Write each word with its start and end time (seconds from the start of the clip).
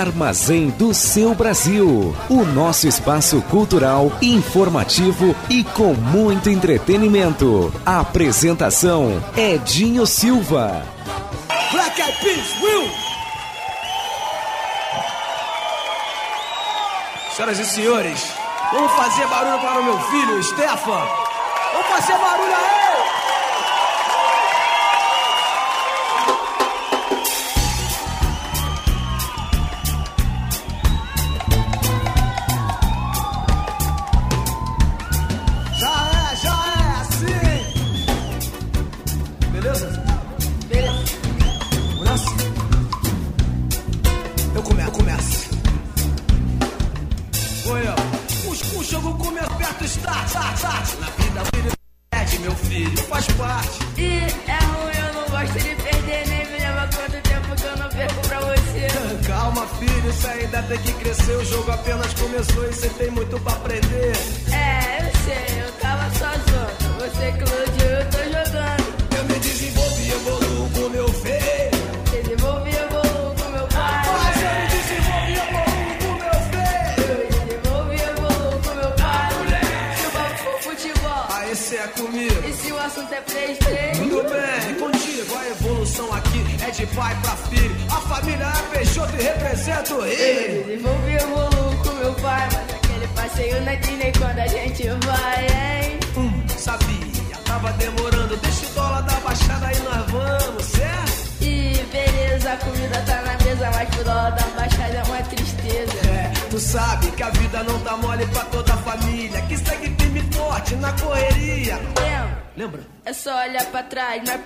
Armazém 0.00 0.70
do 0.70 0.92
seu 0.92 1.34
Brasil. 1.34 2.14
O 2.28 2.44
nosso 2.44 2.86
espaço 2.86 3.40
cultural, 3.42 4.12
informativo 4.20 5.34
e 5.48 5.64
com 5.64 5.94
muito 5.94 6.50
entretenimento. 6.50 7.72
A 7.84 8.00
apresentação 8.00 9.22
Edinho 9.36 10.06
Silva. 10.06 10.82
Black 11.72 12.00
Eyed 12.00 12.18
Peas, 12.20 12.62
Will! 12.62 12.90
Senhoras 17.34 17.58
e 17.58 17.66
senhores, 17.66 18.32
vamos 18.72 18.92
fazer 18.92 19.26
barulho 19.26 19.58
para 19.60 19.80
o 19.80 19.84
meu 19.84 20.00
filho, 20.00 20.42
Stefan. 20.42 21.06
Vamos 21.72 21.86
fazer 21.88 22.18
barulho 22.18 22.54
aí! 22.54 22.75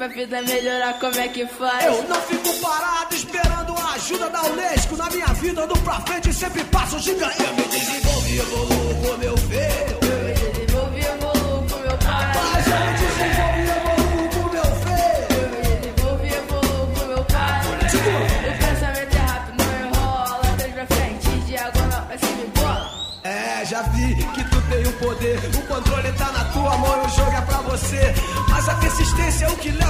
Pra 0.01 0.09
vida 0.09 0.41
melhorar, 0.41 0.99
como 0.99 1.21
é 1.21 1.29
que 1.29 1.45
faz? 1.45 1.85
Eu 1.85 2.03
não 2.09 2.23
fico 2.23 2.55
parado 2.61 3.15
esperando 3.15 3.77
a 3.77 3.93
ajuda 3.93 4.31
da 4.31 4.43
Unesco. 4.45 4.97
Na 4.97 5.11
minha 5.11 5.27
vida, 5.27 5.63
ando 5.63 5.79
pra 5.81 6.01
frente 6.01 6.31
e 6.31 6.33
sempre 6.33 6.65
passo 6.65 6.99
gigante. 7.01 7.37
Eu 7.43 7.55
me 7.55 7.63
desenvolvo 7.65 8.29
e 8.29 8.39
evoluo 8.39 8.95
com 8.95 9.17
meu 9.19 9.37
filho. 9.37 9.99
Eu 10.01 10.25
me 10.25 10.33
desenvolvo 10.33 10.97
e 10.97 11.01
evoluo 11.01 11.67
com 11.69 11.79
meu 11.81 11.99
pai. 11.99 12.33
Mas 12.35 12.67
eu 12.67 12.81
me 12.81 12.93
desenvolvo 12.97 13.59
e 13.59 13.69
evoluo 13.77 14.29
com 14.31 14.49
meu 14.49 14.65
filho. 14.81 15.37
Eu 15.37 15.49
me 15.51 15.61
desenvolvo 15.81 16.25
e 16.25 16.33
evoluo 16.33 16.87
com 16.95 17.05
meu 17.07 17.25
pai. 17.25 17.61
O 17.61 18.59
pensamento 18.59 19.15
é 19.15 19.21
rápido, 19.21 19.57
não 19.63 19.87
enrola. 19.87 20.55
Três 20.57 20.73
pra 20.73 20.87
frente, 20.87 21.29
diagonal 21.47 22.03
pra 22.07 22.19
cima 22.19 22.43
e 22.43 22.59
bola. 22.59 22.91
É, 23.23 23.65
já 23.67 23.83
vi 23.83 24.15
que 24.15 24.45
tu 24.45 24.63
tem 24.71 24.87
o 24.87 24.93
poder. 24.95 25.39
O 25.59 25.63
controle 25.67 26.13
tá 26.13 26.33
na 26.33 26.45
tua 26.47 26.79
mão 26.79 27.05
o 27.05 27.09
jogo 27.11 27.37
é 27.37 27.41
pra 27.43 27.59
você. 27.59 28.15
Mas 28.49 28.69
a 28.69 28.75
persistência 28.75 29.47
é 29.47 29.49
o 29.49 29.57
que 29.57 29.71
leva 29.71 29.90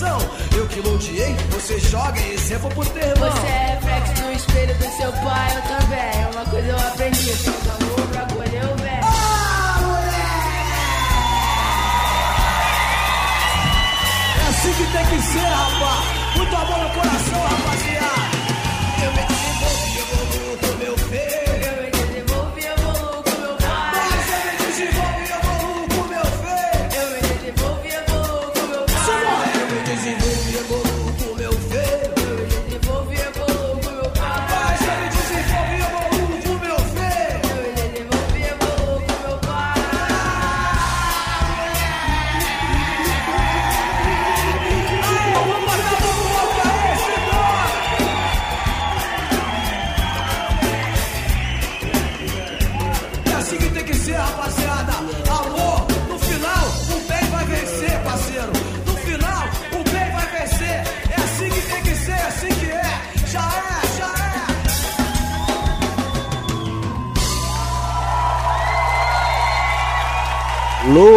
perfeição. 0.00 0.18
Eu 0.56 0.66
que 0.66 0.80
loteei, 0.80 1.36
você 1.50 1.78
joga 1.78 2.18
e 2.18 2.32
exemplo 2.32 2.70
por 2.70 2.86
ter 2.88 3.04
irmão. 3.04 3.30
Você 3.30 3.46
é 3.46 3.78
reflexo 3.80 4.24
no 4.24 4.32
espelho 4.32 4.74
do 4.74 4.96
seu 4.96 5.12
pai, 5.12 5.56
eu 5.56 5.62
também. 5.62 6.32
Uma 6.32 6.44
coisa 6.46 6.68
eu 6.68 6.76
aprendi, 6.76 7.32
todo 7.44 7.70
amor 7.70 8.06
pra 8.08 8.34
colher 8.34 8.64
o 8.64 8.76
bem. 8.82 9.00
Ah! 9.02 9.60
É 14.36 14.48
assim 14.48 14.72
que 14.72 14.92
tem 14.92 15.06
que 15.06 15.22
ser, 15.22 15.38
rapaz. 15.38 16.09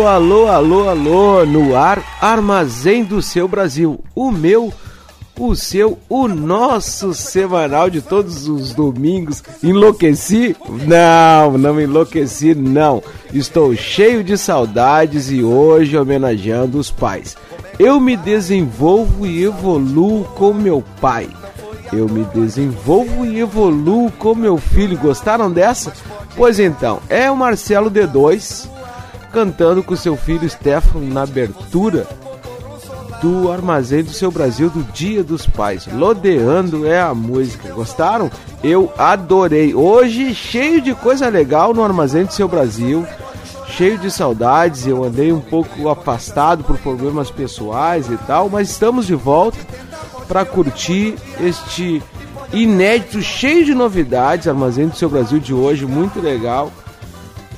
Alô, 0.05 0.47
alô, 0.47 0.89
alô, 0.89 1.45
no 1.45 1.77
ar, 1.77 2.03
Armazém 2.19 3.05
do 3.05 3.21
Seu 3.21 3.47
Brasil, 3.47 4.01
o 4.13 4.31
meu, 4.31 4.71
o 5.39 5.55
seu, 5.55 5.97
o 6.09 6.27
nosso 6.27 7.13
semanal 7.13 7.89
de 7.89 8.01
todos 8.01 8.47
os 8.47 8.73
domingos. 8.73 9.41
Enlouqueci? 9.63 10.57
Não, 10.85 11.57
não 11.57 11.79
enlouqueci, 11.79 12.53
não. 12.53 13.01
Estou 13.33 13.73
cheio 13.75 14.23
de 14.25 14.37
saudades 14.37 15.31
e 15.31 15.41
hoje 15.41 15.97
homenageando 15.97 16.77
os 16.77 16.91
pais. 16.91 17.37
Eu 17.79 17.99
me 17.99 18.17
desenvolvo 18.17 19.25
e 19.25 19.43
evoluo 19.43 20.25
com 20.35 20.53
meu 20.53 20.83
pai. 20.99 21.29
Eu 21.93 22.09
me 22.09 22.25
desenvolvo 22.25 23.25
e 23.25 23.39
evoluo 23.39 24.11
com 24.11 24.35
meu 24.35 24.57
filho. 24.57 24.97
Gostaram 24.97 25.49
dessa? 25.49 25.93
Pois 26.35 26.59
então, 26.59 26.99
é 27.09 27.31
o 27.31 27.37
Marcelo 27.37 27.89
D2 27.89 28.73
cantando 29.33 29.81
com 29.81 29.95
seu 29.95 30.15
filho 30.15 30.47
Stefano 30.47 31.11
na 31.11 31.23
abertura 31.23 32.07
do 33.19 33.51
Armazém 33.51 34.03
do 34.03 34.11
Seu 34.11 34.29
Brasil 34.29 34.69
do 34.69 34.83
Dia 34.93 35.23
dos 35.23 35.47
Pais. 35.47 35.87
Lodeando 35.91 36.85
é 36.85 37.01
a 37.01 37.15
música. 37.15 37.73
Gostaram? 37.73 38.29
Eu 38.63 38.93
adorei. 38.95 39.73
Hoje 39.73 40.35
cheio 40.35 40.79
de 40.79 40.93
coisa 40.93 41.29
legal 41.29 41.73
no 41.73 41.83
Armazém 41.83 42.25
do 42.25 42.33
Seu 42.33 42.47
Brasil. 42.47 43.07
Cheio 43.69 43.97
de 43.97 44.11
saudades, 44.11 44.85
eu 44.85 45.03
andei 45.03 45.33
um 45.33 45.39
pouco 45.39 45.89
afastado 45.89 46.63
por 46.63 46.77
problemas 46.77 47.31
pessoais 47.31 48.07
e 48.07 48.17
tal, 48.27 48.47
mas 48.47 48.69
estamos 48.69 49.07
de 49.07 49.15
volta 49.15 49.57
para 50.27 50.45
curtir 50.45 51.15
este 51.41 52.03
inédito, 52.51 53.19
cheio 53.23 53.65
de 53.65 53.73
novidades, 53.73 54.47
Armazém 54.47 54.89
do 54.89 54.95
Seu 54.95 55.09
Brasil 55.09 55.39
de 55.39 55.55
hoje, 55.55 55.87
muito 55.87 56.21
legal 56.21 56.71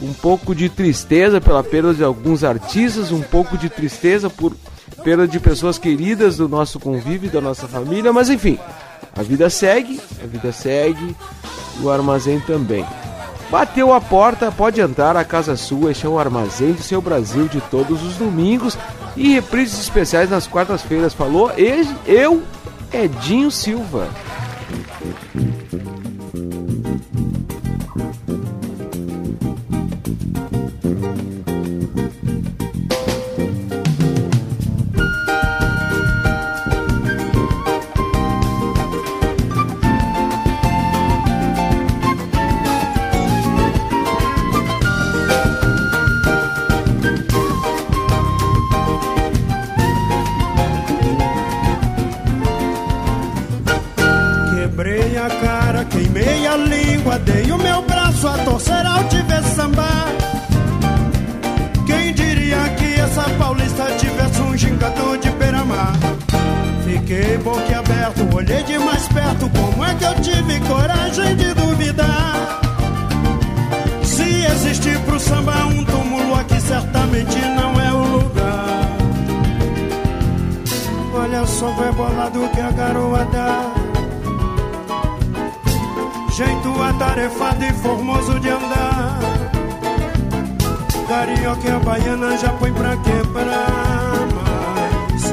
um 0.01 0.13
pouco 0.13 0.53
de 0.53 0.69
tristeza 0.69 1.39
pela 1.39 1.63
perda 1.63 1.93
de 1.93 2.03
alguns 2.03 2.43
artistas, 2.43 3.11
um 3.11 3.21
pouco 3.21 3.57
de 3.57 3.69
tristeza 3.69 4.29
por 4.29 4.53
perda 5.03 5.27
de 5.27 5.39
pessoas 5.39 5.77
queridas 5.77 6.37
do 6.37 6.49
nosso 6.49 6.79
convívio, 6.79 7.29
da 7.29 7.41
nossa 7.41 7.67
família, 7.67 8.11
mas 8.11 8.29
enfim, 8.29 8.57
a 9.15 9.23
vida 9.23 9.49
segue, 9.49 9.99
a 10.23 10.27
vida 10.27 10.51
segue, 10.51 11.15
o 11.81 11.89
armazém 11.89 12.39
também. 12.39 12.85
Bateu 13.49 13.93
a 13.93 14.01
porta, 14.01 14.51
pode 14.51 14.81
entrar, 14.81 15.15
a 15.15 15.23
casa 15.23 15.55
sua, 15.55 15.91
este 15.91 16.05
é 16.05 16.09
o 16.09 16.19
armazém 16.19 16.73
do 16.73 16.81
seu 16.81 17.01
Brasil 17.01 17.47
de 17.47 17.61
todos 17.61 18.03
os 18.03 18.15
domingos 18.15 18.77
e 19.15 19.33
reprises 19.33 19.79
especiais 19.79 20.29
nas 20.29 20.47
quartas-feiras. 20.47 21.13
Falou 21.13 21.51
eu, 22.05 22.43
Edinho 22.91 23.51
Silva. 23.51 24.09
Olhei 68.35 68.63
de 68.63 68.77
mais 68.77 69.07
perto, 69.07 69.49
como 69.49 69.85
é 69.85 69.95
que 69.95 70.03
eu 70.03 70.15
tive 70.15 70.59
coragem 70.61 71.35
de 71.37 71.53
duvidar? 71.53 72.59
Se 74.03 74.45
existir 74.45 74.99
pro 74.99 75.19
samba 75.19 75.65
um 75.67 75.83
túmulo 75.85 76.35
aqui, 76.35 76.59
certamente 76.59 77.37
não 77.39 77.79
é 77.79 77.93
o 77.93 78.17
lugar. 78.17 78.89
Olha 81.13 81.45
só, 81.47 81.71
vai 81.71 81.91
bolado 81.93 82.49
que 82.53 82.59
a 82.59 82.71
garoa 82.71 83.25
dá. 83.31 83.71
Jeito 86.35 86.81
atarefado 86.81 87.63
e 87.63 87.73
formoso 87.73 88.39
de 88.41 88.49
andar. 88.49 89.19
Carioca 91.07 91.67
e 91.67 91.71
a 91.71 91.79
baiana 91.79 92.37
já 92.37 92.49
põe 92.49 92.73
pra 92.73 92.97
quebrar. 92.97 94.27
Mas 94.35 95.23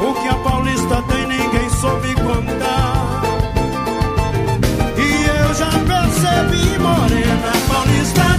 o 0.00 0.14
que 0.20 0.28
a 0.28 0.34
paulista 0.34 1.02
tem 1.02 1.19
soube 1.80 2.14
contar. 2.16 3.22
E 4.98 5.24
eu 5.24 5.54
já 5.54 5.70
percebi, 5.70 6.78
morena, 6.78 7.52
paulista 7.68 8.29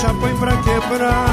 já 0.00 0.14
põe 0.14 0.34
pra 0.36 0.56
quebrar. 0.62 1.29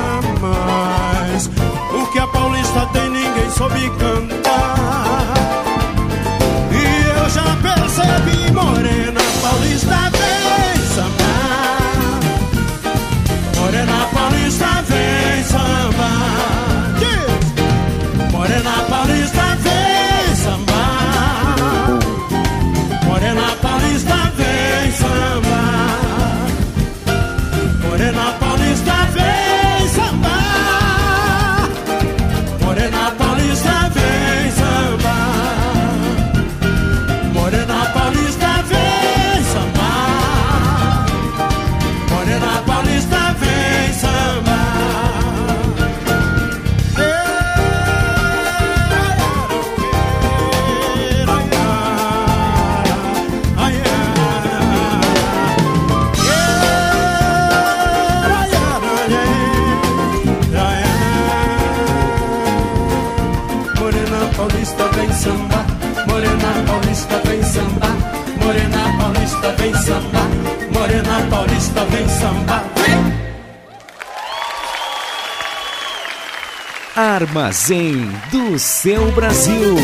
Armazém 77.27 78.09
do 78.31 78.57
seu 78.57 79.11
Brasil. 79.11 79.75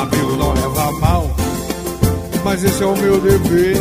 Amigo 0.00 0.36
não 0.36 0.52
leva 0.52 0.92
mal, 1.00 1.28
mas 2.44 2.62
esse 2.62 2.80
é 2.80 2.86
o 2.86 2.96
meu 2.96 3.20
dever. 3.20 3.78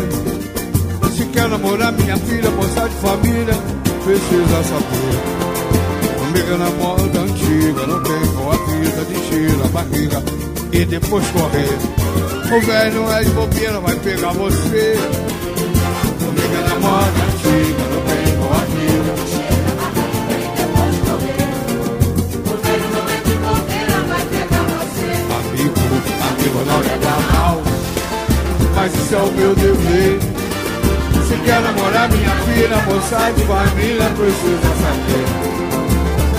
Se 1.16 1.26
quer 1.26 1.48
namorar 1.48 1.92
minha 1.92 2.18
filha, 2.18 2.50
moça 2.50 2.90
de 2.90 2.96
família, 2.96 3.54
precisa 4.04 4.64
saber. 4.64 5.14
Amiga 6.28 6.58
na 6.58 6.70
moda 6.72 7.20
antiga, 7.20 7.86
não 7.86 8.02
tem 8.02 8.26
boa 8.34 8.58
vida 8.66 9.06
de 9.06 9.30
tira 9.30 9.66
a 9.66 9.68
barriga 9.68 10.24
e 10.72 10.86
depois 10.86 11.24
correr. 11.28 12.39
O 12.52 12.60
velho 12.62 13.04
não 13.04 13.14
é 13.16 13.24
de 13.24 13.30
bobeira, 13.30 13.80
vai 13.80 13.96
pegar 13.98 14.32
você. 14.32 14.98
Amiga 16.28 16.62
na 16.68 16.80
moda 16.80 17.06
antiga, 17.30 17.84
não 17.94 18.02
tem 18.02 18.36
boa 18.38 18.62
vida. 18.74 19.14
Amigo, 25.38 25.80
amigo 26.28 26.60
não 26.66 26.80
leva 26.80 27.14
mal. 27.32 27.62
mas 28.76 28.96
isso 28.96 29.14
é 29.14 29.18
o 29.20 29.32
meu 29.32 29.54
dever. 29.54 30.20
Se 31.28 31.36
quer 31.46 31.62
namorar 31.62 32.10
minha 32.10 32.32
filha, 32.32 32.78
moça 32.88 33.32
de 33.32 33.44
família, 33.44 34.10
precisa 34.18 34.72
saber. 34.82 35.28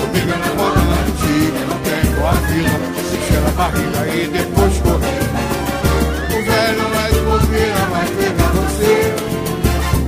Comigo 0.01 0.33
na 0.37 0.49
moda 0.55 0.81
antiga, 1.07 1.59
não 1.69 1.79
tem 1.79 2.03
boa 2.15 2.33
vida, 2.33 2.79
se 3.09 3.17
cheira 3.31 3.47
a 3.47 3.51
barriga 3.51 4.01
e 4.13 4.27
depois 4.27 4.77
correr. 4.79 5.20
O 6.33 6.39
velho 6.43 6.85
vai 6.93 7.09
de 7.11 7.19
bobeira, 7.19 7.81
vai 7.91 8.07
pegar 8.07 8.51
você. 8.53 8.95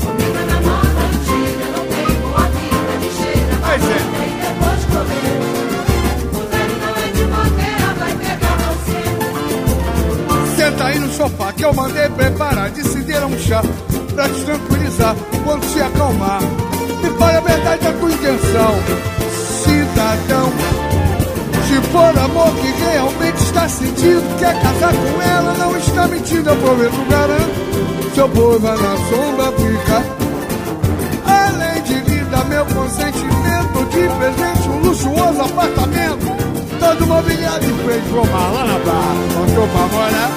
Comigo 0.03 0.41
na 0.47 0.57
moda 0.61 1.01
antiga, 1.11 1.65
não 1.75 1.83
tem 1.85 2.07
boa 2.21 2.45
vida 2.53 2.93
de 3.01 3.09
cheira. 3.17 3.53
Gente. 3.79 4.15
E 4.23 4.31
depois 4.41 4.81
correr. 4.91 5.37
O 6.31 6.35
velho 6.49 6.75
não 6.81 6.93
é 6.95 7.07
de 7.11 7.23
bobeira, 7.25 7.89
vai 7.99 8.13
pegar 8.15 8.57
você. 8.67 9.01
Senta 10.55 10.83
aí 10.85 10.97
no 10.99 11.09
sofá 11.13 11.47
que 11.53 11.63
eu 11.65 11.73
mandei 11.73 12.07
preparar. 12.09 12.69
Decidiram 12.71 13.27
um 13.27 13.39
chá 13.39 13.61
pra 14.15 14.29
te 14.29 14.43
tranquilizar 14.45 15.15
quando 15.43 15.63
se 15.65 15.81
acalmar. 15.81 16.41
Me 17.01 17.09
fale 17.19 17.37
a 17.37 17.41
verdade 17.41 17.83
da 17.83 17.91
tua 17.91 18.11
intenção, 18.11 18.75
cidadão. 19.63 20.53
Se 21.67 21.81
for 21.91 22.17
amor 22.17 22.51
que 22.55 22.71
realmente 22.83 23.32
está 23.53 23.69
sentindo, 23.69 24.39
quer 24.39 24.59
casar 24.61 24.93
com 24.93 25.21
ela, 25.21 25.53
não 25.53 25.77
está 25.77 26.07
mentindo. 26.07 26.49
Eu 26.49 26.55
prometo, 26.57 27.05
garanto. 27.09 27.73
Seu 28.15 28.27
vai 28.59 28.77
na 28.77 28.97
sombra 28.97 29.51
ficar. 29.53 30.03
Além 31.25 31.83
de 31.83 31.93
lhe 32.09 32.23
dar 32.25 32.45
meu 32.45 32.65
consentimento, 32.65 33.85
de 33.91 34.07
presente 34.17 34.69
um 34.69 34.79
luxuoso 34.79 35.41
apartamento. 35.41 36.43
Todo 36.79 37.07
mobiliário 37.07 37.67
de 37.67 37.83
frente, 37.83 38.07
vou 38.09 38.25
lá 38.25 38.65
na 38.65 38.79
barra, 38.79 39.15
eu 39.55 39.67
pra 39.67 39.87
morar. 39.87 40.31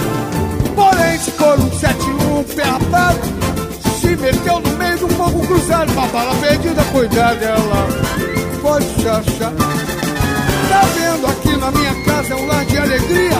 Porém, 0.74 1.18
se 1.18 1.30
for 1.32 1.58
um 1.58 1.70
71 1.70 2.44
pé 2.54 2.62
rapado, 2.62 3.20
se 4.00 4.16
meteu 4.16 4.60
no 4.60 4.70
meio 4.76 4.98
de 4.98 5.04
um 5.04 5.08
fogo 5.10 5.46
cruzado, 5.46 5.92
uma 5.92 6.06
bala 6.08 6.34
perdida, 6.36 6.84
cuidado 6.92 7.38
dela. 7.38 7.88
Pode 8.62 9.08
achar. 9.08 9.52
Tá 10.68 10.82
vendo 10.94 11.26
aqui 11.26 11.56
na 11.56 11.70
minha 11.70 12.05
de 12.76 12.78
alegria. 12.78 13.32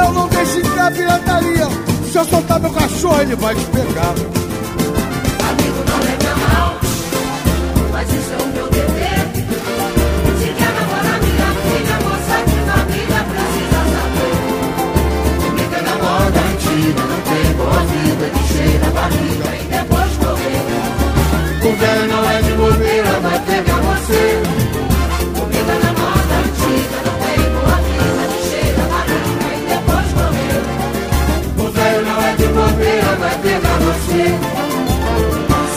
Eu 0.00 0.12
não 0.12 0.28
deixo 0.28 0.58
entrar 0.58 0.92
pirataria. 0.92 1.66
Se 2.10 2.18
eu 2.18 2.24
soltar 2.24 2.60
meu 2.60 2.70
cachorro, 2.70 3.20
ele 3.20 3.34
vai 3.34 3.54
te 3.54 3.64
pegar. 3.66 4.45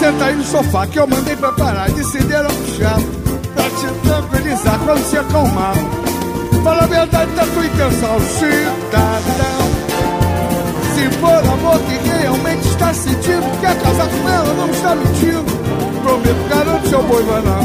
Senta 0.10 0.26
aí 0.26 0.36
no 0.36 0.44
sofá 0.44 0.88
que 0.88 0.98
eu 0.98 1.06
mandei 1.06 1.36
preparar. 1.36 1.88
Decidiram 1.92 2.48
puxar 2.48 3.00
pra 3.54 3.64
te 3.70 4.08
tranquilizar 4.08 4.80
quando 4.80 5.04
se 5.08 5.18
acalmar. 5.20 5.76
Fala 6.64 6.84
a 6.84 6.88
verdade 6.88 7.32
da 7.34 7.46
tua 7.46 7.64
intenção, 7.64 8.20
cidadão. 8.20 9.70
Se 10.96 11.12
for 11.20 11.38
amor 11.54 11.80
que 11.82 12.10
realmente 12.10 12.68
está 12.70 12.92
sentindo, 12.92 13.62
quer 13.62 13.80
casar 13.80 14.08
com 14.08 14.30
ela, 14.30 14.54
não 14.56 14.72
está 14.72 14.96
mentindo. 14.96 15.46
Prometo, 16.02 16.50
garanto, 16.50 16.90
seu 16.90 17.04
boi 17.04 17.24
vai 17.26 17.42
na 17.44 17.60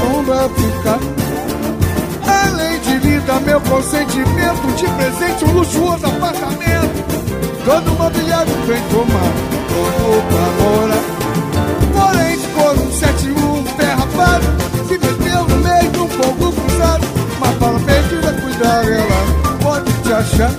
sombra 0.00 0.48
ficar. 0.56 1.00
Além 2.46 2.80
de 2.80 2.96
lhe 2.96 3.20
dar 3.20 3.40
meu 3.42 3.60
consentimento, 3.60 4.74
de 4.74 4.86
presente 4.86 5.44
um 5.44 5.52
luxuoso 5.52 6.06
apartamento. 6.06 7.04
Todo 7.62 7.98
mobiliário 7.98 8.54
vem 8.66 8.80
tomar, 8.88 9.32
todo 9.68 10.28
pra 10.28 10.64
morar. 10.64 11.09
Fogo 16.22 16.52
cruzado, 16.52 17.06
uma 17.36 17.52
bala 17.52 17.80
perdida, 17.80 18.32
cuidado, 18.32 18.88
ela 18.88 19.56
pode 19.62 19.92
te 20.02 20.12
achar. 20.12 20.50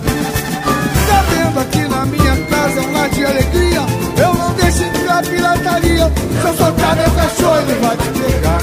Tá 1.07 1.23
vendo 1.29 1.59
aqui 1.59 1.87
na 1.87 2.05
minha 2.05 2.35
casa 2.47 2.79
é 2.79 2.81
um 2.81 2.93
lar 2.93 3.09
de 3.09 3.25
alegria, 3.25 3.81
eu 4.17 4.33
não 4.33 4.53
deixo 4.53 4.83
entrar 4.83 5.23
pirataria. 5.23 6.11
Se 6.41 6.47
eu 6.47 6.57
soltar 6.57 6.95
meu 6.95 7.11
cachorro, 7.11 7.57
ele 7.59 7.79
vai 7.79 7.97
te 7.97 8.07
pegar. 8.09 8.61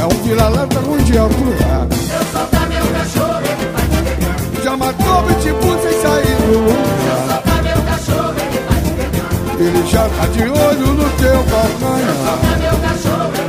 É 0.00 0.04
um 0.04 0.22
vira-lata 0.22 0.80
de 1.04 1.18
alto 1.18 1.36
lugar. 1.44 1.86
Se 1.90 2.14
eu 2.14 2.24
soltar 2.32 2.68
meu 2.68 2.86
cachorro, 2.86 3.40
ele 3.44 3.66
vai 3.72 3.82
te 3.82 3.98
pegar. 4.02 4.64
Já 4.64 4.76
matou 4.76 5.22
pitbull 5.24 5.78
sem 5.82 6.02
sair 6.02 6.36
do 6.36 6.46
Se 6.46 6.54
eu 6.54 6.60
lugar. 6.60 7.26
soltar 7.28 7.62
meu 7.62 7.82
cachorro, 7.82 8.34
ele 8.40 8.60
vai 8.68 8.80
te 8.82 8.90
pegar. 8.98 9.30
Ele 9.60 9.86
já 9.86 10.08
tá 10.08 10.26
de 10.26 10.42
olho 10.42 10.86
no 10.94 11.10
teu 11.10 11.44
calcanhar. 11.44 12.16
Soltar 12.24 12.58
meu 12.58 12.76
cachorro, 12.80 13.39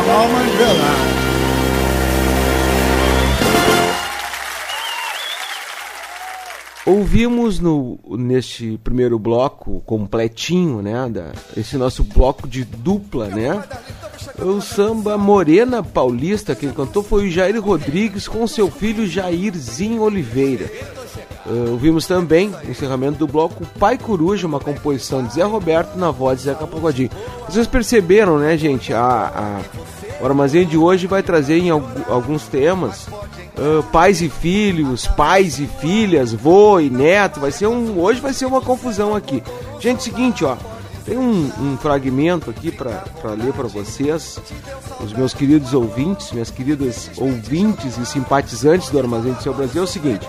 Vê 0.00 0.64
lá. 0.64 1.18
Ouvimos 6.86 7.58
no, 7.58 7.98
neste 8.08 8.78
primeiro 8.82 9.18
bloco 9.18 9.82
completinho, 9.84 10.80
né? 10.80 11.08
Da, 11.10 11.32
esse 11.56 11.76
nosso 11.76 12.04
bloco 12.04 12.46
de 12.46 12.64
dupla, 12.64 13.26
né? 13.28 13.62
O 14.38 14.60
samba 14.60 15.18
Morena 15.18 15.82
Paulista, 15.82 16.54
quem 16.54 16.70
cantou 16.70 17.02
foi 17.02 17.26
o 17.26 17.30
Jair 17.30 17.60
Rodrigues 17.60 18.28
com 18.28 18.46
seu 18.46 18.70
filho 18.70 19.06
Jairzinho 19.06 20.00
Oliveira. 20.02 20.70
Uh, 21.50 21.70
ouvimos 21.72 22.06
também, 22.06 22.48
no 22.64 22.70
encerramento 22.70 23.18
do 23.18 23.26
bloco, 23.26 23.64
Pai 23.78 23.96
Coruja, 23.96 24.46
uma 24.46 24.60
composição 24.60 25.22
de 25.24 25.32
Zé 25.34 25.44
Roberto 25.44 25.96
na 25.96 26.10
voz 26.10 26.38
de 26.40 26.44
Zeca 26.44 26.66
Pagodinho. 26.66 27.08
Vocês 27.48 27.66
perceberam, 27.66 28.38
né, 28.38 28.56
gente? 28.58 28.92
A, 28.92 29.00
a- 29.02 29.60
o 30.20 30.26
armazém 30.26 30.66
de 30.66 30.76
hoje 30.76 31.06
vai 31.06 31.22
trazer 31.22 31.58
em 31.58 31.70
algu- 31.70 32.04
alguns 32.08 32.42
temas 32.48 33.06
uh, 33.06 33.82
pais 33.92 34.20
e 34.20 34.28
filhos, 34.28 35.06
pais 35.06 35.58
e 35.58 35.66
filhas, 35.66 36.32
vô 36.34 36.80
e 36.80 36.90
neto. 36.90 37.40
Vai 37.40 37.50
ser 37.52 37.66
um, 37.66 37.98
hoje 37.98 38.20
vai 38.20 38.34
ser 38.34 38.44
uma 38.44 38.60
confusão 38.60 39.14
aqui. 39.14 39.42
Gente, 39.80 40.02
seguinte, 40.02 40.44
ó. 40.44 40.56
Tem 41.06 41.16
um, 41.16 41.50
um 41.58 41.78
fragmento 41.78 42.50
aqui 42.50 42.70
para 42.70 43.00
ler 43.32 43.54
para 43.54 43.66
vocês, 43.66 44.38
os 45.00 45.10
meus 45.14 45.32
queridos 45.32 45.72
ouvintes, 45.72 46.32
minhas 46.32 46.50
queridas 46.50 47.10
ouvintes 47.16 47.96
e 47.96 48.04
simpatizantes 48.04 48.90
do 48.90 48.98
Armazém 48.98 49.32
do 49.32 49.42
Seu 49.42 49.54
Brasil. 49.54 49.80
É 49.80 49.84
o 49.84 49.88
seguinte: 49.88 50.28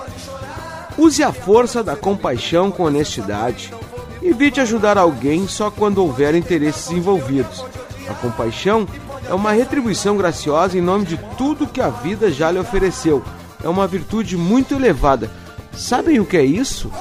Use 0.99 1.23
a 1.23 1.31
força 1.31 1.81
da 1.81 1.95
compaixão 1.95 2.69
com 2.69 2.83
honestidade. 2.83 3.73
Evite 4.21 4.59
ajudar 4.59 4.97
alguém 4.97 5.47
só 5.47 5.71
quando 5.71 5.99
houver 5.99 6.35
interesses 6.35 6.91
envolvidos. 6.91 7.63
A 8.09 8.13
compaixão 8.15 8.85
é 9.25 9.33
uma 9.33 9.53
retribuição 9.53 10.17
graciosa 10.17 10.77
em 10.77 10.81
nome 10.81 11.05
de 11.05 11.17
tudo 11.37 11.65
que 11.65 11.79
a 11.79 11.87
vida 11.87 12.29
já 12.29 12.51
lhe 12.51 12.59
ofereceu. 12.59 13.23
É 13.63 13.69
uma 13.69 13.87
virtude 13.87 14.35
muito 14.35 14.75
elevada. 14.75 15.31
Sabem 15.71 16.19
o 16.19 16.25
que 16.25 16.35
é 16.35 16.43
isso? 16.43 16.91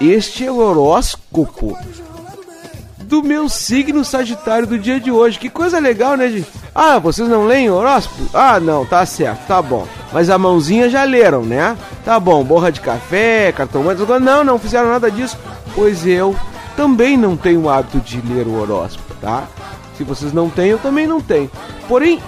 Este 0.00 0.46
é 0.46 0.50
o 0.50 0.56
horóscopo 0.56 1.76
do 3.12 3.22
meu 3.22 3.46
signo 3.46 4.02
sagitário 4.06 4.66
do 4.66 4.78
dia 4.78 4.98
de 4.98 5.10
hoje. 5.10 5.38
Que 5.38 5.50
coisa 5.50 5.78
legal, 5.78 6.16
né, 6.16 6.30
gente? 6.30 6.48
Ah, 6.74 6.98
vocês 6.98 7.28
não 7.28 7.44
leem 7.44 7.68
horóscopo? 7.68 8.24
Ah, 8.32 8.58
não, 8.58 8.86
tá 8.86 9.04
certo, 9.04 9.46
tá 9.46 9.60
bom. 9.60 9.86
Mas 10.10 10.30
a 10.30 10.38
mãozinha 10.38 10.88
já 10.88 11.04
leram, 11.04 11.42
né? 11.42 11.76
Tá 12.06 12.18
bom, 12.18 12.42
borra 12.42 12.72
de 12.72 12.80
café, 12.80 13.52
cartão 13.52 13.82
coisas. 13.82 14.08
Não, 14.22 14.42
não 14.42 14.58
fizeram 14.58 14.88
nada 14.88 15.10
disso. 15.10 15.36
Pois 15.74 16.06
eu 16.06 16.34
também 16.74 17.18
não 17.18 17.36
tenho 17.36 17.60
o 17.60 17.68
hábito 17.68 18.00
de 18.00 18.18
ler 18.22 18.46
o 18.46 18.58
horóscopo, 18.58 19.14
tá? 19.20 19.44
Se 19.98 20.04
vocês 20.04 20.32
não 20.32 20.48
têm, 20.48 20.68
eu 20.68 20.78
também 20.78 21.06
não 21.06 21.20
tenho. 21.20 21.50
Porém, 21.86 22.18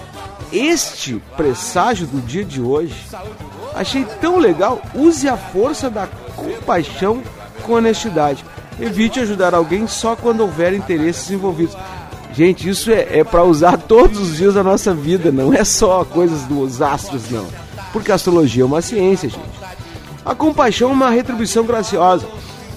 este 0.53 1.15
presságio 1.35 2.07
do 2.07 2.21
dia 2.21 2.45
de 2.45 2.61
hoje, 2.61 3.07
achei 3.75 4.05
tão 4.21 4.37
legal. 4.37 4.83
Use 4.95 5.27
a 5.31 5.37
força 5.39 5.89
da 5.89 6.07
compaixão 6.37 7.23
com 7.63 7.73
honestidade. 7.73 8.45
Evite 8.81 9.21
ajudar 9.21 9.55
alguém 9.55 9.87
só 9.87 10.17
quando 10.17 10.41
houver 10.41 10.75
interesses 10.75 11.31
envolvidos. 11.31 11.77
Gente, 12.33 12.69
isso 12.69 12.91
é, 12.91 13.19
é 13.19 13.25
para 13.25 13.45
usar 13.45 13.77
todos 13.87 14.19
os 14.19 14.37
dias 14.37 14.55
da 14.55 14.63
nossa 14.63 14.93
vida, 14.93 15.31
não 15.31 15.55
é 15.55 15.65
só 15.65 16.05
coisas 16.05 16.43
dos 16.43 16.83
astros, 16.83 17.31
não. 17.31 17.47
Porque 17.93 18.11
a 18.11 18.17
astrologia 18.17 18.63
é 18.63 18.67
uma 18.67 18.83
ciência, 18.83 19.29
gente. 19.29 19.65
A 20.25 20.35
compaixão 20.35 20.91
é 20.91 20.93
uma 20.93 21.11
retribuição 21.11 21.65
graciosa. 21.65 22.27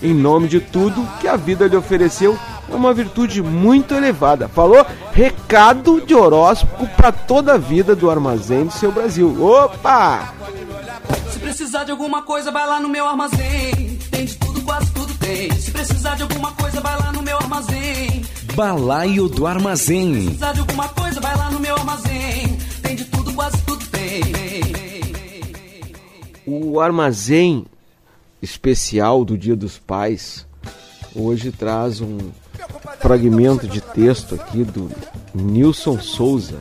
Em 0.02 0.14
nome 0.14 0.48
de 0.48 0.60
tudo 0.60 1.08
que 1.20 1.28
a 1.28 1.36
vida 1.36 1.66
lhe 1.66 1.76
ofereceu, 1.76 2.38
é 2.70 2.76
uma 2.76 2.94
virtude 2.94 3.42
muito 3.42 3.96
elevada. 3.96 4.48
Falou 4.48 4.86
recado 5.12 6.02
de 6.02 6.14
horóscopo 6.14 6.86
para 6.96 7.12
toda 7.12 7.54
a 7.54 7.58
vida 7.58 7.96
do 7.96 8.12
armazém 8.12 8.66
do 8.66 8.72
seu 8.72 8.92
Brasil. 8.92 9.44
Opa! 9.44 10.34
Se 11.32 11.40
precisar 11.40 11.86
de 11.86 11.92
alguma 11.92 12.22
coisa, 12.22 12.52
vai 12.52 12.68
lá 12.68 12.80
no 12.80 12.90
meu 12.90 13.08
armazém. 13.08 13.98
Tem 14.12 14.26
de 14.26 14.36
tudo, 14.36 14.57
tem. 15.28 15.52
Se 15.60 15.72
precisar 15.72 16.16
de 16.16 16.24
alguma 16.24 16.52
coisa, 16.54 16.80
vai 16.80 16.98
lá 17.00 17.12
no 17.12 17.22
meu 17.22 17.38
armazém. 17.38 18.26
Balaio 18.56 19.28
do 19.28 19.46
Armazém. 19.46 20.14
Se 20.14 20.22
precisar 20.22 20.54
de 20.54 20.60
alguma 20.62 20.88
coisa, 20.90 21.20
vai 21.20 21.36
lá 21.36 21.52
no 21.52 21.60
meu 21.60 21.76
armazém. 21.76 22.58
Tem 22.82 22.96
de 22.96 23.06
tudo, 23.06 23.34
quase 23.34 23.62
tudo 23.64 23.86
tem. 23.88 24.22
O 26.46 26.80
armazém 26.80 27.66
especial 28.42 29.26
do 29.26 29.38
Dia 29.38 29.56
dos 29.56 29.78
Pais 29.78 30.48
hoje 31.14 31.52
traz 31.52 32.00
um 32.00 32.18
fragmento 33.00 33.68
de 33.68 33.82
texto 33.82 34.36
aqui 34.36 34.64
do 34.64 34.90
Nilson 35.34 36.00
Souza. 36.00 36.60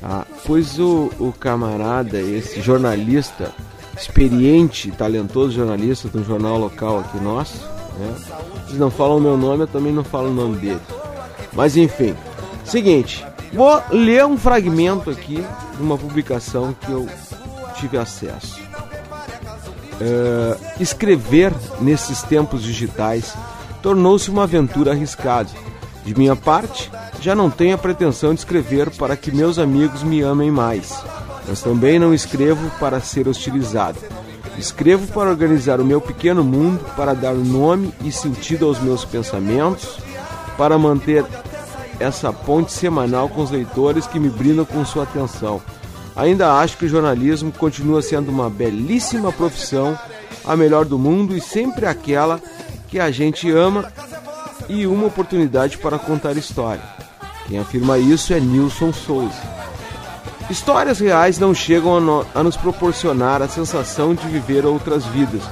tá? 0.00 0.26
pois 0.46 0.78
o, 0.78 1.10
o 1.18 1.32
camarada, 1.32 2.20
esse 2.20 2.60
jornalista, 2.60 3.52
experiente, 3.96 4.90
talentoso 4.90 5.52
jornalista 5.52 6.08
de 6.08 6.18
um 6.18 6.24
jornal 6.24 6.58
local 6.58 7.00
aqui 7.00 7.18
nosso, 7.18 7.58
né? 7.98 8.14
Eles 8.68 8.78
não 8.78 8.90
falam 8.90 9.18
o 9.18 9.20
meu 9.20 9.36
nome, 9.36 9.62
eu 9.62 9.66
também 9.66 9.92
não 9.92 10.04
falo 10.04 10.28
o 10.28 10.34
nome 10.34 10.58
dele. 10.58 10.80
Mas 11.52 11.76
enfim, 11.76 12.14
seguinte, 12.64 13.24
vou 13.52 13.82
ler 13.90 14.26
um 14.26 14.36
fragmento 14.36 15.10
aqui 15.10 15.42
de 15.76 15.82
uma 15.82 15.96
publicação 15.96 16.74
que 16.80 16.90
eu 16.90 17.08
tive 17.74 17.96
acesso. 17.96 18.60
É, 19.98 20.56
escrever 20.78 21.54
nesses 21.80 22.22
tempos 22.22 22.62
digitais 22.62 23.34
tornou-se 23.80 24.30
uma 24.30 24.42
aventura 24.42 24.92
arriscada. 24.92 25.48
De 26.04 26.14
minha 26.16 26.36
parte, 26.36 26.90
já 27.20 27.34
não 27.34 27.50
tenho 27.50 27.74
a 27.74 27.78
pretensão 27.78 28.34
de 28.34 28.40
escrever 28.40 28.90
para 28.90 29.16
que 29.16 29.32
meus 29.32 29.58
amigos 29.58 30.02
me 30.02 30.20
amem 30.20 30.50
mais, 30.50 31.02
mas 31.48 31.62
também 31.62 31.98
não 31.98 32.12
escrevo 32.12 32.70
para 32.78 33.00
ser 33.00 33.28
hostilizado. 33.28 33.98
Escrevo 34.58 35.06
para 35.12 35.28
organizar 35.30 35.80
o 35.80 35.84
meu 35.84 36.00
pequeno 36.00 36.42
mundo, 36.42 36.80
para 36.96 37.14
dar 37.14 37.34
nome 37.34 37.92
e 38.02 38.10
sentido 38.10 38.66
aos 38.66 38.80
meus 38.80 39.04
pensamentos, 39.04 39.98
para 40.56 40.78
manter 40.78 41.24
essa 42.00 42.32
ponte 42.32 42.72
semanal 42.72 43.28
com 43.28 43.42
os 43.42 43.50
leitores 43.50 44.06
que 44.06 44.18
me 44.18 44.28
brindam 44.28 44.64
com 44.64 44.84
sua 44.84 45.02
atenção. 45.02 45.60
Ainda 46.14 46.58
acho 46.58 46.78
que 46.78 46.86
o 46.86 46.88
jornalismo 46.88 47.52
continua 47.52 48.00
sendo 48.00 48.30
uma 48.30 48.48
belíssima 48.48 49.30
profissão, 49.30 49.98
a 50.44 50.56
melhor 50.56 50.84
do 50.86 50.98
mundo 50.98 51.36
e 51.36 51.40
sempre 51.40 51.84
aquela 51.84 52.40
que 52.88 52.98
a 52.98 53.10
gente 53.10 53.50
ama 53.50 53.92
e 54.68 54.86
uma 54.86 55.06
oportunidade 55.06 55.76
para 55.76 55.98
contar 55.98 56.36
história. 56.36 56.82
Quem 57.46 57.58
afirma 57.58 57.98
isso 57.98 58.32
é 58.32 58.40
Nilson 58.40 58.92
Souza. 58.92 59.55
Histórias 60.48 61.00
reais 61.00 61.38
não 61.38 61.52
chegam 61.52 61.96
a, 61.96 62.00
no- 62.00 62.26
a 62.34 62.42
nos 62.42 62.56
proporcionar 62.56 63.42
a 63.42 63.48
sensação 63.48 64.14
de 64.14 64.26
viver 64.28 64.64
outras 64.64 65.04
vidas, 65.06 65.42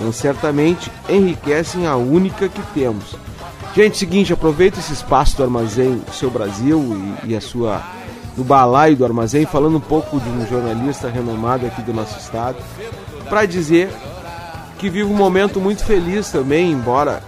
mas 0.00 0.14
certamente 0.16 0.90
enriquecem 1.08 1.86
a 1.86 1.96
única 1.96 2.48
que 2.48 2.62
temos. 2.72 3.16
Gente, 3.74 3.98
seguinte, 3.98 4.32
aproveita 4.32 4.78
esse 4.78 4.92
espaço 4.92 5.36
do 5.36 5.42
Armazém 5.42 6.00
Seu 6.12 6.30
Brasil 6.30 6.96
e, 7.24 7.32
e 7.32 7.36
a 7.36 7.40
sua 7.40 7.82
do 8.36 8.44
balaio 8.44 8.96
do 8.96 9.04
Armazém, 9.04 9.44
falando 9.46 9.76
um 9.76 9.80
pouco 9.80 10.18
de 10.20 10.28
um 10.28 10.46
jornalista 10.46 11.08
renomado 11.08 11.66
aqui 11.66 11.82
do 11.82 11.92
nosso 11.92 12.18
estado, 12.18 12.56
para 13.28 13.46
dizer 13.46 13.90
que 14.78 14.88
vive 14.90 15.04
um 15.08 15.16
momento 15.16 15.60
muito 15.60 15.84
feliz 15.84 16.30
também, 16.30 16.70
embora 16.72 17.22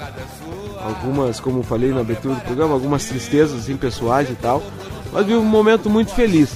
algumas, 0.85 1.39
como 1.41 1.63
falei 1.63 1.91
na 1.93 2.01
abertura 2.01 2.35
do 2.35 2.41
programa, 2.43 2.75
algumas 2.75 3.05
tristezas 3.05 3.61
assim, 3.61 3.77
pessoais 3.77 4.29
e 4.31 4.35
tal, 4.35 4.63
mas 5.13 5.25
vive 5.27 5.39
um 5.39 5.45
momento 5.45 5.89
muito 5.89 6.13
feliz. 6.13 6.51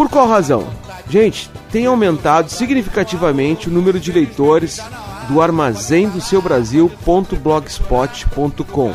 Por 0.00 0.08
qual 0.08 0.26
razão? 0.26 0.66
Gente, 1.10 1.50
tem 1.70 1.84
aumentado 1.84 2.48
significativamente 2.48 3.68
o 3.68 3.70
número 3.70 4.00
de 4.00 4.10
leitores 4.10 4.80
do 5.28 5.42
armazém 5.42 6.08
do 6.08 6.22
seu 6.22 6.40
Brasil.blogspot.com. 6.40 8.94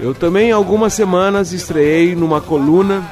Eu 0.00 0.12
também, 0.12 0.50
algumas 0.50 0.92
semanas, 0.92 1.52
estreiei 1.52 2.16
numa 2.16 2.40
coluna, 2.40 3.08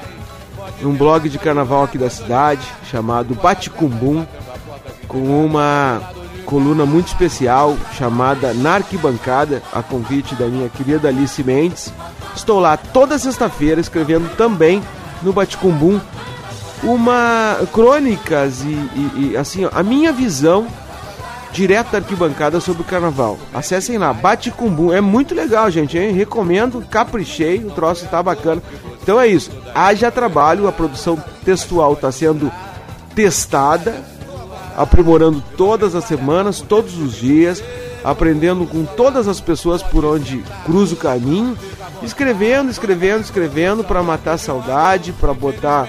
num 0.83 0.93
blog 0.93 1.29
de 1.29 1.39
carnaval 1.39 1.85
aqui 1.85 1.97
da 1.97 2.11
cidade, 2.11 2.67
chamado 2.91 3.37
Baticumbum, 3.37 4.27
com 5.07 5.47
uma 5.47 6.03
coluna 6.45 6.85
muito 6.85 7.07
especial 7.07 7.77
chamada 7.97 8.53
Na 8.53 8.75
Arquibancada, 8.75 9.63
a 9.73 9.81
convite 9.81 10.35
da 10.35 10.49
minha 10.49 10.69
querida 10.69 11.07
Alice 11.07 11.41
Mendes. 11.45 11.93
Estou 12.35 12.59
lá 12.59 12.77
toda 12.77 13.17
sexta-feira 13.17 13.81
escrevendo 13.81 14.29
também 14.35 14.83
no 15.23 15.33
Baticumbum 15.33 16.01
uma 16.83 17.59
crônicas 17.73 18.63
e, 18.63 18.69
e- 18.69 19.31
e, 19.33 19.37
assim 19.37 19.65
ó, 19.65 19.71
a 19.73 19.83
minha 19.83 20.13
visão 20.13 20.67
direto 21.53 21.91
da 21.91 21.99
arquibancada 21.99 22.61
sobre 22.61 22.83
o 22.83 22.85
carnaval. 22.85 23.37
Acessem 23.53 23.99
lá, 23.99 24.13
Bate 24.13 24.51
Cumbum. 24.53 24.93
É 24.93 25.01
muito 25.01 25.35
legal, 25.35 25.69
gente, 25.71 25.99
hein? 25.99 26.13
Recomendo, 26.13 26.85
caprichei, 26.89 27.59
o 27.59 27.71
troço 27.73 28.07
tá 28.07 28.23
bacana. 28.23 28.63
Então 29.03 29.21
é 29.21 29.27
isso. 29.27 29.51
Haja 29.75 30.11
trabalho, 30.13 30.69
a 30.69 30.73
produção 30.73 31.23
textual 31.45 31.95
está 31.95 32.13
sendo 32.13 32.51
testada, 33.15 33.97
aprimorando 34.77 35.43
todas 35.57 35.95
as 35.97 36.05
semanas, 36.05 36.61
todos 36.61 36.97
os 36.99 37.15
dias, 37.17 37.63
aprendendo 38.05 38.65
com 38.67 38.85
todas 38.85 39.27
as 39.27 39.41
pessoas 39.41 39.83
por 39.83 40.05
onde 40.05 40.43
cruza 40.65 40.95
o 40.95 40.97
caminho, 40.97 41.59
escrevendo, 42.03 42.71
escrevendo, 42.71 43.23
escrevendo 43.23 43.85
para 43.85 44.03
matar 44.03 44.33
a 44.33 44.39
saudade, 44.39 45.13
para 45.13 45.33
botar 45.35 45.89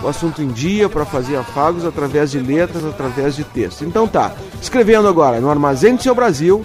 o 0.00 0.08
assunto 0.08 0.42
em 0.42 0.48
dia, 0.48 0.88
para 0.88 1.04
fazer 1.04 1.36
afagos 1.36 1.84
através 1.84 2.30
de 2.30 2.38
letras, 2.38 2.84
através 2.84 3.36
de 3.36 3.44
texto. 3.44 3.84
Então 3.84 4.06
tá, 4.08 4.32
escrevendo 4.60 5.08
agora 5.08 5.40
no 5.40 5.50
Armazém 5.50 5.96
do 5.96 6.02
Seu 6.02 6.14
Brasil, 6.14 6.64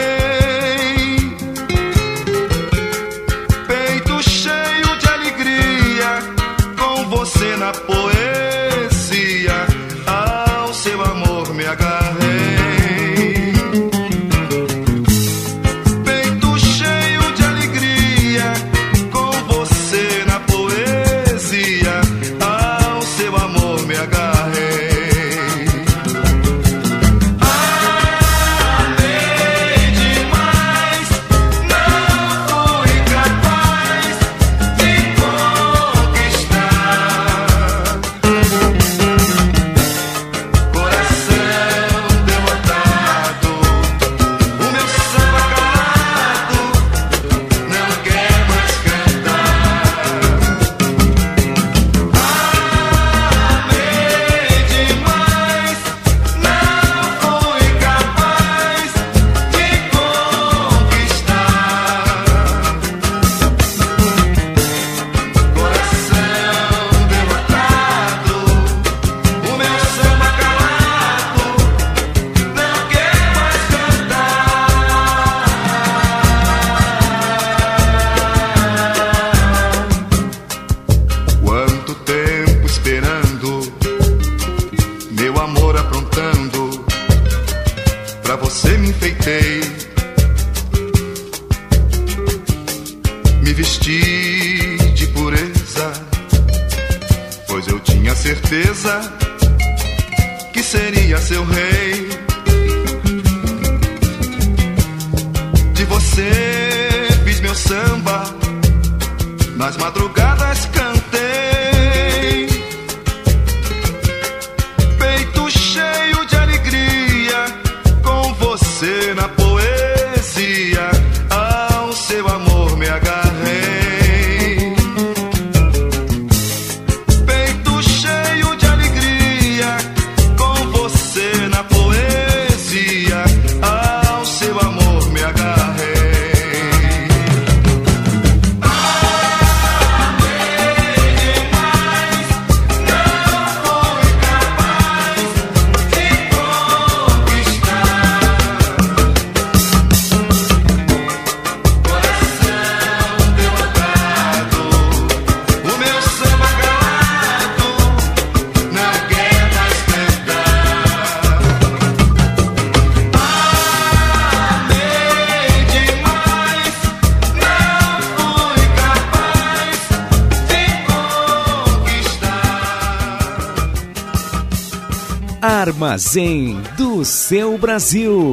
Brasil. 177.76 178.25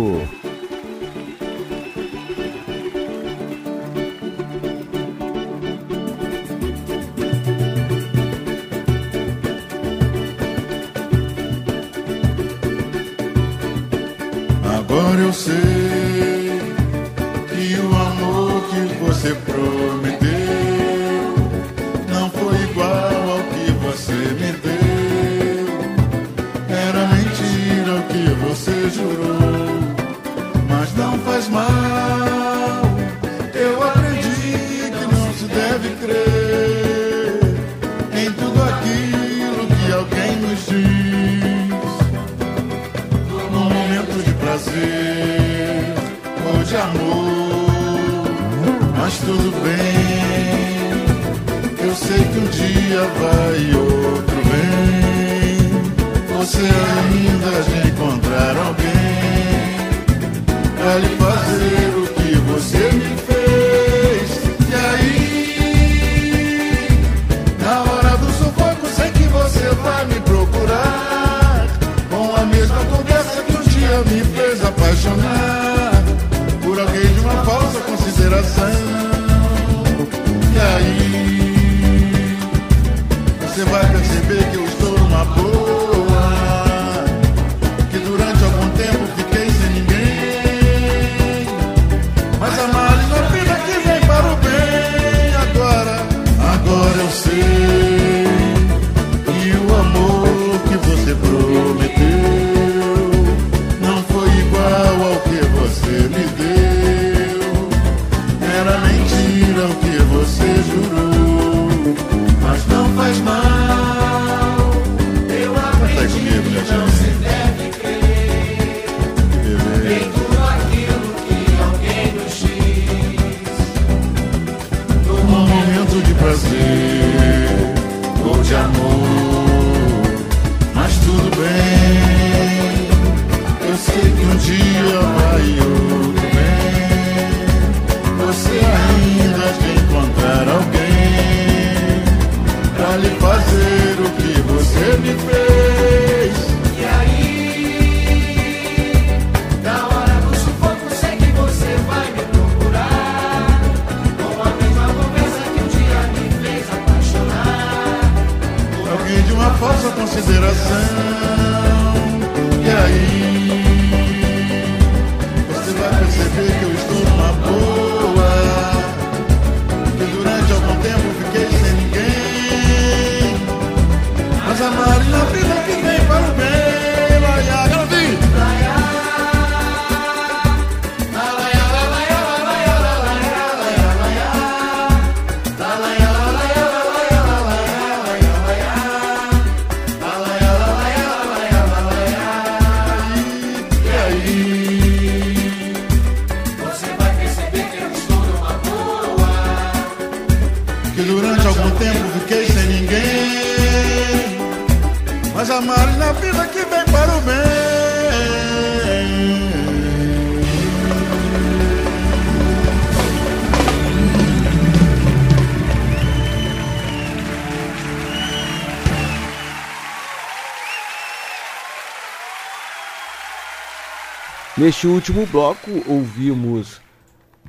Neste 224.63 224.87
último 224.87 225.25
bloco, 225.25 225.69
ouvimos 225.87 226.79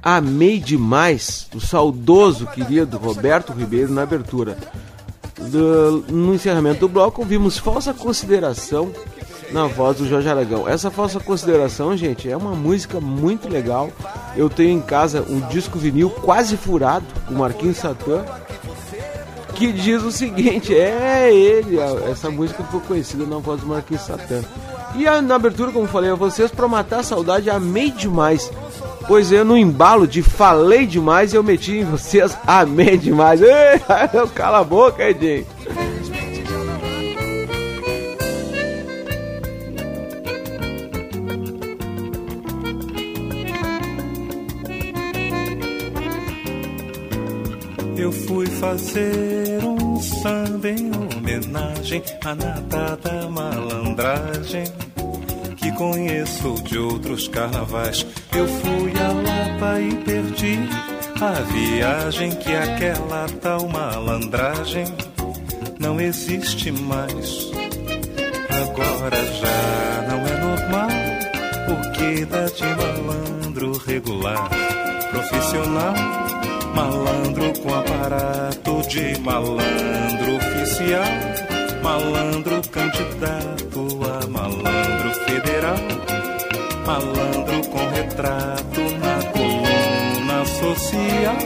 Amei 0.02 0.58
Demais, 0.58 1.46
do 1.48 1.60
saudoso 1.60 2.44
querido 2.48 2.98
Roberto 2.98 3.52
Ribeiro 3.52 3.92
na 3.92 4.02
abertura. 4.02 4.58
No 6.08 6.34
encerramento 6.34 6.80
do 6.80 6.88
bloco, 6.88 7.22
ouvimos 7.22 7.56
Falsa 7.56 7.94
Consideração 7.94 8.90
na 9.52 9.68
voz 9.68 9.98
do 9.98 10.08
Jorge 10.08 10.28
Aragão. 10.28 10.68
Essa 10.68 10.90
Falsa 10.90 11.20
Consideração, 11.20 11.96
gente, 11.96 12.28
é 12.28 12.36
uma 12.36 12.56
música 12.56 13.00
muito 13.00 13.48
legal. 13.48 13.92
Eu 14.34 14.50
tenho 14.50 14.76
em 14.76 14.82
casa 14.82 15.22
um 15.22 15.38
disco 15.46 15.78
vinil 15.78 16.10
quase 16.10 16.56
furado, 16.56 17.06
do 17.28 17.36
Marquinhos 17.36 17.76
Satã, 17.76 18.24
que 19.54 19.72
diz 19.72 20.02
o 20.02 20.10
seguinte: 20.10 20.74
é 20.74 21.32
ele, 21.32 21.78
essa 22.10 22.28
música 22.28 22.64
ficou 22.64 22.80
conhecida 22.80 23.24
na 23.24 23.38
voz 23.38 23.60
do 23.60 23.68
Marquinhos 23.68 24.02
Satã. 24.02 24.42
E 24.96 25.06
a- 25.08 25.20
na 25.22 25.34
abertura, 25.34 25.72
como 25.72 25.86
falei 25.88 26.10
a 26.10 26.14
vocês, 26.14 26.50
pra 26.50 26.68
matar 26.68 27.00
a 27.00 27.02
saudade, 27.02 27.50
amei 27.50 27.90
demais. 27.90 28.50
Pois 29.06 29.30
eu, 29.32 29.44
no 29.44 29.56
embalo 29.56 30.06
de 30.06 30.22
falei 30.22 30.86
demais, 30.86 31.34
eu 31.34 31.42
meti 31.42 31.78
em 31.78 31.84
vocês, 31.84 32.36
amei 32.46 32.96
demais. 32.96 33.40
Ei, 33.42 33.48
cala 34.34 34.60
a 34.60 34.64
boca, 34.64 35.02
Edinho. 35.08 35.46
Eu 47.96 48.10
fui 48.12 48.46
fazer 48.46 49.64
um 49.64 50.00
samba 50.00 50.68
em 50.68 50.90
homenagem 50.94 52.02
à 52.24 52.34
nata 52.34 52.96
da 53.02 53.28
malandragem 53.30 54.64
conheço 56.34 56.62
de 56.62 56.78
outros 56.78 57.28
carnavais. 57.28 58.06
Eu 58.34 58.46
fui 58.46 58.92
a 59.00 59.08
Lapa 59.08 59.80
e 59.80 59.94
perdi 60.04 60.58
a 61.20 61.40
viagem 61.52 62.34
que 62.36 62.54
aquela 62.54 63.26
tal 63.40 63.68
malandragem 63.68 64.86
não 65.78 66.00
existe 66.00 66.72
mais. 66.72 67.50
Agora 68.48 69.16
já 69.16 70.06
não 70.08 70.20
é 70.26 70.40
normal, 70.40 70.88
porque 71.66 72.24
dá 72.24 72.46
de 72.46 72.64
malandro 72.64 73.78
regular, 73.78 74.48
profissional, 75.10 75.94
malandro 76.74 77.52
com 77.60 77.74
aparato 77.74 78.88
de 78.88 79.18
malandro 79.20 80.36
oficial, 80.36 81.04
malandro 81.82 82.60
candidato 82.70 83.64
a 84.04 84.26
malandro 84.28 85.14
federal, 85.26 85.76
malandro 86.86 87.68
com 87.68 87.88
retrato 87.90 88.80
na 89.00 89.24
coluna 89.32 90.44
social, 90.44 91.36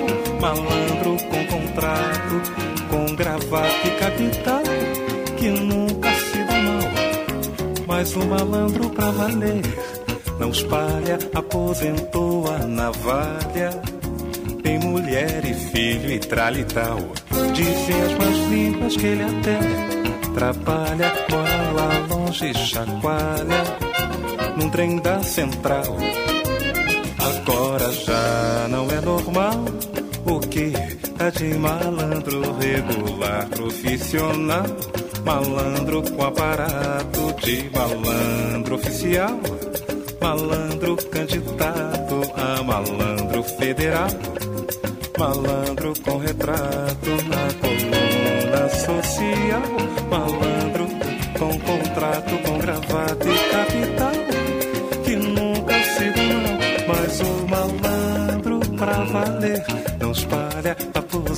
malandro 0.40 1.16
com 1.28 1.46
contrato, 1.46 2.42
com 2.90 3.14
gravata 3.14 3.86
e 3.86 3.90
capital, 3.98 4.62
que 5.36 5.48
nunca 5.48 6.10
se 6.10 6.44
dá 6.44 6.60
mal 6.62 6.88
mas 7.86 8.14
o 8.14 8.24
malandro 8.26 8.90
pra 8.90 9.10
valer 9.10 9.62
não 10.38 10.50
espalha, 10.50 11.18
aposentou 11.34 12.46
a 12.48 12.58
navalha. 12.58 13.70
Tem 14.62 14.78
mulher 14.78 15.44
e 15.44 15.52
filho 15.52 16.10
e 16.10 16.18
tralha 16.18 16.60
e 16.60 16.64
tal. 16.64 16.98
Dizem 17.54 18.02
as 18.02 18.12
más 18.12 18.48
línguas 18.48 18.96
que 18.96 19.06
ele 19.06 19.24
até 19.24 19.58
atrapalha, 20.30 21.12
lá 21.74 22.06
longe 22.08 22.54
chacoalha, 22.54 23.64
num 24.58 24.68
trem 24.70 24.96
da 24.96 25.22
central. 25.22 25.96
Agora 27.18 27.92
já 27.92 28.66
não 28.68 28.90
é 28.90 29.00
normal 29.00 29.64
o 30.26 30.40
que 30.40 30.72
tá 31.16 31.30
de 31.30 31.54
malandro 31.54 32.56
regular 32.58 33.48
profissional. 33.48 34.66
Malandro 35.24 36.02
com 36.02 36.24
aparato 36.24 37.34
de 37.40 37.70
malandro 37.70 38.74
oficial. 38.74 39.38
Malandro 40.20 40.96
candidato 40.96 42.20
a 42.36 42.62
malandro 42.62 43.42
federal. 43.44 44.10
Malandro 45.18 45.92
com 46.02 46.18
retrato 46.18 47.10
na 47.28 47.46
coluna 47.60 48.68
social. 48.68 49.62
Malandro 50.10 50.88
com 51.38 51.87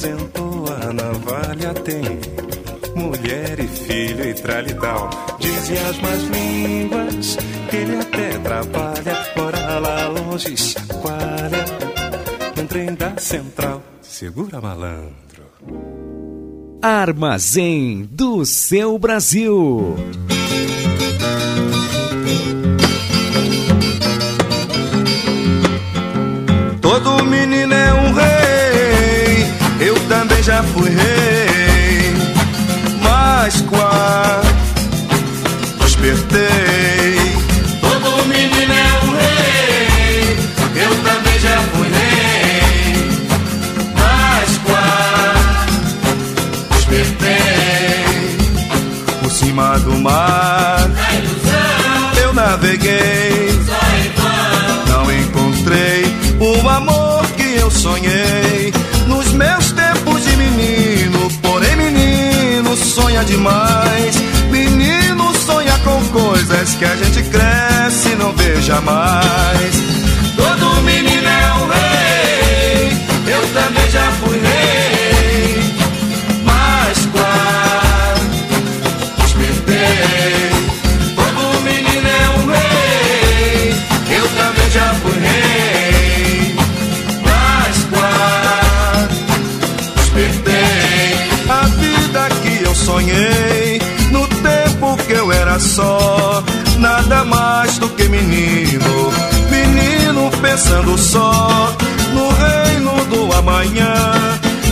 aposentou 0.00 0.64
a 0.72 0.92
navalha, 0.92 1.74
tem 1.74 2.02
mulher 2.96 3.60
e 3.60 3.68
filho 3.68 4.24
e 4.24 4.34
tralital. 4.34 5.10
Dizem 5.38 5.78
as 5.78 5.98
más 5.98 6.22
línguas 6.22 7.36
que 7.68 7.76
ele 7.76 7.96
até 7.96 8.38
trabalha, 8.38 9.26
mora 9.36 9.78
lá 9.78 10.08
longe, 10.08 10.56
chacoalha, 10.56 11.64
num 12.56 12.66
trem 12.66 12.94
da 12.94 13.16
central. 13.18 13.82
Segura 14.00 14.60
malandro. 14.60 15.10
Armazém 16.82 18.08
do 18.10 18.44
seu 18.46 18.98
Brasil. 18.98 19.96
Já 30.60 30.66
fui 30.74 30.90
rei. 30.90 32.14
Mas 33.02 33.62
quase 33.62 34.48
despertei. 35.80 37.16
Todo 37.80 38.26
menino 38.28 38.72
é 38.72 39.04
um 39.04 39.10
rei, 39.12 40.36
eu 40.76 40.90
também 41.02 41.38
já 41.38 41.58
fui 41.72 41.88
rei. 41.88 43.08
Mas 43.94 44.58
quase 44.66 45.78
despertei. 46.74 47.40
Por 49.22 49.30
cima 49.30 49.78
do 49.78 49.98
mar, 49.98 50.29
demais. 63.30 64.16
Menino 64.50 65.34
sonha 65.34 65.78
com 65.84 66.04
coisas 66.08 66.74
que 66.74 66.84
a 66.84 66.96
gente 66.96 67.22
cresce 67.30 68.10
e 68.10 68.16
não 68.16 68.32
vê 68.32 68.60
jamais. 68.60 69.89
Nada 96.80 97.24
mais 97.24 97.78
do 97.78 97.88
que 97.90 98.08
menino. 98.08 99.12
Menino 99.50 100.30
pensando 100.40 100.96
só 100.98 101.72
no 102.14 102.28
reino 102.30 103.04
do 103.06 103.32
amanhã, 103.36 103.94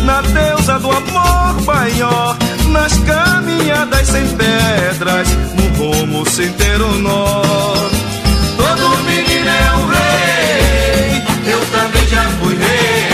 na 0.04 0.22
deusa 0.22 0.78
do 0.78 0.90
amor 0.90 1.62
maior, 1.64 2.36
nas 2.70 2.98
caminhadas 3.00 4.08
sem 4.08 4.26
pedras, 4.28 5.28
no 5.54 5.68
rumo 5.76 6.28
sem 6.28 6.50
ter 6.54 6.80
o 6.80 6.92
nó. 6.98 7.42
Todo 8.56 9.04
menino 9.04 9.48
é 9.48 9.72
um 9.76 9.86
rei, 9.86 11.22
eu 11.52 11.60
também 11.66 12.06
já 12.08 12.22
fui 12.40 12.56
rei, 12.56 13.07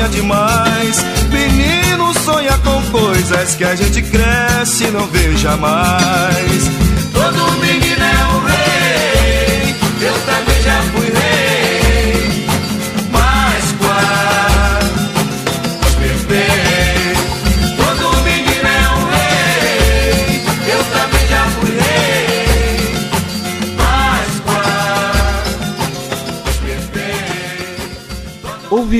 sonha 0.00 0.08
demais. 0.08 1.04
Menino 1.30 2.14
sonha 2.24 2.56
com 2.58 2.82
coisas 2.90 3.54
que 3.54 3.64
a 3.64 3.74
gente 3.74 4.02
cresce 4.02 4.84
e 4.84 4.90
não 4.90 5.06
vê 5.06 5.36
jamais. 5.36 6.70
Todo 7.12 7.60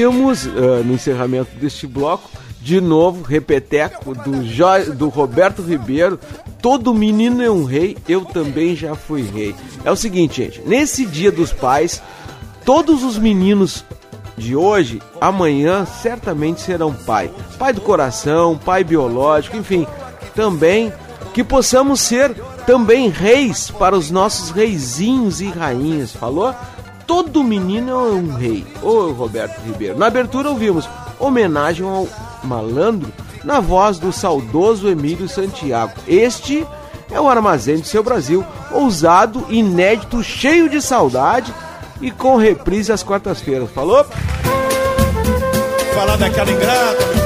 Ouvimos 0.04 0.46
ah, 0.46 0.82
no 0.84 0.94
encerramento 0.94 1.50
deste 1.56 1.86
bloco, 1.86 2.30
de 2.60 2.80
novo, 2.80 3.22
repeteco 3.22 4.14
do, 4.14 4.42
Jo- 4.44 4.92
do 4.94 5.08
Roberto 5.08 5.62
Ribeiro. 5.62 6.18
Todo 6.60 6.92
menino 6.94 7.42
é 7.42 7.50
um 7.50 7.64
rei, 7.64 7.96
eu 8.08 8.24
também 8.24 8.76
já 8.76 8.94
fui 8.94 9.22
rei. 9.22 9.54
É 9.84 9.90
o 9.90 9.96
seguinte, 9.96 10.42
gente, 10.42 10.60
nesse 10.66 11.06
dia 11.06 11.32
dos 11.32 11.52
pais, 11.52 12.02
todos 12.64 13.02
os 13.02 13.16
meninos 13.18 13.84
de 14.36 14.54
hoje, 14.56 15.00
amanhã, 15.20 15.86
certamente 15.86 16.60
serão 16.60 16.92
pai. 16.92 17.30
Pai 17.58 17.72
do 17.72 17.80
coração, 17.80 18.58
pai 18.62 18.84
biológico, 18.84 19.56
enfim, 19.56 19.86
também 20.34 20.92
que 21.34 21.42
possamos 21.44 22.00
ser 22.00 22.34
também 22.66 23.08
reis 23.08 23.70
para 23.70 23.96
os 23.96 24.10
nossos 24.10 24.50
reizinhos 24.50 25.40
e 25.40 25.46
rainhas, 25.48 26.12
falou? 26.12 26.54
Todo 27.10 27.42
menino 27.42 27.90
é 27.90 27.94
um 27.94 28.34
rei. 28.36 28.64
Ô 28.80 29.10
Roberto 29.10 29.60
Ribeiro. 29.66 29.98
Na 29.98 30.06
abertura 30.06 30.48
ouvimos 30.48 30.88
homenagem 31.18 31.84
ao 31.84 32.06
malandro 32.44 33.12
na 33.42 33.58
voz 33.58 33.98
do 33.98 34.12
saudoso 34.12 34.88
Emílio 34.88 35.28
Santiago. 35.28 35.92
Este 36.06 36.64
é 37.10 37.20
o 37.20 37.28
Armazém 37.28 37.80
do 37.80 37.84
Seu 37.84 38.04
Brasil, 38.04 38.46
ousado, 38.70 39.44
inédito, 39.48 40.22
cheio 40.22 40.70
de 40.70 40.80
saudade 40.80 41.52
e 42.00 42.12
com 42.12 42.36
reprise 42.36 42.92
às 42.92 43.02
quartas-feiras. 43.02 43.68
Falou? 43.72 44.06
Falar 45.92 46.16
daquela 46.16 46.52
ingrata, 46.52 47.19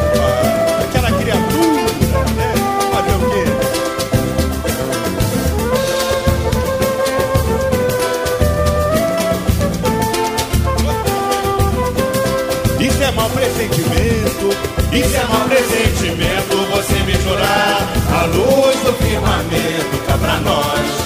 isso 14.94 15.16
é 15.16 15.24
mau 15.24 15.48
pressentimento. 15.48 16.56
Você 16.70 16.94
me 17.02 17.12
jurar 17.14 17.88
a 18.12 18.24
luz 18.26 18.76
do 18.80 18.92
firmamento 18.94 20.06
cá 20.06 20.18
pra 20.18 20.36
nós 20.38 21.04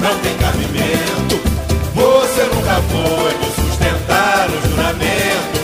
não 0.00 0.18
tem 0.18 0.36
cabimento. 0.36 1.40
Você 1.94 2.42
nunca 2.54 2.82
foi 2.90 3.32
sustentar 3.54 4.48
o 4.50 4.68
juramento. 4.68 5.54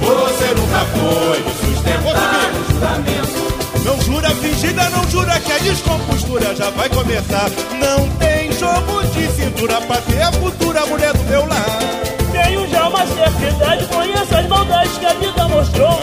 Você 0.00 0.46
nunca 0.54 0.84
foi 0.94 1.44
sustentar 1.66 2.50
o 2.52 2.72
juramento. 2.72 3.84
Não 3.84 4.00
jura 4.00 4.30
fingida, 4.30 4.88
não 4.90 5.10
jura 5.10 5.38
que 5.40 5.52
a 5.52 5.58
descompostura 5.58 6.54
já 6.54 6.70
vai 6.70 6.88
começar. 6.88 7.50
Não 7.78 8.08
tem 8.18 8.52
jogo 8.52 9.02
de 9.12 9.26
cintura 9.32 9.80
pra 9.82 9.96
ter 9.98 10.22
a 10.22 10.32
futura 10.32 10.86
mulher 10.86 11.12
do 11.12 11.24
meu 11.24 11.46
lar. 11.46 12.13
Tenho 12.34 12.68
já 12.68 12.88
uma 12.88 13.06
certa 13.06 13.46
idade, 13.46 13.86
conheço 13.86 14.34
as 14.36 14.46
maldades 14.48 14.98
que 14.98 15.06
a 15.06 15.14
vida 15.14 15.48
mostrou. 15.48 16.00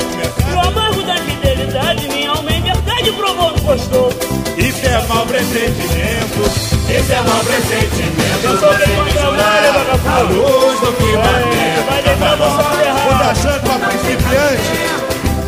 O 0.55 0.59
amargo 0.67 1.01
da 1.03 1.15
fidelidade, 1.17 2.07
minha 2.07 2.31
alma 2.31 2.51
em 2.51 2.61
verdade 2.61 3.11
provou 3.11 3.51
no 3.51 3.61
gostou. 3.61 4.09
Isso 4.57 4.85
é 4.85 5.01
mau 5.07 5.25
pressentimento, 5.25 6.41
isso 6.89 7.11
é 7.11 7.21
mau 7.21 7.39
pressentimento. 7.43 8.43
Eu 8.43 8.57
sou 8.59 8.69
Você 8.73 8.85
me 8.87 8.95
manda 8.95 9.11
jurar 9.11 9.35
mais, 9.35 9.73
vagabundo. 9.73 10.09
a 10.09 10.21
luz 10.21 10.79
do 10.79 10.91
firmamento. 10.93 11.81
Vai 11.89 12.01
deitar 12.03 12.37
no 12.37 12.45
sol 12.45 12.81
errado. 12.81 13.07
Quando 13.07 13.23
achando 13.23 13.61
pra 13.61 13.87
principiante, 13.87 14.71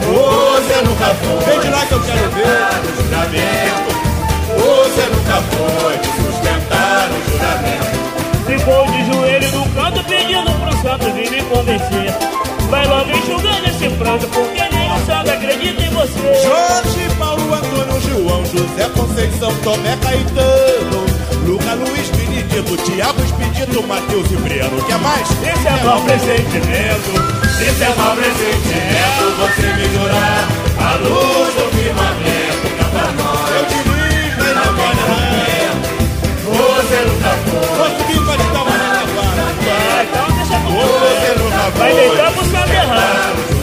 você 0.04 0.82
nunca 0.84 1.06
foi. 1.16 1.46
Vem 1.46 1.60
de 1.62 1.70
lá 1.70 1.86
que 1.86 1.92
eu 1.94 2.00
quero 2.02 2.30
ver 2.32 2.44
o 2.44 3.04
juramento. 3.04 3.94
Você 4.54 5.02
nunca 5.10 5.42
foi 5.54 5.94
sustentar 6.24 7.10
o 7.10 7.32
juramento. 7.32 7.94
Ficou 8.46 8.86
de 8.92 9.06
joelho 9.14 9.52
no 9.54 9.70
canto 9.70 10.03
santo 10.94 11.12
vir 11.14 11.32
me 11.32 11.42
convencer. 11.44 12.14
Vai 12.70 12.88
logo 12.88 13.10
enxugando 13.10 13.68
esse 13.68 13.90
pranto, 13.98 14.28
porque 14.28 14.62
o 14.62 15.06
santo 15.06 15.32
acredita 15.32 15.82
em 15.82 15.90
você. 15.90 16.44
Jorge, 16.44 17.16
Paulo, 17.18 17.54
Antônio, 17.54 18.02
João, 18.02 18.46
José 18.46 18.90
Conceição, 18.96 19.54
Tomé, 19.64 19.98
Caetano, 19.98 21.06
Luca, 21.48 21.74
Luiz, 21.76 22.10
Benedito, 22.10 22.78
Tiago, 22.78 23.22
Expedito, 23.24 23.84
Mateus 23.88 24.32
e 24.32 24.36
Breno. 24.36 24.84
Quer 24.84 25.00
mais? 25.00 25.28
Esse 25.32 25.68
é 25.68 25.84
mau 25.84 26.02
pressentimento. 26.02 27.12
Esse 27.60 27.84
é 27.84 27.94
mau 27.98 28.16
pressentimento. 28.16 29.24
Você 29.40 29.74
me 29.74 29.90
jurar 29.94 30.48
a 30.80 30.96
luz 30.98 31.54
do 31.56 31.72
firmamento. 31.76 32.64
Pra 32.92 33.12
nós. 33.14 33.50
Eu 33.50 33.66
te 33.66 33.78
ligo 33.90 34.44
e 34.44 34.54
não 34.54 34.70
lamento. 34.78 35.90
Você 36.44 36.98
nunca 37.08 37.32
foi. 37.50 38.03
Deixa 40.80 41.34
Você 41.34 41.40
nunca 41.40 41.72
foi. 41.72 41.80
Vai 41.80 41.94
deitar 41.94 42.32
pro 42.32 42.46
santo 42.46 42.70
errado. 42.74 43.54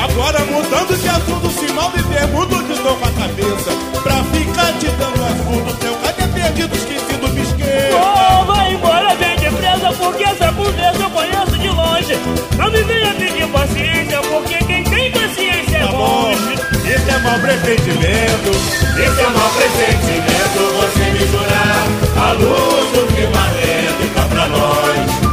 Agora 0.00 0.38
mudando 0.46 0.96
de 0.98 1.08
assunto, 1.08 1.50
se 1.50 1.72
mal 1.72 1.90
me 1.90 2.02
pergunto 2.02 2.56
onde 2.56 2.72
estou 2.72 2.96
com 2.96 3.04
a 3.04 3.10
cabeça. 3.10 3.70
Pra 4.02 4.24
ficar 4.32 4.72
te 4.78 4.86
dando 4.86 5.22
assunto, 5.24 5.76
teu 5.78 5.94
cadê 5.96 6.26
perdido, 6.28 6.74
esquecido, 6.74 7.28
me 7.28 7.42
esqueça. 7.42 7.96
Oh, 8.00 8.44
vai 8.46 8.72
embora 8.72 9.14
bem 9.16 9.36
depressa, 9.36 9.92
porque 9.92 10.24
essa 10.24 10.52
conversa 10.52 11.02
eu 11.02 11.10
conheço 11.10 11.58
de 11.58 11.68
longe. 11.68 12.18
Não 12.56 12.70
me 12.70 12.82
venha 12.82 13.14
pedir 13.14 13.46
paciência, 13.48 14.20
porque 14.22 14.64
quem 14.64 14.84
tem 14.84 15.10
paciência 15.12 15.76
é 15.76 15.80
Tá 15.80 15.92
bom, 15.92 16.32
esse 16.32 17.10
é 17.10 17.18
mau 17.18 17.38
pressentimento, 17.38 18.50
esse 18.96 19.20
é 19.20 19.28
mau 19.28 19.50
pressentimento. 19.50 20.40
Você 20.80 21.10
me 21.10 21.26
jurar 21.28 21.86
a 22.16 22.32
luz 22.32 22.90
do 22.92 23.06
firmamento 23.14 24.14
cá 24.14 24.22
pra 24.30 24.48
nós 24.48 25.29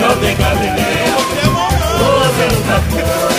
não 0.00 0.16
tem 0.16 0.36
cabimento. 0.36 0.80
Você 1.98 2.54
nunca 2.54 2.80
foi 2.90 3.29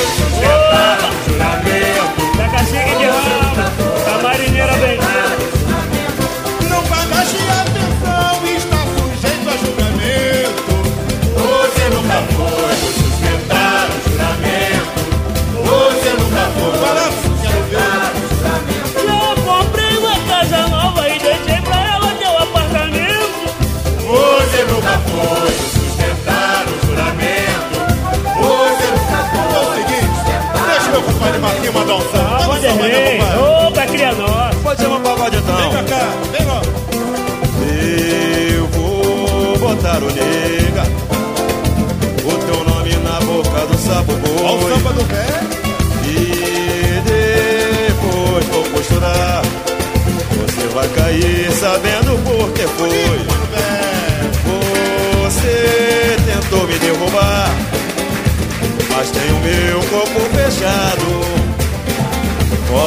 compadre 31.72 31.74
Marquinhos 31.74 31.74
mandar 31.74 31.96
um 31.96 32.02
salve. 32.02 32.18
Ah, 32.18 32.48
Manda 32.48 32.52
um 32.52 32.62
salve, 32.62 32.68
meu 32.68 32.76
Vanderlei, 32.78 33.18
compadre. 33.18 33.68
opa, 33.68 33.86
cria 33.88 34.12
nós. 34.14 34.56
Pode 34.64 34.82
chamar 34.82 35.00
pagode 35.00 35.38
então. 35.38 35.56
Vem 35.58 35.70
pra 35.70 35.84
cá, 35.84 36.14
vem 36.32 36.48
ó. 36.50 36.62
Eu 38.54 38.68
vou 38.68 39.58
botar 39.58 39.98
o 40.04 40.08
nega, 40.12 40.84
o 42.26 42.46
teu 42.46 42.64
nome 42.66 42.96
na 42.98 43.20
boca 43.22 43.66
do 43.68 43.78
sapo 43.78 44.14
boi. 44.14 44.46
Olha 44.46 44.66
o 44.66 44.70
samba 44.78 44.94
do 44.94 45.04
pé. 45.06 45.26
E 46.06 47.02
depois 47.06 48.46
vou 48.48 48.64
costurar. 48.66 49.42
Você 50.32 50.68
vai 50.74 50.88
cair 50.90 51.52
sabendo 51.54 52.18
por 52.24 52.52
que 52.54 52.68
foi. 52.68 53.22
Você 55.24 56.18
tentou 56.26 56.68
me 56.68 56.78
derrubar, 56.80 57.50
mas 58.94 59.10
tem 59.12 59.32
o 59.32 59.40
meu 59.40 59.80
corpo 59.90 60.20
fechado. 60.36 61.31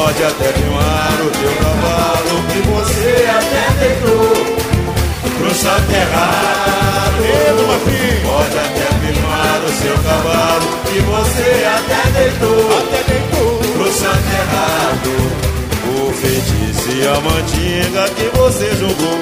Pode 0.05 0.23
até 0.23 0.53
queimar 0.53 1.17
o 1.19 1.31
teu 1.31 1.51
cavalo 1.55 2.43
que 2.53 2.61
você 2.69 3.25
até 3.27 3.65
deitou 3.79 4.35
pro 5.39 5.55
santo 5.55 5.91
errado. 5.91 7.25
Pode 8.23 8.55
até 8.55 8.85
queimar 9.01 9.61
o 9.65 9.69
seu 9.81 9.97
cavalo 10.03 10.67
que 10.85 10.99
você 10.99 11.65
até 11.65 12.11
deitou, 12.11 12.77
até 12.77 12.99
deitou 13.13 13.61
errado. 14.45 15.09
O 15.89 16.13
feitiço 16.13 16.91
e 16.91 17.07
a 17.07 17.19
mantinga 17.21 18.07
que 18.09 18.37
você 18.37 18.75
jogou 18.75 19.19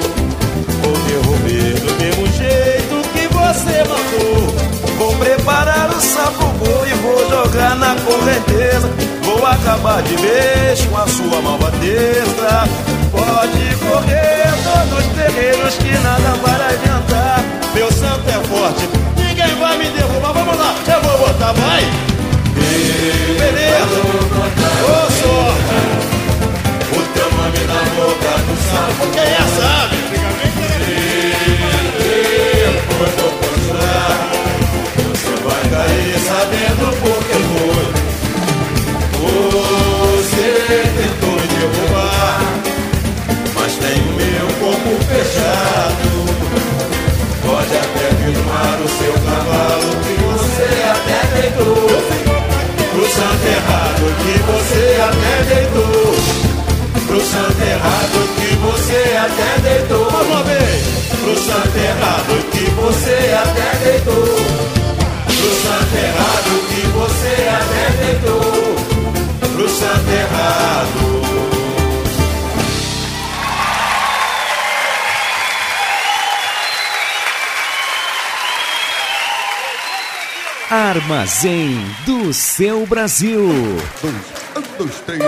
Vou 0.82 0.96
derrubar 1.08 1.80
do 1.80 1.92
mesmo 1.94 2.26
jeito 2.36 3.08
que 3.14 3.26
você 3.28 3.78
matou. 3.88 4.54
Vou 4.98 5.16
preparar 5.16 5.88
o 5.88 5.98
sapo 5.98 6.52
e 6.86 6.94
vou 7.00 7.30
jogar 7.30 7.74
na 7.74 7.96
correnteza. 8.02 9.13
Vou 9.36 9.44
acabar 9.44 10.00
de 10.00 10.16
vez 10.16 10.84
com 10.86 10.96
a 10.96 11.08
sua 11.08 11.42
malvadeza. 11.42 12.68
Pode 13.10 13.76
correr 13.84 14.46
todos 14.62 15.04
os 15.04 15.12
terreiros 15.12 15.74
que 15.74 15.90
nada 15.98 16.34
vai 16.40 16.74
adiantar. 16.74 17.44
Meu 17.74 17.90
santo 17.90 18.28
é 18.28 18.44
forte, 18.44 18.83
Armazém 81.14 81.78
do 82.04 82.34
seu 82.34 82.84
Brasil. 82.86 83.38
Um, 83.38 84.62
dois, 84.76 84.94
três. 85.06 85.22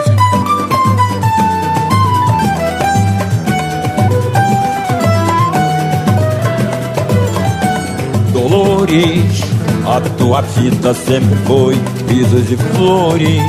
Dolores, 8.33 9.41
a 9.87 10.01
tua 10.19 10.41
vida 10.41 10.93
sempre 10.93 11.37
foi 11.47 11.77
risos 12.09 12.51
e 12.51 12.57
flores. 12.75 13.43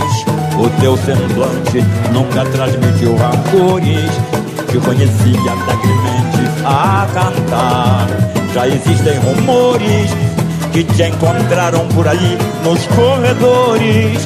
O 0.60 0.70
teu 0.80 0.96
semblante 0.96 1.82
nunca 2.14 2.46
transmitiu 2.52 3.16
rancores. 3.16 4.12
Te 4.70 4.78
conhecia 4.78 5.52
alegremente 5.52 6.64
a 6.64 7.08
cantar. 7.12 8.08
Já 8.54 8.68
existem 8.68 9.18
rumores 9.18 10.27
que 10.78 10.84
te 10.94 11.08
encontraram 11.08 11.88
por 11.88 12.08
aí 12.08 12.38
nos 12.64 12.86
corredores. 12.88 14.22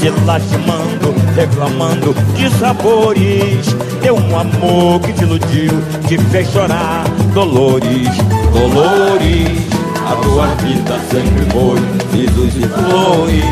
Se 0.00 0.10
lastimando, 0.26 1.14
reclamando 1.36 2.12
de 2.34 2.50
sabores. 2.58 3.66
Deu 4.02 4.16
um 4.16 4.36
amor 4.36 5.00
que 5.00 5.12
te 5.12 5.22
iludiu, 5.22 5.70
te 6.08 6.18
fez 6.18 6.50
chorar. 6.50 7.04
Dolores, 7.34 8.08
Dolores, 8.52 9.68
a 10.04 10.16
tua 10.16 10.46
vida 10.56 10.98
sempre 11.08 11.46
foi 11.52 11.78
risos 12.12 12.56
e 12.56 12.66
flores. 12.66 13.44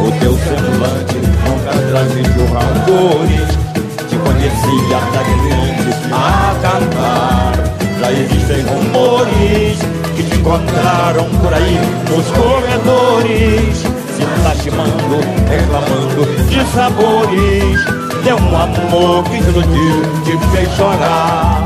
O 0.00 0.10
teu 0.18 0.32
semblante 0.32 1.14
nunca 1.46 1.70
transmitiu 1.90 2.44
rancores. 2.46 3.58
Te 4.08 4.16
conhecia 4.16 4.98
alegremente 4.98 5.94
a 6.12 6.54
cantar. 6.60 7.73
Já 8.04 8.12
existem 8.12 8.60
rumores 8.66 9.78
que 10.14 10.22
te 10.24 10.36
encontraram 10.36 11.24
por 11.40 11.54
aí 11.54 11.80
nos 12.10 12.26
corredores, 12.36 13.78
se 13.78 14.42
lastimando, 14.44 15.20
reclamando 15.48 16.26
de 16.50 16.62
sabores. 16.74 17.82
Deu 18.22 18.36
um 18.36 18.56
amor 18.58 19.24
que 19.24 19.38
te 19.38 19.48
iludiu, 19.48 20.02
te 20.22 20.36
fez 20.54 20.68
chorar. 20.76 21.62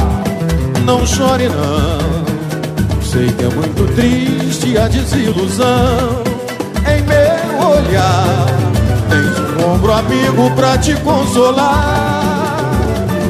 Não 0.84 1.04
chore 1.04 1.48
não, 1.48 3.02
sei 3.02 3.32
que 3.32 3.42
é 3.42 3.48
muito 3.48 3.92
triste 3.96 4.78
a 4.78 4.86
desilusão. 4.86 6.22
Em 6.86 7.02
meu 7.02 7.68
olhar, 7.68 8.46
tens 9.10 9.60
um 9.60 9.74
ombro 9.74 9.92
amigo 9.92 10.52
pra 10.54 10.78
te 10.78 10.94
consolar. 11.00 12.28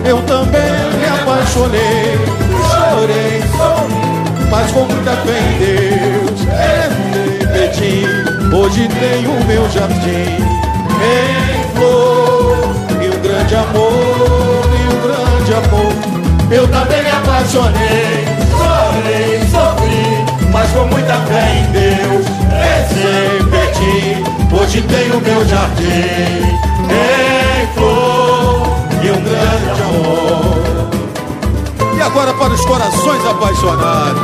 Eu 0.04 0.20
também 0.24 0.60
me 0.98 1.06
apaixonei, 1.06 2.47
mas 4.50 4.70
com 4.72 4.80
muita 4.80 5.12
fé 5.12 5.38
em 5.38 5.58
Deus. 5.58 6.40
Errei, 6.48 7.46
pedi, 7.46 8.54
hoje 8.54 8.88
tenho 8.88 9.30
o 9.32 9.44
meu 9.44 9.68
jardim 9.70 10.58
em 11.00 11.76
flor 11.76 12.74
e 13.00 13.08
um 13.08 13.20
grande 13.22 13.54
amor, 13.54 14.68
e 14.74 14.82
um 14.94 15.00
grande 15.02 15.54
amor. 15.54 15.92
Eu 16.50 16.66
também 16.68 17.02
me 17.02 17.10
apaixonei, 17.10 18.24
chorei, 18.50 19.40
sofri, 19.50 20.50
mas 20.52 20.70
com 20.70 20.86
muita 20.86 21.14
fé 21.26 21.58
em 21.58 21.64
Deus. 21.72 22.26
Rezei, 22.50 23.38
pedi, 23.50 24.24
hoje 24.54 24.82
tenho 24.82 25.18
o 25.18 25.20
meu 25.20 25.46
jardim 25.46 26.58
em 26.90 27.66
flor 27.74 28.66
e 29.02 29.10
um 29.10 29.20
grande 29.22 29.82
amor. 29.82 30.97
E 32.08 32.10
agora 32.10 32.32
para 32.32 32.54
os 32.54 32.64
corações 32.64 33.22
apaixonados. 33.26 34.22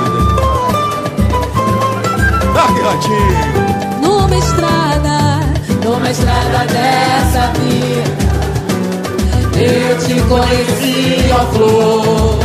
Largue 2.54 2.80
ratinho. 2.80 4.00
Numa 4.00 4.34
estrada, 4.34 5.40
numa 5.84 6.10
estrada 6.10 6.66
dessa 6.72 7.52
vida, 7.58 8.08
eu 9.60 9.98
te 9.98 10.18
conheci, 10.22 11.30
ó 11.30 11.44
flor. 11.52 12.38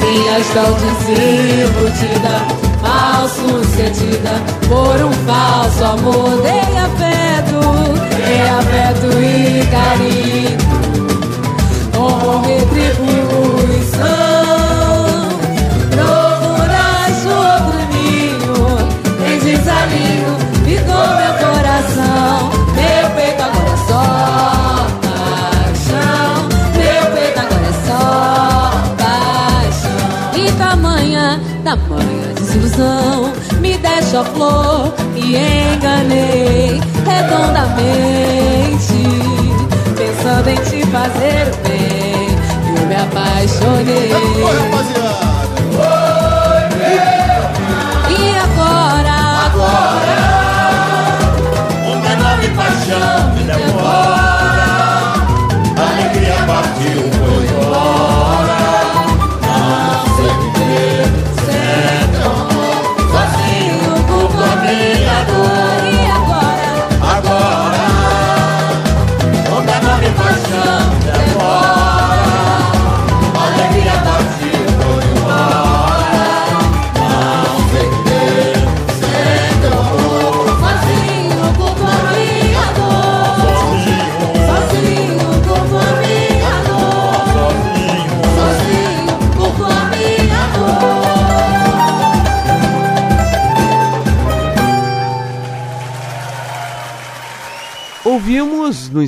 Vinhas 0.00 0.46
tão 0.52 0.72
desiludida, 0.82 2.34
mal 2.82 3.28
sucedida, 3.28 4.42
por 4.66 4.96
um 5.04 5.12
falso 5.28 5.84
amor. 5.84 6.42
Dei 6.42 6.76
afeto, 6.76 7.60
dei 8.16 8.42
afeto 8.50 9.06
e 9.16 9.64
carinho, 9.70 10.58
como 11.94 12.42
retribuição. 12.42 13.23
Desalinho, 19.94 20.36
ficou 20.64 21.06
meu 21.16 21.34
coração. 21.34 22.50
Meu 22.74 23.10
peito 23.14 23.42
agora 23.42 23.70
é 23.70 23.76
só 23.88 24.04
paixão. 25.02 26.34
Meu 26.74 27.04
peito 27.12 27.40
agora 27.40 27.66
é 27.66 27.74
só 27.86 28.02
paixão. 28.98 30.06
E 30.34 30.52
tamanha, 30.52 31.40
tamanha 31.64 32.34
desilusão, 32.34 33.32
me 33.60 33.76
deixa 33.78 34.20
a 34.20 34.24
flor 34.24 34.94
e 35.14 35.36
enganei 35.36 36.80
redondamente. 37.06 38.14
Pensando 39.96 40.48
em 40.48 40.56
te 40.56 40.86
fazer 40.90 41.50
bem, 41.62 42.28
eu 42.76 42.86
me 42.86 42.96
apaixonei. 42.96 44.10
E 44.10 45.53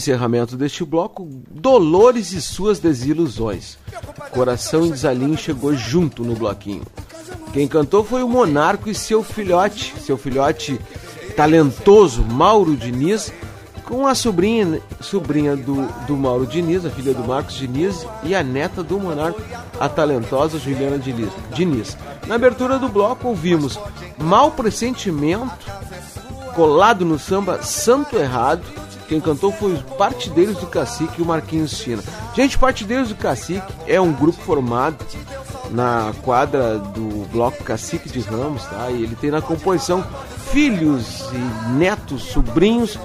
encerramento 0.07 0.57
deste 0.57 0.85
bloco 0.85 1.29
Dolores 1.51 2.33
e 2.33 2.41
suas 2.41 2.79
desilusões. 2.79 3.77
Coração 4.31 4.87
e 4.87 4.91
Desalinho 4.91 5.37
chegou 5.37 5.75
junto 5.75 6.23
no 6.23 6.35
bloquinho. 6.35 6.83
Quem 7.53 7.67
cantou 7.67 8.05
foi 8.05 8.23
o 8.23 8.29
Monarco 8.29 8.89
e 8.89 8.95
seu 8.95 9.23
filhote, 9.23 9.95
seu 10.01 10.17
filhote 10.17 10.81
talentoso 11.35 12.23
Mauro 12.23 12.77
Diniz, 12.77 13.33
com 13.85 14.07
a 14.07 14.15
sobrinha, 14.15 14.81
sobrinha 15.01 15.57
do, 15.57 15.87
do 16.07 16.17
Mauro 16.17 16.47
Diniz, 16.47 16.85
a 16.85 16.91
filha 16.91 17.13
do 17.13 17.25
Marcos 17.25 17.57
Diniz, 17.57 18.07
e 18.23 18.35
a 18.35 18.43
neta 18.43 18.83
do 18.83 18.99
Monarco, 18.99 19.41
a 19.79 19.89
talentosa 19.89 20.59
Juliana 20.59 20.99
Diniz. 20.99 21.31
Diniz. 21.53 21.97
Na 22.27 22.35
abertura 22.35 22.79
do 22.79 22.89
bloco 22.89 23.29
ouvimos 23.29 23.79
Mal 24.19 24.51
Pressentimento, 24.53 25.67
colado 26.55 27.05
no 27.05 27.19
samba 27.19 27.63
Santo 27.63 28.17
Errado. 28.17 28.86
Quem 29.09 29.21
cantou 29.21 29.53
foi 29.53 29.73
os 29.73 29.83
Partideiros 29.83 30.57
do 30.57 30.67
Cacique 30.67 31.21
e 31.21 31.23
o 31.23 31.27
Marquinhos 31.27 31.73
China. 31.73 32.03
Gente, 32.35 32.59
Partideiros 32.59 33.09
do 33.09 33.15
Cacique 33.15 33.73
é 33.87 34.01
um 34.01 34.13
grupo 34.13 34.41
formado 34.43 34.97
na 35.71 36.13
quadra 36.23 36.79
do 36.79 37.27
bloco 37.31 37.63
Cacique 37.65 38.09
de 38.09 38.21
Ramos, 38.21 38.65
tá? 38.65 38.91
E 38.91 39.03
ele 39.03 39.17
tem 39.17 39.31
na 39.31 39.41
composição 39.41 40.05
filhos 40.51 41.25
e 41.33 41.73
netos, 41.73 42.23
sobrinhos 42.25 42.99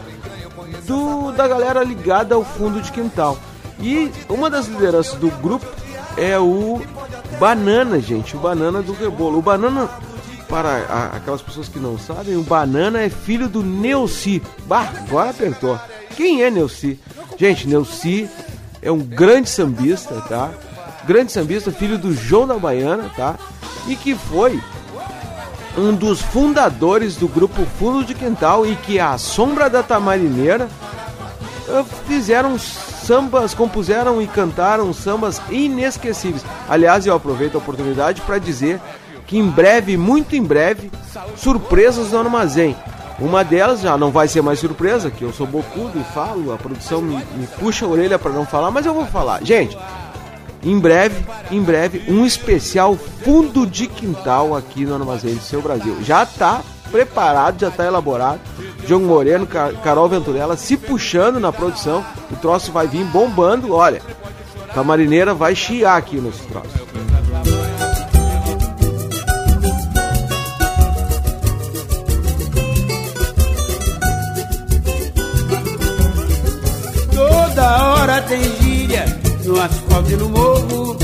do, 0.85 1.31
da 1.31 1.47
galera 1.47 1.83
ligada 1.83 2.35
ao 2.35 2.43
fundo 2.43 2.81
de 2.81 2.91
quintal. 2.91 3.37
E 3.79 4.11
uma 4.29 4.49
das 4.49 4.67
lideranças 4.67 5.15
do 5.15 5.29
grupo 5.29 5.65
é 6.17 6.37
o 6.37 6.81
Banana, 7.39 7.99
gente, 7.99 8.35
o 8.35 8.39
Banana 8.39 8.81
do 8.81 8.93
Rebolo. 8.93 9.39
O 9.39 9.41
Banana, 9.41 9.89
para 10.51 10.69
a, 10.89 11.15
aquelas 11.15 11.41
pessoas 11.41 11.69
que 11.69 11.79
não 11.79 11.97
sabem, 11.97 12.35
o 12.35 12.43
Banana 12.43 12.99
é 12.99 13.09
filho 13.09 13.47
do 13.47 13.63
Neuci. 13.63 14.41
Bah, 14.65 14.91
agora 15.07 15.29
apertou. 15.29 15.79
Quem 16.17 16.43
é 16.43 16.51
Neuci? 16.51 16.99
Gente, 17.37 17.65
Neuci 17.65 18.29
é 18.81 18.91
um 18.91 18.99
grande 18.99 19.49
sambista, 19.49 20.13
tá? 20.27 20.51
Grande 21.07 21.31
sambista, 21.31 21.71
filho 21.71 21.97
do 21.97 22.13
João 22.13 22.45
da 22.45 22.55
Baiana, 22.55 23.09
tá? 23.15 23.39
E 23.87 23.95
que 23.95 24.13
foi 24.13 24.61
um 25.77 25.95
dos 25.95 26.21
fundadores 26.21 27.15
do 27.15 27.29
grupo 27.29 27.65
Fundo 27.79 28.03
de 28.03 28.13
Quintal 28.13 28.65
e 28.65 28.75
que 28.75 28.99
a 28.99 29.17
Sombra 29.17 29.69
da 29.69 29.81
Tamarineira 29.81 30.67
eh, 31.69 31.85
fizeram 32.05 32.59
sambas, 32.59 33.53
compuseram 33.53 34.21
e 34.21 34.27
cantaram 34.27 34.91
sambas 34.91 35.41
inesquecíveis. 35.49 36.43
Aliás, 36.67 37.05
eu 37.05 37.15
aproveito 37.15 37.55
a 37.55 37.59
oportunidade 37.59 38.19
para 38.21 38.37
dizer 38.37 38.81
que 39.31 39.37
em 39.37 39.49
breve, 39.49 39.95
muito 39.95 40.35
em 40.35 40.43
breve, 40.43 40.91
surpresas 41.37 42.11
no 42.11 42.19
armazém. 42.19 42.75
Uma 43.17 43.45
delas 43.45 43.79
já 43.79 43.97
não 43.97 44.11
vai 44.11 44.27
ser 44.27 44.41
mais 44.41 44.59
surpresa, 44.59 45.09
que 45.09 45.23
eu 45.23 45.31
sou 45.31 45.47
bocudo 45.47 45.97
e 45.97 46.03
falo, 46.13 46.51
a 46.51 46.57
produção 46.57 47.01
me, 47.01 47.15
me 47.15 47.47
puxa 47.47 47.85
a 47.85 47.87
orelha 47.87 48.19
para 48.19 48.33
não 48.33 48.45
falar, 48.45 48.71
mas 48.71 48.85
eu 48.85 48.93
vou 48.93 49.05
falar. 49.05 49.41
Gente, 49.41 49.77
em 50.61 50.77
breve, 50.77 51.15
em 51.49 51.61
breve, 51.61 52.03
um 52.11 52.25
especial 52.25 52.97
fundo 53.23 53.65
de 53.65 53.87
quintal 53.87 54.53
aqui 54.53 54.83
no 54.85 54.95
Armazém 54.95 55.35
do 55.35 55.41
Seu 55.41 55.61
Brasil. 55.61 55.95
Já 56.03 56.23
está 56.23 56.61
preparado, 56.91 57.61
já 57.61 57.69
está 57.69 57.85
elaborado. 57.85 58.41
João 58.85 59.03
Moreno, 59.03 59.47
Carol 59.47 60.09
Venturella 60.09 60.57
se 60.57 60.75
puxando 60.75 61.39
na 61.39 61.53
produção. 61.53 62.03
O 62.29 62.35
troço 62.35 62.69
vai 62.73 62.85
vir 62.85 63.05
bombando. 63.05 63.73
Olha, 63.73 64.01
a 64.75 64.83
marineira 64.83 65.33
vai 65.33 65.55
chiar 65.55 65.95
aqui 65.95 66.17
nesse 66.17 66.43
troço. 66.47 66.81
No 79.51 79.61
asfalto 79.61 80.09
e 80.09 80.15
no 80.15 80.29
morro, 80.29 80.95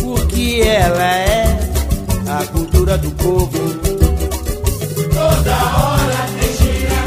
porque 0.00 0.62
ela 0.64 1.02
é 1.02 1.58
a 2.28 2.46
cultura 2.46 2.96
do 2.96 3.10
povo. 3.10 3.58
Toda 5.12 5.56
hora 5.56 6.28
tem 6.38 6.56
gíria 6.56 7.02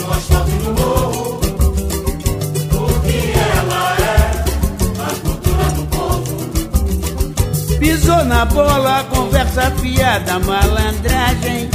no 0.00 0.12
asfalto 0.12 0.50
e 0.50 0.54
no 0.64 0.72
morro, 0.72 1.40
porque 2.70 3.32
ela 3.36 3.96
é 4.00 4.44
a 4.98 5.10
cultura 5.20 5.64
do 5.74 5.84
povo. 5.94 7.78
Pisou 7.78 8.24
na 8.24 8.46
bola, 8.46 9.04
conversa 9.10 9.70
fiada, 9.72 10.38
malandragem. 10.38 11.68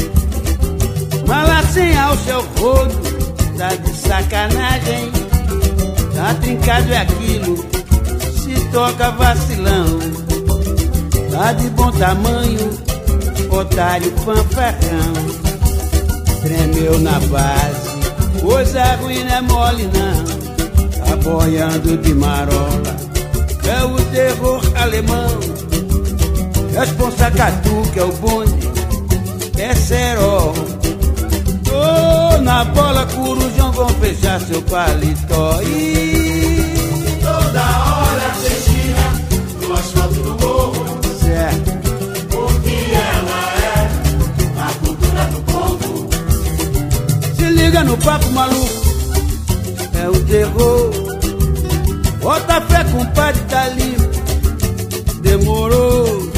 Mala 1.28 1.62
sem 1.72 1.96
ao 1.96 2.18
seu 2.18 2.42
rodo, 2.58 2.96
tá 3.58 3.76
de 3.76 3.96
sacanagem. 3.96 5.12
Tá 6.16 6.34
trincado 6.36 6.94
é 6.94 6.98
aquilo, 7.00 7.75
toca 8.76 9.10
vacilão. 9.12 9.86
Tá 11.32 11.54
de 11.54 11.70
bom 11.70 11.90
tamanho, 11.92 12.78
otário 13.50 14.12
fanfarrão. 14.18 15.14
Tremeu 16.42 17.00
na 17.00 17.18
base, 17.22 18.42
coisa 18.42 18.84
ruim 18.98 19.24
não 19.24 19.36
é 19.36 19.42
mole 19.42 19.90
não. 19.96 20.26
Tá 20.92 21.16
boiando 21.16 21.98
de 21.98 22.14
marola, 22.14 22.96
é 23.64 23.84
o 23.86 23.96
terror 24.12 24.62
alemão. 24.76 25.40
Responsa 26.78 27.32
catuca 27.32 28.02
é 28.02 28.04
o 28.04 28.12
bonde, 28.12 28.70
é 29.58 29.74
cerol. 29.74 30.54
Tô 31.64 32.42
na 32.42 32.66
bola, 32.66 33.06
corujão 33.06 33.72
vão 33.72 33.88
fechar 33.88 34.42
seu 34.42 34.62
paletó. 34.64 35.62
E 35.62 37.18
toda 37.22 37.62
hora 37.62 37.85
tem 38.46 38.62
gira 38.62 39.68
no 39.68 39.74
asfalto 39.74 40.16
do 40.22 40.46
morro. 40.46 40.86
Certo. 41.20 41.72
Porque 42.30 42.76
ela 42.94 43.42
é 43.64 43.76
a 44.60 44.74
cultura 44.86 45.24
do 45.26 45.42
povo. 45.52 46.10
Se 47.36 47.46
liga 47.46 47.84
no 47.84 47.98
papo 47.98 48.32
maluco, 48.32 48.86
é 50.02 50.10
o 50.10 50.20
terror. 50.26 50.92
Bota 52.22 52.62
fé, 52.62 52.84
compadre, 52.86 53.42
tá 53.50 53.68
limpo. 53.70 54.06
Demorou. 55.22 56.32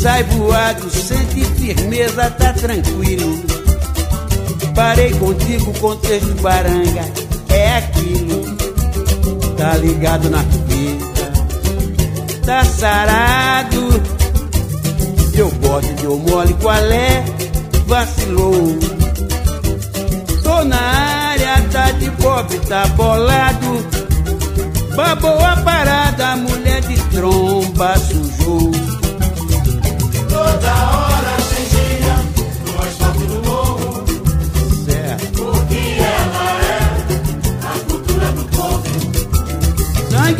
Sai 0.00 0.22
voado, 0.24 0.88
sente 0.90 1.44
firmeza, 1.44 2.30
tá 2.30 2.52
tranquilo. 2.52 3.42
Parei 4.74 5.10
contigo, 5.14 5.72
contexto 5.80 6.40
baranga, 6.40 7.04
é 7.48 7.78
aquilo. 7.78 8.37
Tá 9.58 9.76
ligado 9.76 10.30
na 10.30 10.38
fita, 10.38 11.32
tá 12.46 12.64
sarado. 12.64 14.00
Deu 15.32 15.50
bote, 15.50 15.92
deu 15.94 16.16
mole, 16.16 16.54
qual 16.62 16.76
é? 16.76 17.24
Vacilou. 17.86 18.78
Tô 20.44 20.64
na 20.64 20.76
área, 20.76 21.60
tá 21.72 21.90
de 21.90 22.08
bob, 22.10 22.58
tá 22.68 22.86
bolado. 22.96 23.84
Babou 24.94 25.44
a 25.44 25.56
parada, 25.56 26.36
mulher 26.36 26.80
de 26.82 26.96
tromba 27.10 27.98
sujou. 27.98 28.70
Toda 30.28 30.72
hora 30.72 31.37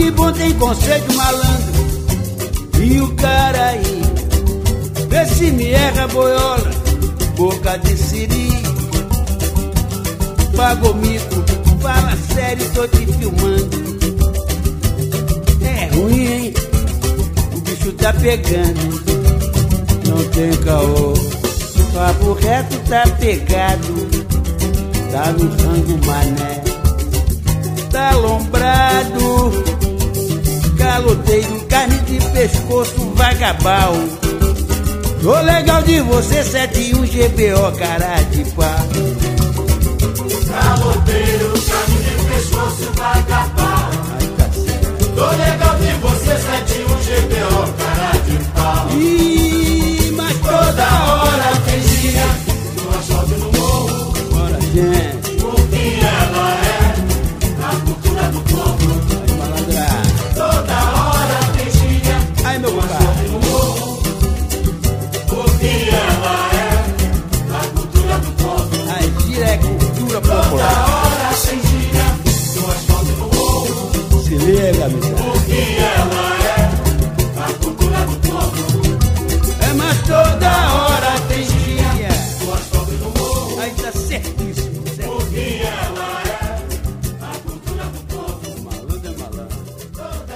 Sangue 0.09 0.11
bom 0.13 0.33
tem 0.33 0.53
conceito 0.55 1.13
malandro. 1.15 2.83
E 2.83 3.01
o 3.01 3.15
cara 3.15 3.67
aí, 3.69 4.03
vê 5.09 5.27
se 5.27 5.51
me 5.51 5.71
erra 5.71 6.09
boiola, 6.09 6.71
boca 7.37 7.77
de 7.79 7.97
siri. 7.97 8.49
Pagou 10.57 10.95
mico, 10.95 11.45
fala 11.81 12.17
sério, 12.35 12.71
tô 12.75 12.89
te 12.89 13.07
filmando. 13.07 13.89
É 15.63 15.95
ruim, 15.95 16.27
hein? 16.27 16.55
O 17.55 17.61
bicho 17.61 17.93
tá 17.93 18.13
pegando. 18.15 19.03
Não 20.09 20.25
tem 20.31 20.57
caô. 20.65 21.13
Papo 21.93 22.33
reto 22.35 22.77
tá 22.89 23.05
pegado. 23.19 24.09
Tá 25.11 25.33
no 25.33 25.51
rango 25.63 26.07
mané. 26.07 26.63
Tá 27.91 28.13
lombrado. 28.13 29.88
Caloteiro, 30.89 31.61
carne 31.69 31.99
de 31.99 32.19
pescoço, 32.31 33.13
vagabal. 33.15 33.93
Tô 35.23 35.39
legal 35.43 35.83
de 35.83 36.01
você, 36.01 36.43
71 36.43 37.03
GBO, 37.03 37.79
cara 37.79 38.23
de 38.31 38.43
pau. 38.53 38.67
Caloteiro, 40.49 41.53
carne 41.69 41.99
de 41.99 42.25
pescoço, 42.25 42.91
vagabal. 42.97 43.91
Tô 45.15 45.31
legal 45.37 45.68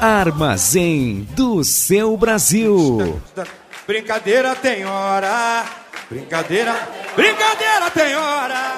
Armazém 0.03 1.29
do 1.31 1.63
seu 1.63 2.17
Brasil. 2.17 3.23
Brincadeira 3.87 4.53
tem 4.57 4.85
hora. 4.85 5.65
Brincadeira. 6.11 6.75
Brincadeira 7.15 7.89
tem 7.95 8.17
hora. 8.17 8.75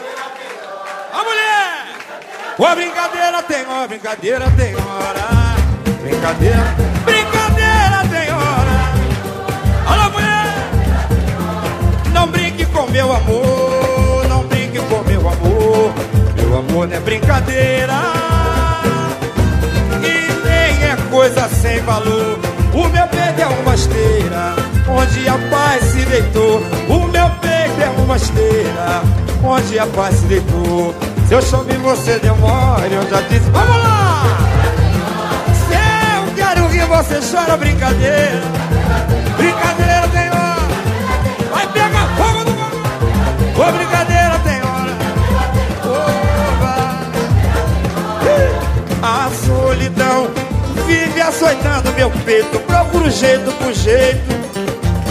A 1.15 1.25
mulher! 1.25 1.87
Ô, 2.59 2.75
brincadeira 2.75 3.43
tem 3.43 3.67
hora, 3.67 3.89
brincadeira 3.89 4.51
tem 4.51 4.75
hora. 4.75 5.25
Brincadeira, 6.03 6.63
brincadeira 7.07 8.07
tem 8.11 8.31
hora. 8.31 8.93
Olha, 9.89 10.11
mulher! 10.11 10.53
Não 12.13 12.27
brinque 12.29 12.67
com 12.67 12.87
meu 12.89 13.11
amor, 13.11 14.29
não 14.29 14.47
brinque 14.47 14.79
com 14.79 15.03
meu 15.05 15.27
amor. 15.27 15.95
Meu 16.37 16.59
amor 16.59 16.87
não 16.87 16.97
é 16.97 17.01
brincadeira. 17.01 18.74
Coisa 21.45 21.57
sem 21.57 21.81
valor. 21.81 22.39
O 22.73 22.89
meu 22.89 23.07
peito 23.09 23.41
é 23.41 23.47
uma 23.47 23.75
esteira, 23.75 24.57
onde 24.89 25.29
a 25.29 25.39
paz 25.51 25.85
se 25.85 26.05
deitou. 26.07 26.59
O 26.89 27.07
meu 27.09 27.29
peito 27.41 27.83
é 27.83 28.03
uma 28.03 28.17
esteira, 28.17 29.03
onde 29.43 29.79
a 29.79 29.87
paz 29.87 30.17
se 30.17 30.27
deitou. 30.27 30.95
Se 31.29 31.35
eu 31.35 31.43
chamo 31.43 31.65
você 31.83 32.19
demora, 32.19 32.87
eu 32.87 33.03
já 33.11 33.21
disse, 33.23 33.51
vamos 33.51 33.77
lá! 33.77 34.39
Se 35.69 35.75
eu 36.17 36.35
quero 36.35 36.67
rir, 36.69 36.87
você 36.87 37.21
chora 37.31 37.57
brincadeira. 37.59 38.43
Brincadeira 39.37 40.09
tem 40.09 40.29
hora. 40.31 40.65
Vai 41.51 41.67
pegar 41.73 42.09
fogo 42.17 42.39
no 42.39 42.53
bagulho. 42.53 43.77
Brincadeira 43.77 44.39
tem 44.45 44.63
hora. 44.63 44.95
A 49.03 49.31
solidão 49.45 50.44
vive 50.87 51.21
açoitando 51.21 51.93
meu 51.93 52.11
peito. 52.25 52.59
Procuro 52.61 53.11
jeito 53.11 53.53
por 53.53 53.73
jeito 53.73 54.35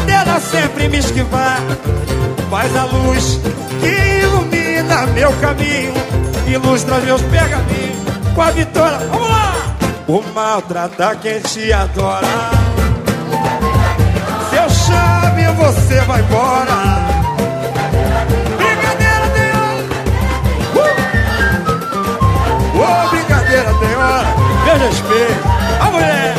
dela 0.06 0.40
sempre 0.40 0.88
me 0.88 0.98
esquivar. 0.98 1.60
Faz 2.50 2.76
a 2.76 2.86
luz 2.86 3.40
que 3.80 4.22
ilumina 4.22 5.06
meu 5.08 5.32
caminho, 5.34 5.94
ilustra 6.48 6.98
meus 7.00 7.22
pergaminhos 7.24 8.04
com 8.36 8.42
a 8.42 8.52
vitória. 8.52 8.98
Vamos 9.12 9.30
lá! 9.30 9.54
O 10.08 10.22
maltrata 10.34 11.16
quem 11.16 11.40
te 11.40 11.72
adora. 11.72 12.28
Se 14.50 14.56
eu 14.58 14.70
chamo, 14.70 15.54
você 15.56 16.02
vai 16.02 16.22
embora. 16.22 17.04
Brincadeira 18.58 19.28
tem 19.34 19.50
hora. 19.50 19.84
Uh! 22.76 22.80
Ô, 22.80 23.10
brincadeira 23.10 23.74
tem 23.80 23.96
hora. 23.96 24.28
Meu 24.66 24.78
respeito. 24.78 25.53
A 25.84 25.92
mulher. 25.92 26.36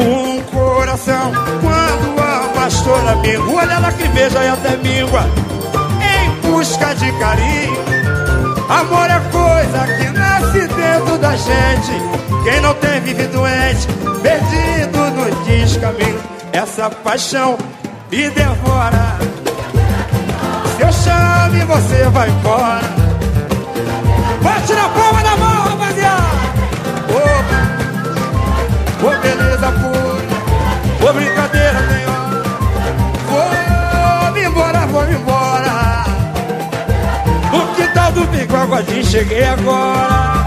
Um 0.00 0.40
coração 0.42 1.32
quando 1.60 2.20
ama 2.20 2.68
chora 2.82 3.12
amigo. 3.12 3.56
Olha 3.56 3.72
ela 3.72 3.92
que 3.92 4.08
beija 4.08 4.44
e 4.44 4.48
até 4.48 4.76
míngua. 4.76 5.22
Em 6.02 6.30
busca 6.50 6.94
de 6.94 7.12
carinho. 7.12 7.80
Amor 8.68 9.10
é 9.10 9.20
coisa 9.32 9.86
que 9.96 10.10
nasce 10.10 10.66
dentro 10.68 11.18
da 11.18 11.30
gente. 11.36 12.20
Quem 12.44 12.60
não 12.60 12.72
tem 12.74 13.00
vive 13.00 13.26
doente, 13.26 13.86
perdido 14.22 15.10
no 15.10 15.44
descaminho. 15.44 16.20
Essa 16.52 16.88
paixão 16.88 17.58
me 18.10 18.30
devora. 18.30 19.18
Se 20.76 20.82
eu 20.82 20.92
chamo 20.92 21.56
e 21.56 21.64
você 21.64 22.04
vai 22.10 22.28
embora. 22.30 23.00
Bate 24.42 24.72
na 24.72 24.88
palma 24.88 25.22
da 25.22 25.36
mão, 25.36 25.49
Ô 29.02 29.10
beleza 29.22 29.72
pura. 29.72 31.08
Ô 31.08 31.12
brincadeira 31.14 31.80
tem 31.88 32.04
hora. 32.06 32.42
Vou 33.28 34.32
me 34.32 34.44
embora, 34.44 34.86
vou 34.86 35.06
me 35.06 35.14
embora. 35.14 36.04
No 37.50 37.66
quintal 37.74 38.12
do 38.12 38.26
bico 38.26 38.56
aguadinho 38.56 39.04
cheguei 39.04 39.44
agora. 39.44 40.44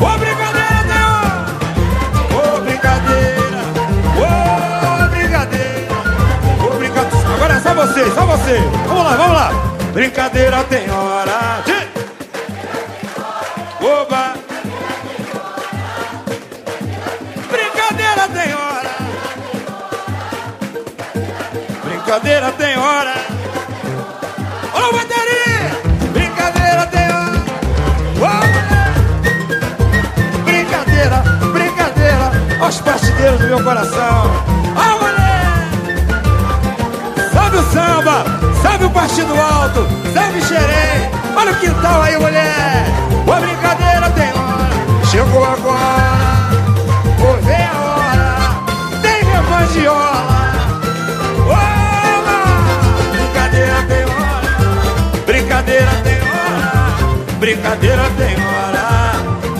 Ô 0.00 0.18
brincadeira 0.18 0.84
tem 0.88 1.02
hora. 1.04 1.46
Ô 2.34 2.60
brincadeira. 2.62 3.60
Ô 4.18 5.08
brincadeira. 5.08 5.94
Ô 6.60 6.76
brincadeira. 6.78 7.34
Agora 7.36 7.54
é 7.54 7.60
só 7.60 7.74
você, 7.74 8.10
só 8.10 8.26
você. 8.26 8.58
Vamos 8.88 9.04
lá, 9.04 9.16
vamos 9.16 9.36
lá. 9.36 9.50
Brincadeira 9.92 10.64
tem 10.64 10.90
hora. 10.90 11.62
Tchê. 11.64 11.85
Brincadeira 22.06 22.52
tem 22.52 22.78
hora. 22.78 23.14
Ô, 24.72 24.92
bateria! 24.92 25.74
Brincadeira 26.12 26.86
tem 26.86 27.02
hora. 27.10 27.42
Ô, 28.22 28.26
Brincadeira, 30.44 31.24
brincadeira. 31.52 32.30
Aos 32.60 32.80
partideiros 32.80 33.40
do 33.40 33.48
meu 33.48 33.60
coração. 33.64 34.30
Ó, 34.76 34.98
mulher! 35.02 35.66
Sabe 37.34 37.56
o 37.56 37.62
samba, 37.72 38.24
sabe 38.62 38.84
o 38.84 38.90
partido 38.90 39.34
alto, 39.40 39.88
sabe 40.14 40.38
o 40.38 40.44
xerém. 40.44 41.10
Olha 41.36 41.50
o 41.50 41.56
quintal 41.56 42.02
aí, 42.02 42.16
mulher. 42.18 42.86
Ô, 43.26 43.34
brincadeira 43.40 44.08
tem 44.10 44.30
hora. 44.30 44.70
Chegou 45.10 45.44
agora. 45.44 46.50
Vou 47.18 47.36
ver 47.38 47.64
a 47.64 47.80
hora. 47.80 49.00
Tem 49.02 49.24
remandiola. 49.24 50.35
Brincadeira 55.66 55.90
tem 56.04 56.20
hora. 56.22 57.38
Brincadeira 57.40 58.02
tem 58.16 58.36
hora. 58.46 58.86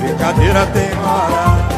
Brincadeira 0.01 0.67
tem 0.67 0.99
hora. 1.01 1.77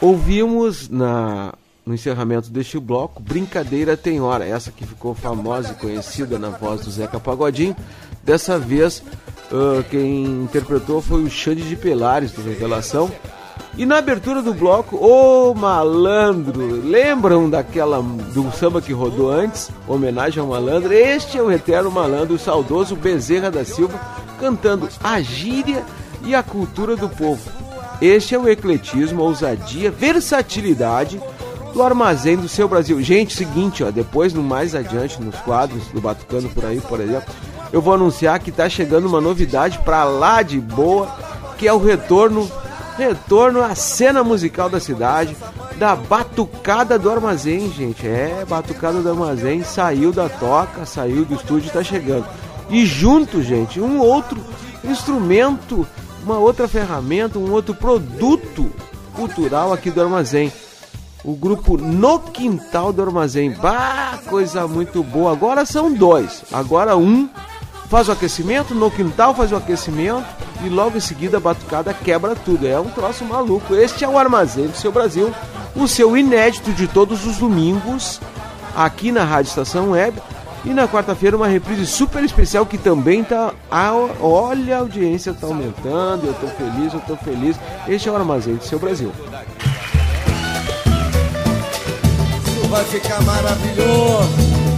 Ouvimos 0.00 0.88
na, 0.88 1.52
no 1.84 1.94
encerramento 1.94 2.48
deste 2.48 2.78
bloco 2.78 3.20
Brincadeira 3.20 3.96
Tem 3.96 4.20
Hora, 4.20 4.46
essa 4.46 4.70
que 4.70 4.86
ficou 4.86 5.14
famosa 5.14 5.72
e 5.72 5.74
conhecida 5.74 6.38
na 6.38 6.50
voz 6.50 6.82
do 6.82 6.90
Zeca 6.90 7.18
Pagodinho. 7.18 7.76
Dessa 8.22 8.56
vez, 8.56 9.02
ah, 9.52 9.82
quem 9.90 10.24
interpretou 10.44 11.02
foi 11.02 11.24
o 11.24 11.28
Xande 11.28 11.68
de 11.68 11.74
Pelares, 11.74 12.30
do 12.30 12.40
Revelação. 12.40 13.10
E 13.80 13.86
na 13.86 13.96
abertura 13.96 14.42
do 14.42 14.52
bloco, 14.52 14.94
ô 14.96 15.54
malandro, 15.54 16.82
lembram 16.84 17.48
daquela 17.48 18.02
do 18.02 18.52
samba 18.52 18.82
que 18.82 18.92
rodou 18.92 19.30
antes, 19.30 19.70
homenagem 19.88 20.38
ao 20.38 20.48
malandro? 20.48 20.92
Este 20.92 21.38
é 21.38 21.42
o 21.42 21.50
eterno 21.50 21.90
malandro, 21.90 22.34
o 22.34 22.38
saudoso 22.38 22.94
Bezerra 22.94 23.50
da 23.50 23.64
Silva, 23.64 23.98
cantando 24.38 24.86
a 25.02 25.22
gíria 25.22 25.82
e 26.22 26.34
a 26.34 26.42
cultura 26.42 26.94
do 26.94 27.08
povo. 27.08 27.40
Este 28.02 28.34
é 28.34 28.38
o 28.38 28.46
ecletismo, 28.46 29.22
a 29.22 29.24
ousadia, 29.24 29.90
versatilidade 29.90 31.18
do 31.72 31.82
armazém 31.82 32.36
do 32.36 32.50
seu 32.50 32.68
Brasil. 32.68 33.00
Gente, 33.00 33.34
seguinte, 33.34 33.82
ó, 33.82 33.90
depois 33.90 34.34
no 34.34 34.42
mais 34.42 34.74
adiante 34.74 35.22
nos 35.22 35.36
quadros 35.36 35.86
do 35.86 36.02
Batucando 36.02 36.50
por 36.50 36.66
aí, 36.66 36.82
por 36.82 37.00
exemplo, 37.00 37.32
eu 37.72 37.80
vou 37.80 37.94
anunciar 37.94 38.40
que 38.40 38.52
tá 38.52 38.68
chegando 38.68 39.08
uma 39.08 39.22
novidade 39.22 39.78
pra 39.78 40.04
lá 40.04 40.42
de 40.42 40.60
boa, 40.60 41.08
que 41.56 41.66
é 41.66 41.72
o 41.72 41.78
retorno 41.78 42.46
retorno 43.00 43.62
à 43.62 43.74
cena 43.74 44.22
musical 44.22 44.68
da 44.68 44.78
cidade, 44.78 45.34
da 45.76 45.96
Batucada 45.96 46.98
do 46.98 47.10
Armazém, 47.10 47.72
gente. 47.72 48.06
É, 48.06 48.44
Batucada 48.46 49.00
do 49.00 49.08
Armazém 49.08 49.62
saiu 49.62 50.12
da 50.12 50.28
toca, 50.28 50.84
saiu 50.84 51.24
do 51.24 51.34
estúdio 51.34 51.68
e 51.68 51.72
tá 51.72 51.82
chegando. 51.82 52.26
E 52.68 52.84
junto, 52.84 53.42
gente, 53.42 53.80
um 53.80 53.98
outro 54.00 54.38
instrumento, 54.84 55.86
uma 56.22 56.38
outra 56.38 56.68
ferramenta, 56.68 57.38
um 57.38 57.50
outro 57.52 57.74
produto 57.74 58.70
cultural 59.14 59.72
aqui 59.72 59.90
do 59.90 60.02
Armazém. 60.02 60.52
O 61.24 61.34
grupo 61.34 61.78
No 61.78 62.18
Quintal 62.18 62.92
do 62.92 63.02
Armazém. 63.02 63.50
Bah, 63.52 64.18
coisa 64.26 64.66
muito 64.66 65.02
boa. 65.02 65.32
Agora 65.32 65.64
são 65.64 65.92
dois. 65.92 66.44
Agora 66.52 66.96
um 66.96 67.28
faz 67.88 68.08
o 68.08 68.12
aquecimento, 68.12 68.74
no 68.74 68.90
quintal 68.90 69.34
faz 69.34 69.50
o 69.50 69.56
aquecimento 69.56 70.24
e 70.64 70.68
logo 70.68 70.96
em 70.96 71.00
seguida 71.00 71.36
a 71.36 71.40
batucada 71.40 71.92
quebra 71.92 72.34
tudo. 72.34 72.66
É 72.66 72.78
um 72.78 72.90
troço 72.90 73.24
maluco. 73.24 73.74
Este 73.74 74.04
é 74.04 74.08
o 74.08 74.18
Armazém 74.18 74.66
do 74.66 74.76
seu 74.76 74.92
Brasil, 74.92 75.32
o 75.74 75.86
seu 75.88 76.16
inédito 76.16 76.72
de 76.72 76.86
todos 76.86 77.26
os 77.26 77.38
domingos 77.38 78.20
aqui 78.76 79.10
na 79.12 79.24
Rádio 79.24 79.50
Estação 79.50 79.90
Web. 79.90 80.20
E 80.62 80.70
na 80.74 80.86
quarta-feira 80.86 81.36
uma 81.36 81.48
reprise 81.48 81.86
super 81.86 82.22
especial 82.22 82.66
que 82.66 82.76
também 82.76 83.24
tá. 83.24 83.54
Olha, 84.20 84.76
a 84.76 84.80
audiência 84.80 85.32
tá 85.32 85.46
aumentando, 85.46 86.26
eu 86.26 86.34
tô 86.34 86.46
feliz, 86.48 86.92
eu 86.92 87.00
tô 87.00 87.16
feliz. 87.16 87.56
Este 87.88 88.10
é 88.10 88.12
o 88.12 88.16
Armazém 88.16 88.56
do 88.56 88.64
Seu 88.64 88.78
Brasil. 88.78 89.10
Vai 92.68 92.84
ficar 92.84 93.22
maravilhoso. 93.22 94.28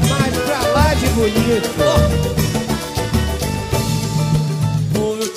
Mas 0.09 0.37
pra 0.39 0.61
lá 0.73 0.95
de 0.95 1.07
bonito. 1.09 2.32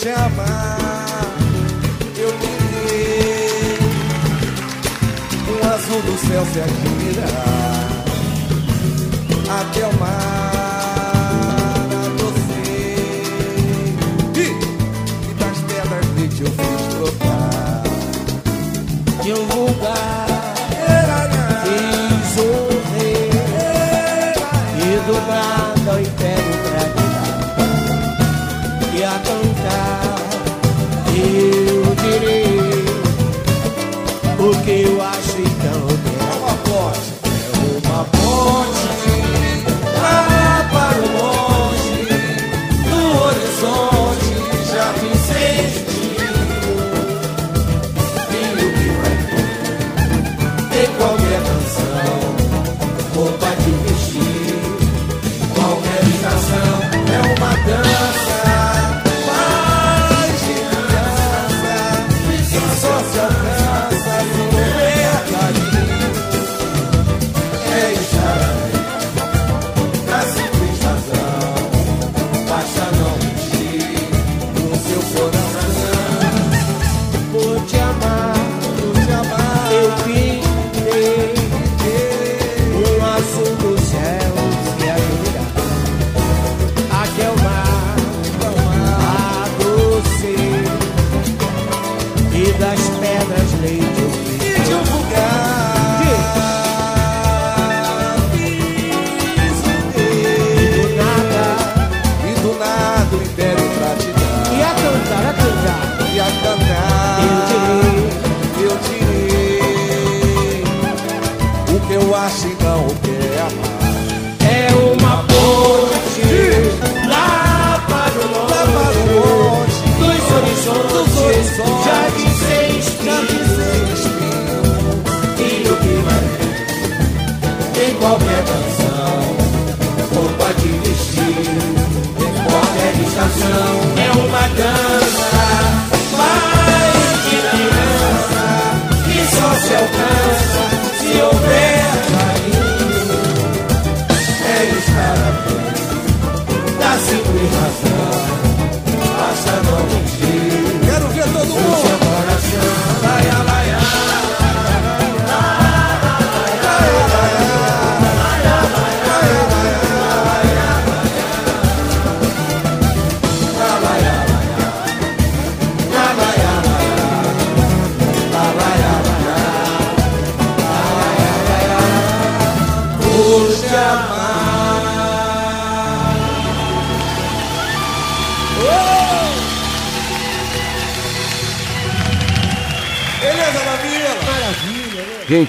Te 0.06 0.12
amar, 0.12 1.36
eu 2.16 2.30
lhe 2.30 3.80
um 5.50 5.74
azul 5.74 6.02
do 6.04 6.16
céu 6.28 6.46
se 6.54 6.62
admirar. 6.62 7.90
Até 9.50 9.88
o 9.88 9.94
mar 10.00 10.45
que 34.66 34.82
eu 34.82 35.00
acho 35.00 35.15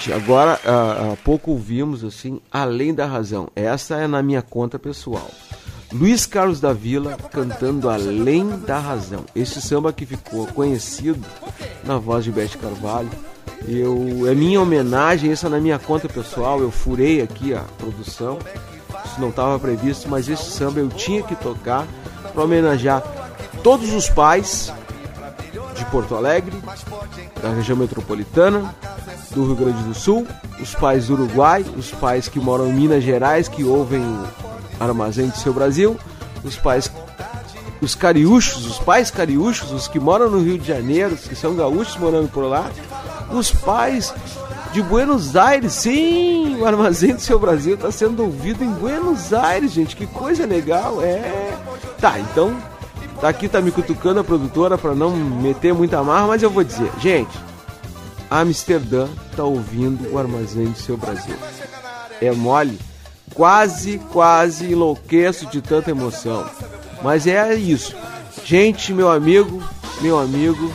Gente, 0.07 0.13
agora 0.13 0.61
há, 0.65 1.13
há 1.13 1.17
pouco 1.25 1.51
ouvimos 1.51 2.05
assim, 2.05 2.41
Além 2.53 2.95
da 2.95 3.07
Razão. 3.07 3.49
Essa 3.57 3.97
é 3.97 4.07
na 4.07 4.23
minha 4.23 4.41
conta 4.41 4.79
pessoal. 4.79 5.29
Luiz 5.93 6.27
Carlos 6.27 6.61
da 6.61 6.73
Vila 6.73 7.17
cantando 7.33 7.91
Além 7.91 8.49
da 8.61 8.79
Razão. 8.79 9.25
Esse 9.35 9.61
samba 9.61 9.93
que 9.93 10.07
ficou 10.07 10.47
conhecido 10.47 11.25
na 11.83 11.99
voz 11.99 12.25
de 12.25 12.31
Bete 12.31 12.57
Carvalho. 12.57 13.11
Eu, 13.67 14.29
é 14.31 14.35
minha 14.35 14.61
homenagem, 14.61 15.33
essa 15.33 15.49
é 15.49 15.51
na 15.51 15.59
minha 15.59 15.79
conta 15.79 16.09
pessoal. 16.09 16.61
Eu 16.61 16.71
furei 16.71 17.21
aqui 17.21 17.53
a 17.53 17.65
produção. 17.77 18.39
Isso 19.05 19.21
não 19.21 19.31
estava 19.31 19.59
previsto, 19.59 20.09
mas 20.09 20.29
esse 20.29 20.53
samba 20.53 20.79
eu 20.79 20.89
tinha 20.89 21.25
que 21.25 21.35
tocar 21.35 21.85
para 22.33 22.45
homenagear 22.45 23.03
todos 23.61 23.93
os 23.93 24.09
pais 24.09 24.73
de 25.77 25.85
Porto 25.87 26.15
Alegre, 26.15 26.57
da 27.43 27.51
região 27.51 27.77
metropolitana, 27.77 28.73
do 29.37 29.45
Rio 29.45 29.55
Grande 29.55 29.83
do 29.83 29.95
Sul, 29.95 30.27
os 30.59 30.75
pais 30.75 31.09
do 31.09 31.13
Uruguai, 31.13 31.65
os 31.77 31.91
pais 31.91 32.27
que 32.27 32.41
moram 32.41 32.69
em 32.69 32.73
Minas 32.73 33.05
Gerais, 33.05 33.49
que 33.49 33.63
ouvem 33.63 34.01
o 34.01 34.27
Armazém 34.81 35.29
do 35.29 35.37
Seu 35.37 35.53
Brasil, 35.53 35.95
os 36.43 36.57
pais, 36.57 36.91
os 37.83 37.95
cariúchos, 37.95 38.67
os 38.67 38.79
pais 38.79 39.11
cariúchos, 39.11 39.71
os 39.73 39.87
que 39.87 40.01
moram 40.01 40.31
no 40.31 40.43
Rio 40.43 40.59
de 40.59 40.67
Janeiro, 40.67 41.15
os 41.15 41.29
que 41.29 41.37
são 41.37 41.55
gaúchos 41.55 41.99
morando 41.99 42.29
por 42.31 42.45
lá, 42.45 42.71
os 43.31 43.51
pais 43.51 44.15
de 44.73 44.83
Buenos 44.83 45.37
Aires, 45.37 45.73
sim, 45.75 46.59
o 46.59 46.67
Armazém 46.67 47.15
do 47.15 47.21
Seu 47.21 47.39
Brasil 47.39 47.75
está 47.75 47.91
sendo 47.91 48.23
ouvido 48.23 48.65
em 48.65 48.71
Buenos 48.71 49.35
Aires, 49.35 49.73
gente, 49.73 49.95
que 49.95 50.07
coisa 50.07 50.47
legal, 50.47 51.03
é... 51.03 51.55
Tá, 52.01 52.19
então 52.19 52.57
Tá 53.21 53.31
aqui, 53.31 53.49
tá 53.49 53.63
me 53.63 53.71
cutucando 53.71 54.21
a 54.21 54.25
produtora 54.25 54.77
para 54.77 54.95
não 54.95 55.11
meter 55.11 55.73
muita 55.73 56.03
marra, 56.03 56.27
mas 56.27 56.43
eu 56.43 56.51
vou 56.51 56.63
dizer, 56.63 56.91
gente, 57.01 57.46
Amsterdã 58.31 59.09
tá 59.37 59.45
ouvindo 59.45 60.13
o 60.13 60.19
Armazém 60.19 60.67
do 60.67 60.79
Seu 60.79 60.97
Brasil. 60.97 61.37
É 62.21 62.31
mole? 62.33 62.79
Quase, 63.35 63.99
quase 64.13 64.73
enlouqueço 64.73 65.47
de 65.47 65.61
tanta 65.61 65.91
emoção. 65.91 66.49
Mas 67.03 67.27
é 67.27 67.55
isso. 67.55 67.95
Gente, 68.45 68.93
meu 68.93 69.11
amigo, 69.11 69.63
meu 70.01 70.19
amigo, 70.19 70.73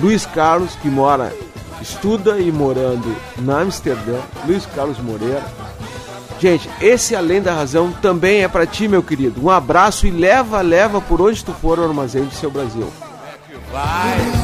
Luiz 0.00 0.26
Carlos, 0.26 0.74
que 0.76 0.88
mora, 0.88 1.32
estuda 1.80 2.38
e 2.38 2.50
morando 2.50 3.14
na 3.38 3.60
Amsterdã, 3.60 4.20
Luiz 4.46 4.66
Carlos 4.66 4.98
Moreira, 4.98 5.42
Gente, 6.40 6.68
esse 6.80 7.16
Além 7.16 7.40
da 7.40 7.54
Razão 7.54 7.90
também 7.90 8.42
é 8.42 8.48
para 8.48 8.66
ti, 8.66 8.86
meu 8.86 9.02
querido. 9.02 9.42
Um 9.42 9.48
abraço 9.48 10.06
e 10.06 10.10
leva, 10.10 10.60
leva 10.60 11.00
por 11.00 11.20
onde 11.20 11.42
tu 11.44 11.52
for 11.52 11.78
o 11.78 11.84
armazém 11.84 12.24
do 12.24 12.34
seu 12.34 12.50
Brasil. 12.50 12.92
Vai! 13.72 14.43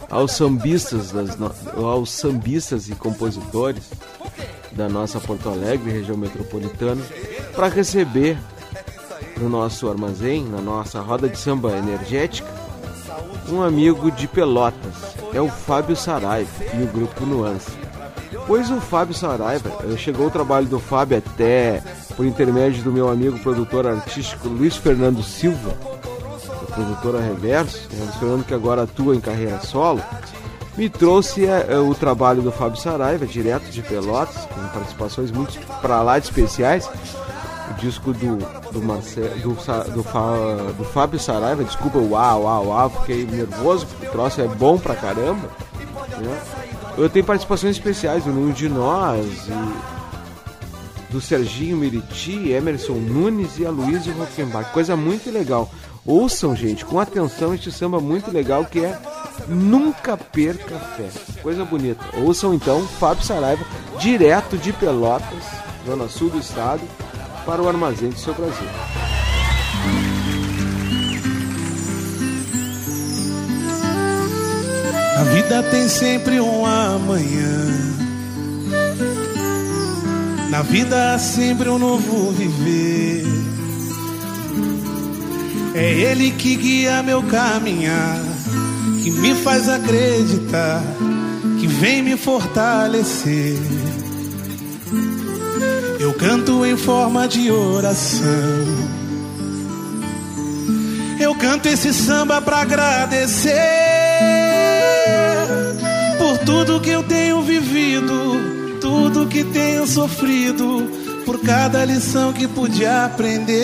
aos 0.09 0.37
sambistas, 0.37 1.11
das 1.11 1.37
no... 1.37 1.53
aos 1.85 2.13
sambistas 2.13 2.89
e 2.89 2.95
compositores 2.95 3.91
da 4.71 4.89
nossa 4.89 5.19
Porto 5.19 5.49
Alegre, 5.49 5.91
região 5.91 6.17
metropolitana, 6.17 7.03
para 7.57 7.67
receber 7.67 8.39
no 9.37 9.49
nosso 9.49 9.91
armazém, 9.91 10.45
na 10.45 10.61
nossa 10.61 11.01
roda 11.01 11.29
de 11.29 11.37
samba 11.37 11.77
energética, 11.77 12.49
um 13.49 13.61
amigo 13.61 14.13
de 14.13 14.29
Pelotas, 14.29 15.17
é 15.35 15.41
o 15.41 15.49
Fábio 15.49 15.97
Saraiva 15.97 16.65
e 16.73 16.85
o 16.85 16.87
grupo 16.87 17.27
Nuance. 17.27 17.73
Pois 18.47 18.71
o 18.71 18.81
Fábio 18.81 19.13
Saraiva, 19.13 19.73
chegou 19.99 20.29
o 20.29 20.31
trabalho 20.31 20.69
do 20.69 20.79
Fábio 20.79 21.19
até 21.19 21.83
por 22.17 22.25
intermédio 22.25 22.83
do 22.83 22.91
meu 22.91 23.09
amigo 23.09 23.39
produtor 23.41 23.87
artístico 23.87 24.49
Luiz 24.49 24.77
Fernando 24.77 25.23
Silva, 25.23 25.75
produtora 26.75 27.21
Reverso, 27.21 27.89
né, 27.93 28.03
Luiz 28.05 28.17
Fernando 28.17 28.45
que 28.45 28.55
agora 28.55 28.83
atua 28.83 29.15
em 29.15 29.21
carreira 29.21 29.61
solo, 29.61 30.03
me 30.77 30.89
trouxe 30.91 31.47
é, 31.47 31.79
o 31.79 31.95
trabalho 31.95 32.43
do 32.43 32.53
Fábio 32.53 32.81
Saraiva, 32.81 33.27
direto 33.27 33.71
de 33.71 33.83
Pelotas, 33.83 34.47
com 34.47 34.61
participações 34.69 35.31
muito 35.31 35.59
para 35.81 36.03
lá 36.03 36.19
de 36.19 36.27
especiais. 36.27 36.89
O 37.71 37.75
disco 37.81 38.13
do, 38.13 38.37
do, 38.73 38.83
Marcelo, 38.83 39.29
do, 39.41 39.55
do, 39.55 40.73
do 40.75 40.85
Fábio 40.85 41.19
Saraiva, 41.19 41.65
desculpa, 41.65 41.99
uau, 41.99 42.43
uau, 42.43 42.67
uau, 42.67 42.91
fiquei 42.91 43.27
nervoso, 43.27 43.87
porque 43.87 44.07
o 44.07 44.11
troço 44.11 44.41
é 44.41 44.47
bom 44.47 44.79
pra 44.79 44.95
caramba. 44.95 45.49
Né? 46.19 46.41
Eu 46.97 47.09
tenho 47.09 47.25
participações 47.25 47.77
especiais 47.77 48.25
do 48.25 48.33
Nenhum 48.33 48.53
de 48.53 48.69
Nós 48.69 49.49
e 49.49 49.96
do 51.11 51.21
Serginho 51.21 51.77
Meriti, 51.77 52.51
Emerson 52.51 52.95
Nunes 52.95 53.59
e 53.59 53.67
Aloysio 53.67 54.13
Rockenbach. 54.15 54.73
Coisa 54.73 54.97
muito 54.97 55.31
legal. 55.31 55.71
Ouçam, 56.05 56.55
gente, 56.55 56.85
com 56.85 57.01
atenção 57.01 57.55
este 57.55 57.73
samba 57.73 58.01
muito 58.01 58.31
legal 58.31 58.65
que 58.65 58.85
é 58.85 58.99
Nunca 59.49 60.17
Perca 60.17 60.79
Fé. 60.97 61.09
Coisa 61.43 61.65
bonita. 61.65 62.05
Ouçam 62.19 62.55
então 62.55 62.87
Fábio 62.87 63.25
Saraiva, 63.25 63.65
direto 63.99 64.57
de 64.57 64.73
Pelotas, 64.73 65.45
zona 65.85 66.09
sul 66.09 66.31
do 66.31 66.39
estado, 66.39 66.83
para 67.45 67.61
o 67.63 67.69
Armazém 67.69 68.11
do 68.11 68.19
Seu 68.19 68.35
Brasil. 68.35 68.69
A 75.19 75.25
vida 75.25 75.63
tem 75.65 75.89
sempre 75.89 76.41
um 76.41 76.67
amanhã. 76.67 78.06
Na 80.51 80.63
vida 80.63 81.15
há 81.15 81.19
sempre 81.19 81.69
um 81.69 81.79
novo 81.79 82.33
viver. 82.33 83.25
É 85.75 85.93
Ele 85.93 86.31
que 86.31 86.57
guia 86.57 87.03
meu 87.03 87.23
caminhar, 87.23 88.19
que 89.03 89.11
me 89.11 89.35
faz 89.35 89.69
acreditar, 89.69 90.83
que 91.61 91.67
vem 91.67 92.03
me 92.03 92.17
fortalecer. 92.17 93.59
Eu 95.99 96.15
canto 96.15 96.65
em 96.65 96.77
forma 96.77 97.27
de 97.27 97.51
oração. 97.51 98.23
Eu 101.19 101.35
canto 101.35 101.67
esse 101.67 101.93
samba 101.93 102.41
pra 102.41 102.61
agradecer 102.61 103.53
por 106.19 106.39
tudo 106.39 106.81
que 106.81 106.91
eu 106.91 107.03
tenho 107.03 107.43
vivido, 107.43 108.56
tudo 108.87 109.27
que 109.27 109.43
tenho 109.43 109.85
sofrido, 109.85 110.89
por 111.25 111.41
cada 111.41 111.85
lição 111.85 112.33
que 112.33 112.47
pude 112.47 112.87
aprender. 112.87 113.59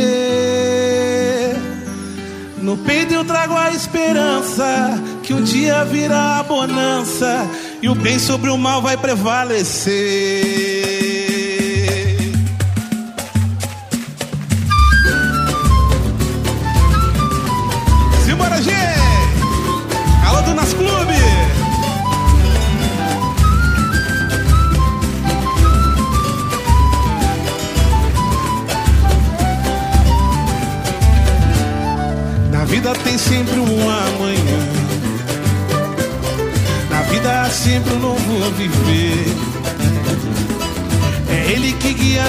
No 2.61 2.77
peito 2.79 3.15
eu 3.15 3.25
trago 3.25 3.55
a 3.57 3.71
esperança 3.71 5.01
que 5.23 5.33
um 5.33 5.41
dia 5.41 5.85
virá 5.85 6.41
a 6.41 6.43
bonança 6.43 7.49
e 7.81 7.89
o 7.89 7.95
bem 7.95 8.19
sobre 8.19 8.51
o 8.51 8.59
mal 8.59 8.83
vai 8.83 8.97
prevalecer. 8.97 10.82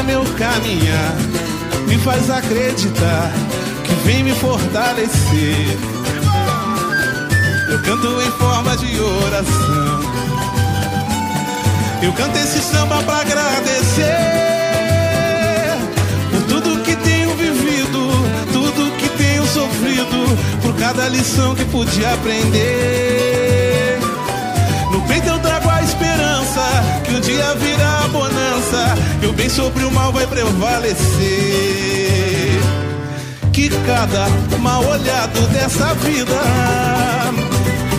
Meu 0.04 0.24
caminhar, 0.38 1.16
me 1.88 1.97
faz 1.99 2.30
acreditar 2.30 3.32
que 3.84 3.93
vem 4.06 4.24
me 4.24 4.34
fortalecer. 4.34 5.78
Eu 7.70 7.80
canto 7.82 8.22
em 8.22 8.32
forma 8.32 8.78
de 8.78 8.99
oração. 8.99 10.14
Eu 12.01 12.12
canto 12.14 12.38
esse 12.38 12.60
samba 12.60 13.01
pra 13.04 13.22
agradecer 13.22 14.18
por 16.32 16.41
tudo 16.43 16.84
que 16.84 16.95
tenho 16.97 17.34
vivido, 17.36 18.10
tudo 18.51 18.97
que 18.97 19.10
tenho 19.10 19.45
sofrido, 19.47 20.38
por 20.62 20.76
cada 20.76 21.08
lição 21.08 21.56
que 21.56 21.66
pude 21.66 22.06
aprender. 22.06 23.99
No 24.91 25.01
peito 25.08 25.28
eu 25.28 25.39
esperança 26.54 27.01
que 27.04 27.16
um 27.16 27.20
dia 27.20 27.56
virá 27.56 28.04
a 28.04 28.08
bonança, 28.10 28.95
que 29.20 29.26
o 29.26 29.34
bem 29.34 29.49
sobre 29.49 29.84
o 29.84 29.91
mal 29.91 30.12
vai 30.12 30.28
prevalecer. 30.28 31.01
Que 33.51 33.70
cada 33.86 34.28
mal 34.60 34.84
olhado 34.86 35.47
dessa 35.51 35.93
vida 35.95 36.41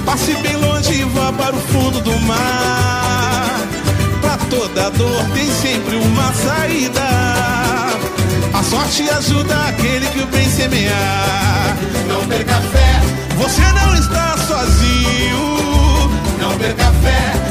passe 0.04 0.34
bem 0.34 0.56
longe 0.56 1.00
e 1.00 1.04
vá 1.04 1.32
para 1.32 1.54
o 1.54 1.60
fundo 1.60 2.00
do 2.00 2.18
mar. 2.20 3.60
Pra 4.20 4.36
toda 4.50 4.90
dor 4.90 5.24
tem 5.34 5.50
sempre 5.50 5.96
uma 5.96 6.32
saída. 6.32 7.00
A 8.52 8.62
sorte 8.62 9.08
ajuda 9.10 9.54
aquele 9.68 10.06
que 10.06 10.20
o 10.20 10.26
bem 10.26 10.48
semear. 10.48 11.76
Não 12.08 12.26
perca 12.26 12.54
fé, 12.54 13.00
você 13.36 13.62
não 13.72 13.94
está 13.94 14.36
sozinho. 14.38 15.54
Não 16.40 16.58
perca 16.58 16.92
fé, 17.02 17.43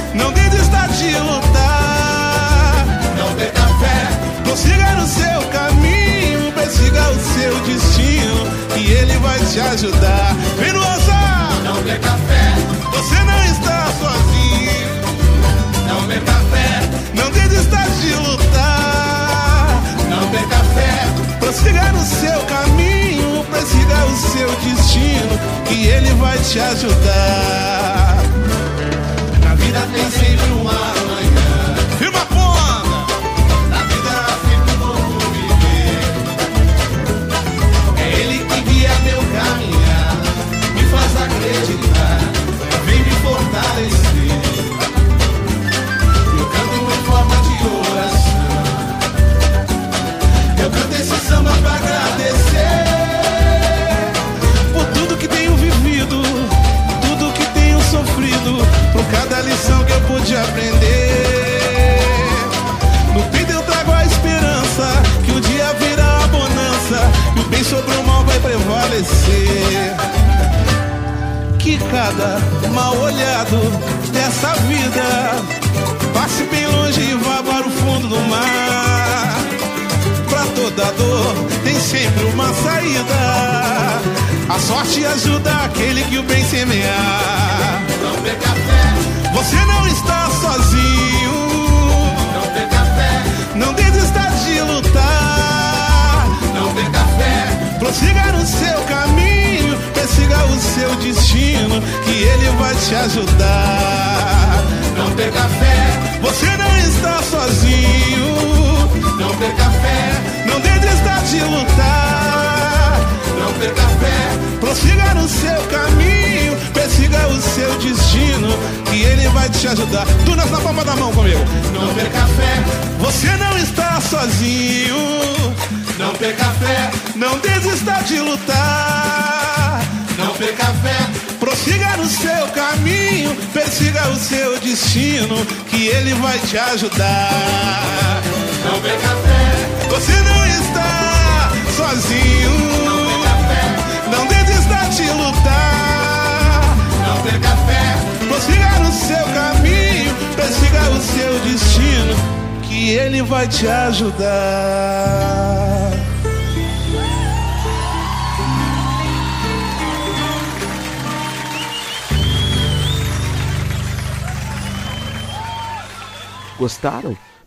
de 0.94 1.18
lutar. 1.18 2.86
Não 3.18 3.34
perca 3.36 3.68
fé, 3.80 4.44
prossiga 4.44 4.91
no 4.96 5.08
seu 5.08 5.41
caminho, 5.50 6.52
persiga 6.54 7.10
o 7.10 7.20
seu 7.20 7.60
destino 7.62 8.48
e 8.78 8.91
ele 8.91 9.18
vai 9.18 9.39
te 9.39 9.60
ajudar. 9.60 10.36
Vem 10.60 10.72
no 10.72 10.80
ousar! 10.80 11.50
Não 11.64 11.82
perca 11.82 12.12
fé, 12.28 12.54
você 12.91 13.24
não 13.24 13.44
está 13.46 13.88
sozinho. 14.00 14.84
Não 15.88 16.08
perca 16.08 16.34
fé, 16.52 16.82
não 17.16 17.32
desista 17.32 17.78
de 18.00 18.14
lutar. 18.14 19.82
Não 20.10 20.28
perca 20.30 20.60
fé, 20.76 21.08
prossiga 21.39 21.91
no 21.91 22.06
seu 22.06 22.39
caminho, 22.41 23.44
persiga 23.52 24.06
o 24.06 24.16
seu 24.16 24.52
destino, 24.58 25.39
que 25.66 25.88
ele 25.88 26.14
vai 26.16 26.38
te 26.38 26.60
ajudar. 26.60 28.03
Vida 29.74 29.88
tem 29.88 30.11
sempre 30.11 30.51
um 30.53 30.69
amanhã. 30.69 31.22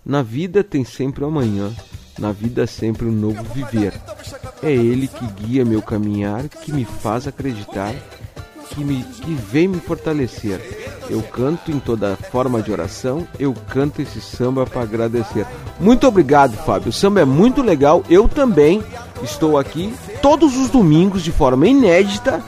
Na 0.05 0.23
vida 0.23 0.63
tem 0.63 0.85
sempre 0.85 1.25
o 1.25 1.27
amanhã, 1.27 1.73
na 2.19 2.33
vida 2.33 2.63
é 2.63 2.67
sempre 2.67 3.07
um 3.07 3.13
novo 3.13 3.43
viver. 3.53 3.93
É 4.63 4.73
Ele 4.73 5.09
que 5.09 5.27
guia 5.27 5.65
meu 5.65 5.83
caminhar, 5.83 6.49
que 6.49 6.73
me 6.73 6.85
faz 6.85 7.27
acreditar, 7.27 7.95
que, 8.71 8.85
me, 8.85 9.03
que 9.03 9.35
vem 9.35 9.69
me 9.69 9.81
fortalecer. 9.81 10.61
Eu 11.11 11.23
canto 11.23 11.71
em 11.71 11.79
toda 11.79 12.17
forma 12.17 12.63
de 12.63 12.73
oração, 12.73 13.27
eu 13.39 13.55
canto 13.69 14.01
esse 14.01 14.21
samba 14.21 14.65
para 14.65 14.83
agradecer. 14.83 15.47
Muito 15.79 16.07
obrigado, 16.07 16.57
Fábio. 16.65 16.89
O 16.89 16.93
samba 16.93 17.21
é 17.21 17.25
muito 17.25 17.63
legal. 17.63 18.03
Eu 18.09 18.29
também 18.29 18.83
estou 19.23 19.59
aqui 19.59 19.95
todos 20.23 20.57
os 20.57 20.71
domingos 20.71 21.23
de 21.23 21.31
forma 21.31 21.67
inédita 21.67 22.43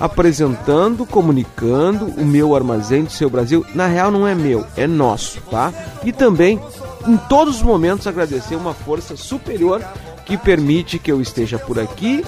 apresentando, 0.00 1.04
comunicando 1.04 2.06
o 2.06 2.24
meu 2.24 2.56
armazém 2.56 3.04
do 3.04 3.12
seu 3.12 3.28
Brasil. 3.28 3.64
Na 3.74 3.86
real, 3.86 4.10
não 4.10 4.26
é 4.26 4.34
meu, 4.34 4.66
é 4.76 4.86
nosso, 4.86 5.40
tá? 5.42 5.72
E 6.02 6.10
também, 6.10 6.58
em 7.06 7.16
todos 7.28 7.56
os 7.56 7.62
momentos, 7.62 8.06
agradecer 8.06 8.56
uma 8.56 8.72
força 8.72 9.14
superior 9.16 9.84
que 10.24 10.38
permite 10.38 10.98
que 10.98 11.12
eu 11.12 11.20
esteja 11.20 11.58
por 11.58 11.78
aqui, 11.78 12.24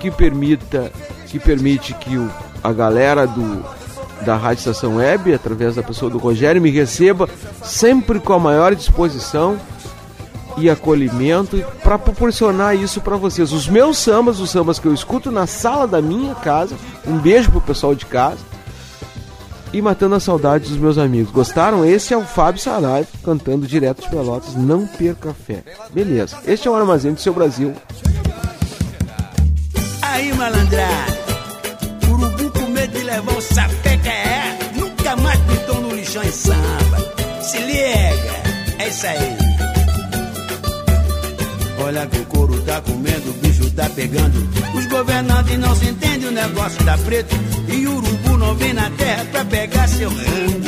que 0.00 0.10
permita, 0.10 0.92
que 1.28 1.38
permite 1.38 1.94
que 1.94 2.18
o, 2.18 2.30
a 2.62 2.72
galera 2.72 3.26
do 3.26 3.64
da 4.24 4.36
Rádio 4.36 4.60
Estação 4.60 4.96
Web, 4.96 5.34
através 5.34 5.74
da 5.74 5.82
pessoa 5.82 6.10
do 6.10 6.16
Rogério, 6.18 6.62
me 6.62 6.70
receba 6.70 7.28
sempre 7.62 8.18
com 8.18 8.32
a 8.32 8.38
maior 8.38 8.74
disposição 8.74 9.58
e 10.56 10.70
acolhimento 10.70 11.62
para 11.82 11.98
proporcionar 11.98 12.76
isso 12.76 13.00
para 13.00 13.16
vocês. 13.16 13.52
Os 13.52 13.68
meus 13.68 13.98
sambas, 13.98 14.40
os 14.40 14.50
sambas 14.50 14.78
que 14.78 14.86
eu 14.86 14.94
escuto 14.94 15.30
na 15.30 15.46
sala 15.46 15.86
da 15.86 16.00
minha 16.00 16.34
casa. 16.34 16.76
Um 17.06 17.18
beijo 17.18 17.50
pro 17.50 17.60
pessoal 17.60 17.94
de 17.94 18.06
casa. 18.06 18.38
E 19.72 19.82
matando 19.82 20.14
a 20.14 20.20
saudade 20.20 20.68
dos 20.68 20.78
meus 20.78 20.98
amigos. 20.98 21.32
Gostaram? 21.32 21.84
Esse 21.84 22.14
é 22.14 22.16
o 22.16 22.22
Fábio 22.22 22.60
Saraiva 22.60 23.08
cantando 23.24 23.66
direto 23.66 24.02
de 24.02 24.08
Pelotas. 24.08 24.54
Não 24.54 24.86
perca 24.86 25.34
fé. 25.34 25.64
Beleza. 25.92 26.36
Este 26.46 26.68
é 26.68 26.70
o 26.70 26.74
Armazém 26.74 27.12
do 27.12 27.20
Seu 27.20 27.34
Brasil. 27.34 27.74
Aí, 30.00 30.32
malandrada, 30.34 31.18
urubu 32.08 32.50
com 32.52 32.70
medo 32.70 32.96
de 32.96 33.02
levar 33.02 33.36
o 33.36 33.42
sapeca 33.42 34.08
é. 34.08 34.58
Nunca 34.76 35.16
mais 35.16 35.40
pintou 35.40 35.80
no 35.80 35.92
lixão 35.92 36.22
em 36.22 36.30
samba. 36.30 37.42
Se 37.42 37.58
liga, 37.58 38.78
é 38.78 38.88
isso 38.88 39.06
aí. 39.08 39.53
Olha 41.84 42.06
que 42.06 42.18
o 42.18 42.24
couro 42.24 42.58
tá 42.62 42.80
comendo, 42.80 43.28
o 43.28 43.32
bicho 43.34 43.70
tá 43.72 43.90
pegando. 43.90 44.48
Os 44.74 44.86
governantes 44.86 45.58
não 45.58 45.76
se 45.76 45.84
entendem, 45.84 46.30
o 46.30 46.32
negócio 46.32 46.82
tá 46.82 46.96
preto. 46.96 47.36
E 47.68 47.86
o 47.86 47.96
urubu 47.96 48.38
não 48.38 48.54
vem 48.54 48.72
na 48.72 48.88
terra 48.92 49.22
pra 49.30 49.44
pegar 49.44 49.86
seu 49.86 50.08
rango. 50.08 50.64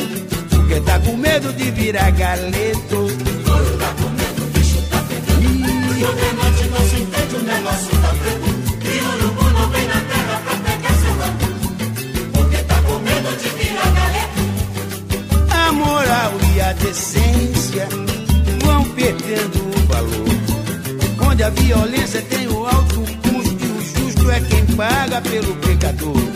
Porque 0.51 0.79
tá 0.81 0.99
com 0.99 1.17
medo 1.17 1.55
de 1.55 1.71
virar 1.71 2.11
galeto. 2.11 2.97
O 2.97 3.45
couro 3.45 3.79
tá 3.79 3.95
comendo, 3.99 4.43
o 4.43 4.47
bicho 4.59 4.83
tá 4.91 5.03
pegando. 5.09 5.47
Os 5.91 5.97
governantes 5.97 6.71
não 6.71 6.87
se 6.87 6.97
entendem, 7.01 7.41
o 7.41 7.45
negócio 7.45 7.99
tá 8.03 8.09
preto. 8.21 8.45
E 8.85 9.01
o 9.01 9.09
urubu 9.15 9.45
não 9.53 9.71
vem 9.71 9.87
na 9.89 10.01
terra 10.03 10.43
pra 10.45 10.55
pegar 10.71 10.95
seu 11.01 11.15
rango. 11.17 11.49
Porque 12.35 12.59
tá 12.59 12.83
com 12.83 12.99
medo 12.99 13.37
de 13.41 13.49
virar 13.65 13.91
galeto. 13.91 14.43
A 15.51 15.73
moral 15.73 16.33
e 16.55 16.61
a 16.61 16.73
decência 16.75 17.89
vão 18.63 18.85
perdendo. 18.91 19.56
Onde 21.37 21.45
a 21.45 21.51
violência 21.51 22.23
tem 22.23 22.49
o 22.49 22.67
alto 22.67 22.95
custo 22.95 23.63
e 23.63 23.67
o 23.67 23.83
justo 23.83 24.31
é 24.31 24.41
quem 24.41 24.65
paga 24.75 25.21
pelo 25.21 25.55
pecador. 25.57 26.36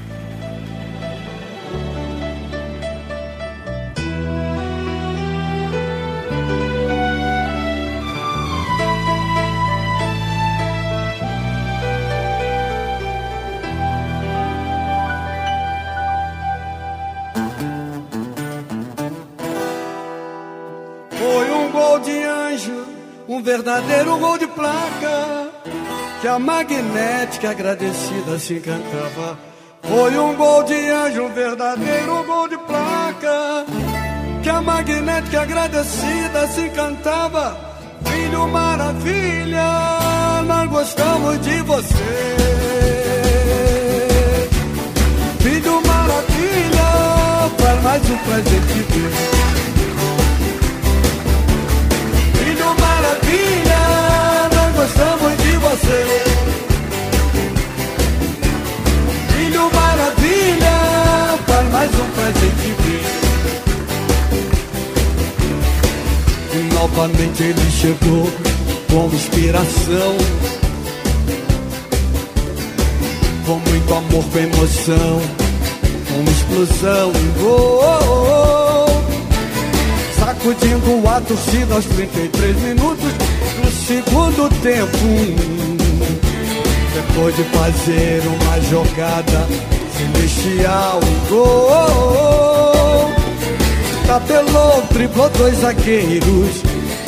A 26.31 26.39
magnética 26.39 27.49
agradecida 27.49 28.39
se 28.39 28.53
encantava. 28.53 29.37
Foi 29.81 30.17
um 30.17 30.33
gol 30.33 30.63
de 30.63 30.89
anjo, 30.89 31.23
um 31.23 31.33
verdadeiro 31.33 32.23
gol 32.23 32.47
de 32.47 32.57
placa. 32.59 33.65
Que 34.41 34.49
a 34.49 34.61
magnética 34.61 35.41
agradecida 35.41 36.47
se 36.47 36.61
encantava. 36.61 37.59
Filho 38.05 38.47
maravilha, 38.47 39.61
nós 40.47 40.69
gostamos 40.69 41.41
de 41.41 41.61
você. 41.63 42.37
Filho 45.41 45.81
maravilha, 45.85 47.51
faz 47.57 47.83
mais 47.83 48.09
um 48.09 48.17
presente 48.19 48.85
meu. 48.95 49.11
Filho 49.11 49.50
você. 55.91 56.21
Maravilha, 59.73 61.37
faz 61.45 61.71
mais 61.71 61.91
um 61.91 62.09
presente 62.11 62.75
meu. 62.85 63.01
E 66.53 66.73
novamente 66.73 67.43
ele 67.43 67.71
chegou 67.71 68.31
com 68.89 69.15
inspiração. 69.15 70.17
Com 73.45 73.55
muito 73.69 73.93
amor, 73.93 74.23
com 74.25 74.39
emoção, 74.39 75.21
com 76.07 76.23
explosão. 76.31 77.11
Oh, 77.41 77.81
oh, 77.83 78.85
oh. 78.87 78.91
Sacudindo 80.19 81.07
a 81.07 81.21
torcida 81.21 81.75
aos 81.75 81.85
33 81.85 82.55
minutos 82.61 83.11
do 83.61 83.71
segundo 83.71 84.49
tempo. 84.61 85.60
Depois 87.07 87.35
de 87.35 87.43
fazer 87.45 88.21
uma 88.27 88.61
jogada 88.61 89.47
celestial, 89.97 90.99
gol. 91.29 93.09
Tapelou, 94.05 94.83
driblou 94.91 95.29
dois 95.31 95.57
zagueiros, 95.57 96.61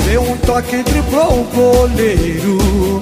deu 0.06 0.24
um 0.24 0.38
toque 0.38 0.78
e 0.78 0.84
driblou 0.84 1.42
o 1.42 1.48
goleiro. 1.54 3.02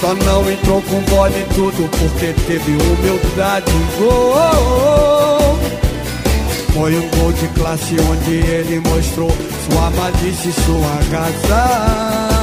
Só 0.00 0.14
não 0.14 0.50
entrou 0.50 0.82
com 0.82 1.00
bola 1.02 1.30
e 1.30 1.44
tudo 1.54 1.88
porque 1.98 2.34
teve 2.46 2.72
humildade. 2.72 3.72
Gol. 3.98 5.58
Foi 6.74 6.94
um 6.94 7.08
gol 7.08 7.32
de 7.32 7.48
classe 7.48 7.96
onde 8.00 8.34
ele 8.34 8.80
mostrou 8.80 9.30
sua 9.30 9.90
malícia 9.90 10.48
e 10.48 10.52
sua 10.52 10.98
casa. 11.10 12.39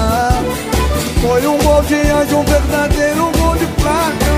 Foi 1.22 1.48
um 1.48 1.58
gol 1.58 1.82
de 1.84 1.96
anjo, 1.96 2.38
um 2.38 2.44
verdadeiro 2.44 3.32
gol 3.38 3.56
de 3.58 3.66
placa. 3.82 4.32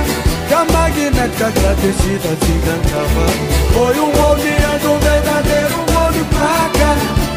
Que 0.48 0.54
a 0.54 0.66
magnética 0.66 1.48
agradecida 1.48 2.30
se 2.42 2.52
encantava. 2.52 3.26
Foi 3.74 4.00
um 4.00 4.12
gol 4.12 4.36
de 4.38 4.50
anjo, 4.50 4.92
um 4.92 5.00
verdadeiro 5.00 5.76
gol 5.94 6.12
de 6.12 6.24
placa. 6.36 6.90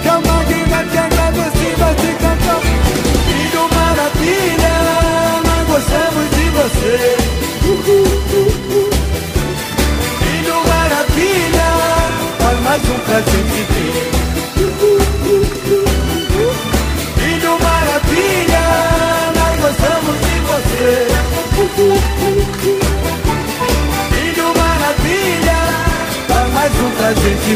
Que 0.02 0.08
a 0.08 0.20
magnética 0.20 1.00
agradecida 1.00 1.86
se 2.00 2.06
encantava. 2.06 2.60
Filho 3.26 3.64
maravilha, 3.74 4.74
nós 5.44 5.62
gostamos 5.68 6.26
de 6.30 6.44
você. 6.50 6.96
Filho 10.18 10.56
maravilha, 10.68 11.68
faz 12.38 12.60
mais 12.60 12.82
um 12.82 12.98
presente 13.00 13.62
Filho 17.16 17.58
maravilha, 17.60 18.91
gostamos 19.62 20.16
de 20.18 20.34
você. 20.40 21.06
Filho 24.10 24.48
maravilha, 24.56 25.58
faz 26.26 26.52
mais 26.52 26.72
um 26.80 26.90
presente 26.90 27.52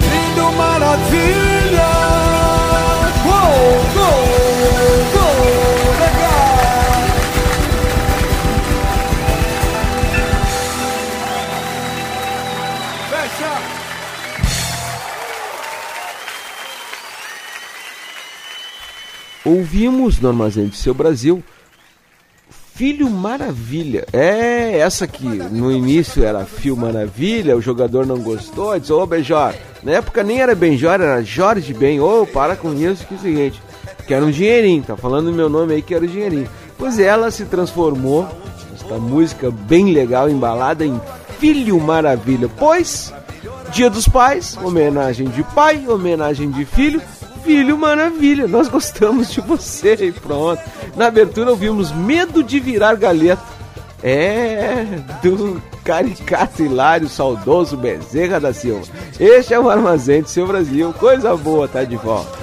Lindo 0.00 0.52
maravilha, 0.52 1.47
Ouvimos 19.48 20.20
no 20.20 20.28
Armazém 20.28 20.66
do 20.66 20.76
Seu 20.76 20.92
Brasil 20.92 21.42
Filho 22.74 23.08
Maravilha. 23.08 24.06
É, 24.12 24.78
essa 24.78 25.06
que 25.06 25.24
no 25.24 25.72
início 25.72 26.22
era 26.22 26.44
Fio 26.44 26.76
Maravilha, 26.76 27.56
o 27.56 27.60
jogador 27.60 28.06
não 28.06 28.18
gostou, 28.18 28.78
disse, 28.78 28.92
ô 28.92 29.04
Benjor. 29.06 29.54
Na 29.82 29.92
época 29.92 30.22
nem 30.22 30.40
era 30.40 30.54
Benjor, 30.54 30.92
era 30.92 31.22
Jorge 31.22 31.72
Ben. 31.72 31.98
Ô, 31.98 32.26
para 32.26 32.56
com 32.56 32.72
isso, 32.74 33.06
que 33.06 33.14
é 33.14 33.16
o 33.16 33.20
seguinte, 33.20 33.62
quero 34.06 34.26
um 34.26 34.30
dinheirinho, 34.30 34.82
tá 34.82 34.96
falando 34.96 35.32
meu 35.32 35.48
nome 35.48 35.74
aí, 35.74 35.82
quero 35.82 36.06
dinheirinho. 36.06 36.48
Pois 36.76 36.98
ela 36.98 37.30
se 37.30 37.46
transformou, 37.46 38.28
esta 38.74 38.98
música 38.98 39.50
bem 39.50 39.92
legal, 39.92 40.28
embalada 40.28 40.84
em 40.84 41.00
Filho 41.40 41.80
Maravilha. 41.80 42.48
Pois, 42.48 43.12
Dia 43.72 43.90
dos 43.90 44.08
Pais, 44.08 44.56
homenagem 44.62 45.28
de 45.28 45.42
pai, 45.42 45.86
homenagem 45.88 46.50
de 46.50 46.64
filho, 46.64 47.02
Filho 47.48 47.78
Maravilha, 47.78 48.46
nós 48.46 48.68
gostamos 48.68 49.30
de 49.30 49.40
você 49.40 49.94
e 49.94 50.12
pronto. 50.12 50.60
Na 50.94 51.06
abertura 51.06 51.48
ouvimos 51.48 51.90
Medo 51.90 52.42
de 52.42 52.60
Virar 52.60 52.94
Galeta. 52.94 53.42
É, 54.02 54.84
do 55.22 55.58
caricato 55.82 56.62
hilário, 56.62 57.08
saudoso 57.08 57.74
Bezerra 57.74 58.38
da 58.38 58.52
Silva. 58.52 58.86
Este 59.18 59.54
é 59.54 59.58
o 59.58 59.70
Armazém 59.70 60.20
do 60.20 60.28
Seu 60.28 60.46
Brasil. 60.46 60.92
Coisa 61.00 61.34
boa, 61.38 61.66
tá 61.66 61.84
de 61.84 61.96
volta. 61.96 62.38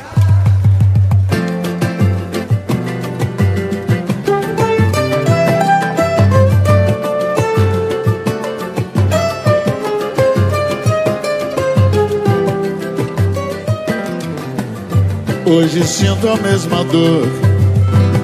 Hoje 15.45 15.85
sinto 15.85 16.27
a 16.27 16.35
mesma 16.37 16.83
dor, 16.85 17.27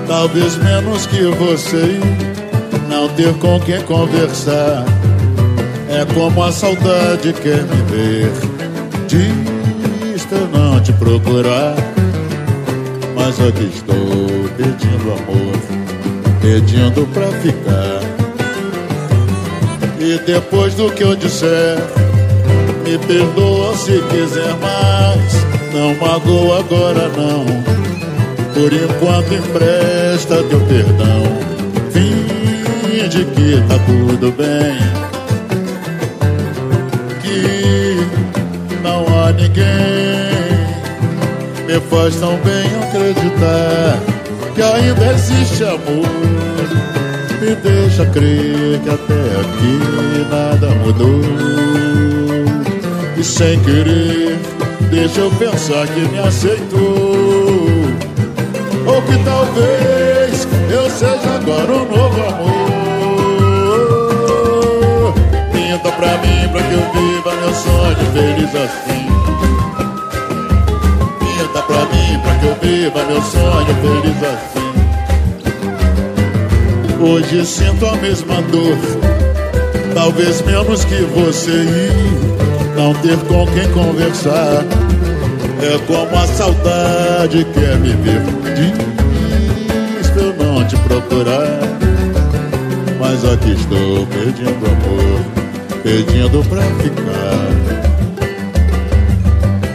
talvez 0.07 0.57
menos 0.57 1.05
que 1.05 1.23
você. 1.23 1.99
Não 2.89 3.07
ter 3.09 3.33
com 3.35 3.59
quem 3.61 3.81
conversar 3.83 4.83
é 5.89 6.05
como 6.13 6.43
a 6.43 6.51
saudade 6.51 7.33
quer 7.33 7.63
me 7.63 7.81
ver. 7.89 8.31
Diz 9.07 9.51
não 10.51 10.79
te 10.81 10.93
procurar, 10.93 11.75
mas 13.15 13.39
aqui 13.39 13.71
estou 13.73 13.95
pedindo 14.57 15.11
amor, 15.11 15.55
pedindo 16.41 17.05
pra 17.13 17.27
ficar. 17.39 18.01
E 19.99 20.17
depois 20.25 20.73
do 20.75 20.89
que 20.91 21.03
eu 21.03 21.15
disser, 21.15 21.77
me 22.83 22.97
perdoa 22.97 23.75
se 23.75 24.01
quiser 24.09 24.55
mais. 24.61 25.40
Não 25.73 25.95
magoa 25.95 26.59
agora 26.59 27.09
não. 27.09 27.45
Por 28.53 28.73
enquanto 28.73 29.33
empresta 29.33 30.43
teu 30.43 30.59
perdão. 30.61 31.23
Finge 31.91 33.25
que 33.25 33.63
tá 33.67 33.79
tudo 33.85 34.31
bem. 34.33 34.77
Que 37.21 38.81
não 38.83 39.05
há 39.17 39.31
ninguém. 39.31 40.31
Me 41.67 41.79
faz 41.89 42.15
tão 42.17 42.35
bem 42.39 42.65
acreditar 42.83 43.97
Que 44.55 44.61
ainda 44.61 45.13
existe 45.13 45.63
amor. 45.63 46.09
Me 47.41 47.55
deixa 47.55 48.05
crer 48.07 48.79
que 48.83 48.89
até 48.89 49.13
aqui 49.41 49.79
nada 50.29 50.67
mudou. 50.83 51.21
E 53.17 53.23
sem 53.23 53.59
querer, 53.61 54.37
deixa 54.91 55.21
eu 55.21 55.31
pensar 55.31 55.87
que 55.87 56.01
me 56.01 56.19
aceitou. 56.19 56.81
Ou 58.85 59.01
que 59.03 59.17
talvez 59.23 60.47
eu 60.69 60.89
seja 60.89 61.35
agora 61.35 61.71
um 61.71 61.85
novo 61.89 62.21
amor. 62.21 62.71
Pinta 65.51 65.91
pra 65.93 66.17
mim, 66.17 66.49
pra 66.51 66.61
que 66.61 66.73
eu 66.73 66.91
viva 66.91 67.33
meu 67.35 67.53
sonho 67.53 68.05
feliz 68.13 68.53
assim. 68.55 69.07
Pinta 71.19 71.61
pra 71.61 71.85
mim, 71.85 72.19
pra 72.19 72.35
que 72.35 72.45
eu 72.45 72.55
viva 72.61 73.03
meu 73.05 73.21
sonho 73.21 73.73
feliz 73.81 74.21
assim. 74.23 74.71
Hoje 77.01 77.45
sinto 77.45 77.85
a 77.87 77.95
mesma 77.95 78.41
dor, 78.43 78.77
talvez 79.95 80.41
menos 80.43 80.85
que 80.85 81.01
você 81.01 81.51
ir. 81.51 82.40
Não 82.81 82.95
ter 82.95 83.15
com 83.27 83.45
quem 83.45 83.71
conversar 83.73 84.65
é 85.61 85.77
como 85.85 86.17
a 86.17 86.25
saudade 86.25 87.45
quer 87.53 87.77
me 87.77 87.89
ver. 87.89 88.23
Diz 88.55 90.09
pra 90.09 90.23
eu 90.23 90.33
não 90.37 90.67
te 90.67 90.75
procurar, 90.77 91.59
mas 92.99 93.23
aqui 93.23 93.51
estou 93.51 94.07
pedindo 94.07 94.65
amor, 94.65 95.21
pedindo 95.83 96.43
pra 96.49 96.63
ficar. 96.81 97.51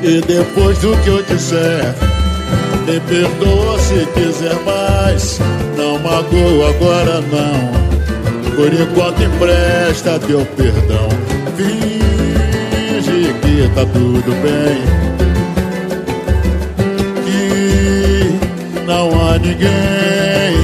E 0.03 0.21
depois 0.23 0.77
do 0.79 0.97
que 1.03 1.09
eu 1.09 1.23
disser, 1.23 1.95
me 2.89 2.99
perdoa 2.99 3.79
se 3.79 4.05
quiser 4.15 4.57
mais. 4.65 5.39
Não 5.77 5.97
magoa 6.01 6.71
agora 6.71 7.21
não. 7.21 7.87
Por 8.57 8.73
enquanto 8.75 9.23
empresta 9.23 10.19
teu 10.19 10.45
perdão. 10.57 11.09
Tá 13.75 13.87
tudo 13.87 14.33
bem. 14.43 14.83
Que 17.25 18.85
não 18.87 19.09
há 19.21 19.39
ninguém. 19.39 20.57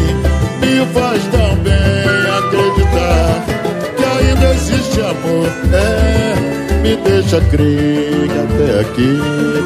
Me 0.61 0.87
faz 0.93 1.23
tão 1.29 1.55
bem 1.57 2.23
acreditar 2.39 3.45
que 3.97 4.05
ainda 4.05 4.51
existe 4.55 5.01
amor. 5.01 5.49
É, 5.73 6.35
me 6.83 6.97
deixa 6.97 7.41
crer 7.51 8.29
que 8.29 8.39
até 8.39 8.81
aqui 8.81 9.13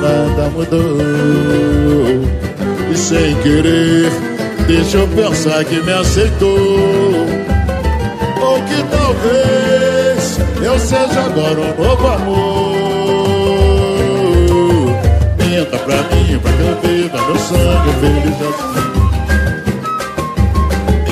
nada 0.01 0.51
mudou. 0.51 0.99
E 2.91 2.97
sem 2.97 3.35
querer, 3.43 4.11
deixa 4.67 4.99
eu 4.99 5.09
pensar 5.09 5.65
que 5.65 5.81
me 5.81 5.93
aceitou. 5.93 7.27
Ou 8.41 8.63
que 8.63 8.83
talvez 8.91 10.39
eu 10.63 10.79
seja 10.79 11.21
agora 11.21 11.61
um 11.61 11.83
novo 11.83 12.07
amor. 12.07 12.46
Pra 15.87 16.03
mim, 16.03 16.39
pra 16.41 16.51
viva 16.83 17.19
meu 17.27 17.39
sonho 17.39 17.93
feliz 18.01 18.41
assim. 18.43 18.87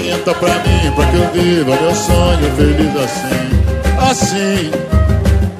Minta 0.02 0.34
pra 0.34 0.54
mim, 0.64 0.92
pra 0.94 1.06
que 1.06 1.16
eu 1.16 1.30
viva 1.32 1.76
meu 1.80 1.94
sonho 1.94 2.52
feliz 2.56 2.96
assim. 2.96 3.48
Assim. 4.10 4.70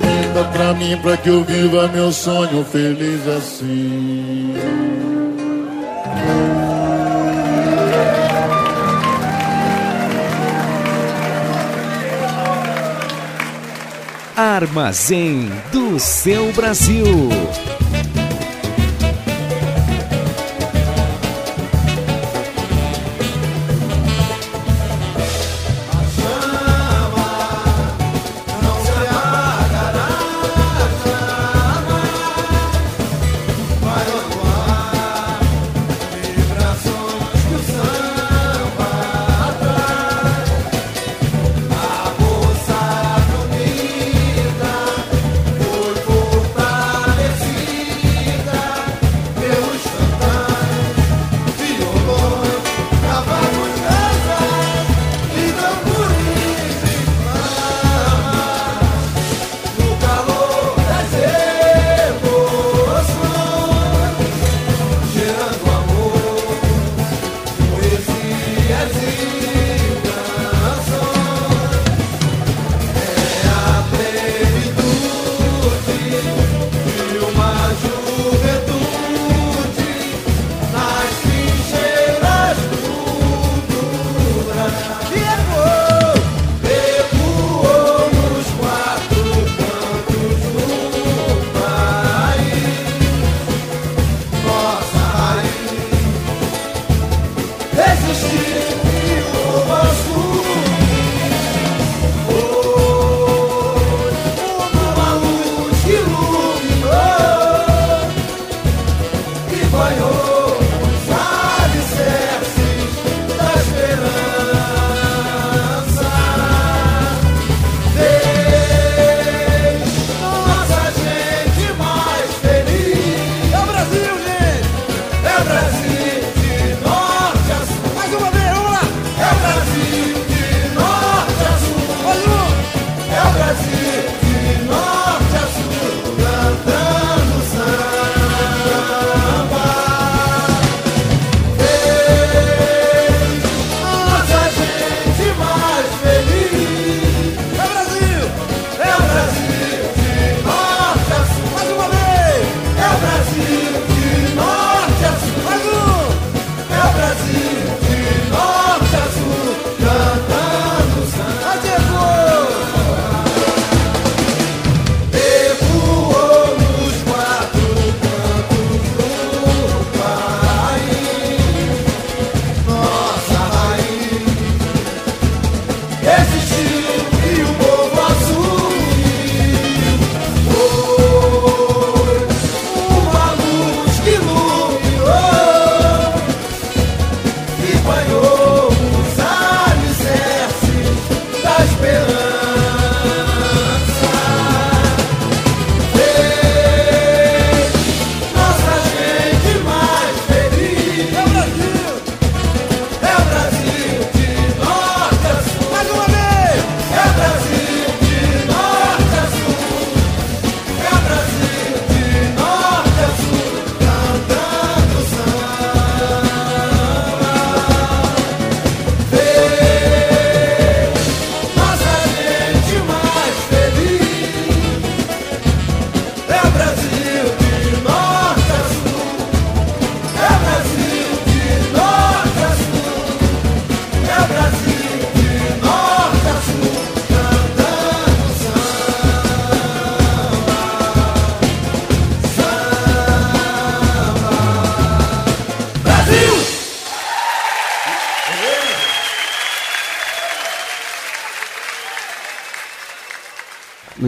Minta 0.00 0.44
pra 0.52 0.74
mim, 0.74 0.96
pra 1.00 1.16
que 1.16 1.28
eu 1.28 1.44
viva 1.44 1.88
meu 1.88 2.12
sonho 2.12 2.64
feliz 2.64 3.26
assim. 3.28 4.54
Armazém 14.36 15.48
do 15.70 16.00
seu 16.00 16.52
Brasil. 16.52 17.30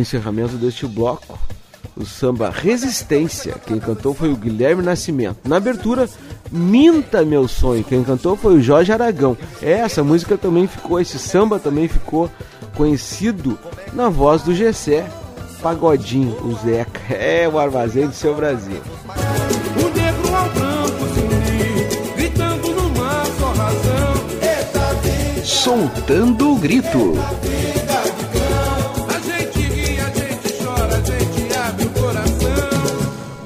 Encerramento 0.06 0.56
deste 0.56 0.86
bloco 0.86 1.36
o 1.96 2.04
samba 2.04 2.50
Resistência. 2.50 3.54
Quem 3.66 3.78
cantou 3.78 4.12
foi 4.12 4.30
o 4.30 4.36
Guilherme 4.36 4.82
Nascimento. 4.82 5.38
Na 5.48 5.56
abertura, 5.56 6.08
Minta 6.52 7.24
Meu 7.24 7.48
Sonho. 7.48 7.82
Quem 7.82 8.04
cantou 8.04 8.36
foi 8.36 8.56
o 8.56 8.62
Jorge 8.62 8.92
Aragão. 8.92 9.36
É, 9.62 9.72
essa 9.72 10.04
música 10.04 10.36
também 10.36 10.66
ficou, 10.66 11.00
esse 11.00 11.18
samba 11.18 11.58
também 11.58 11.88
ficou 11.88 12.30
conhecido 12.76 13.58
na 13.94 14.10
voz 14.10 14.42
do 14.42 14.54
Gessé 14.54 15.08
Pagodinho, 15.62 16.36
o 16.44 16.54
Zeca. 16.62 17.14
É 17.14 17.48
o 17.48 17.58
armazém 17.58 18.06
do 18.06 18.14
seu 18.14 18.34
Brasil. 18.34 18.80
Razão. 23.56 24.14
Soltando 25.42 26.52
o 26.52 26.56
grito. 26.56 27.14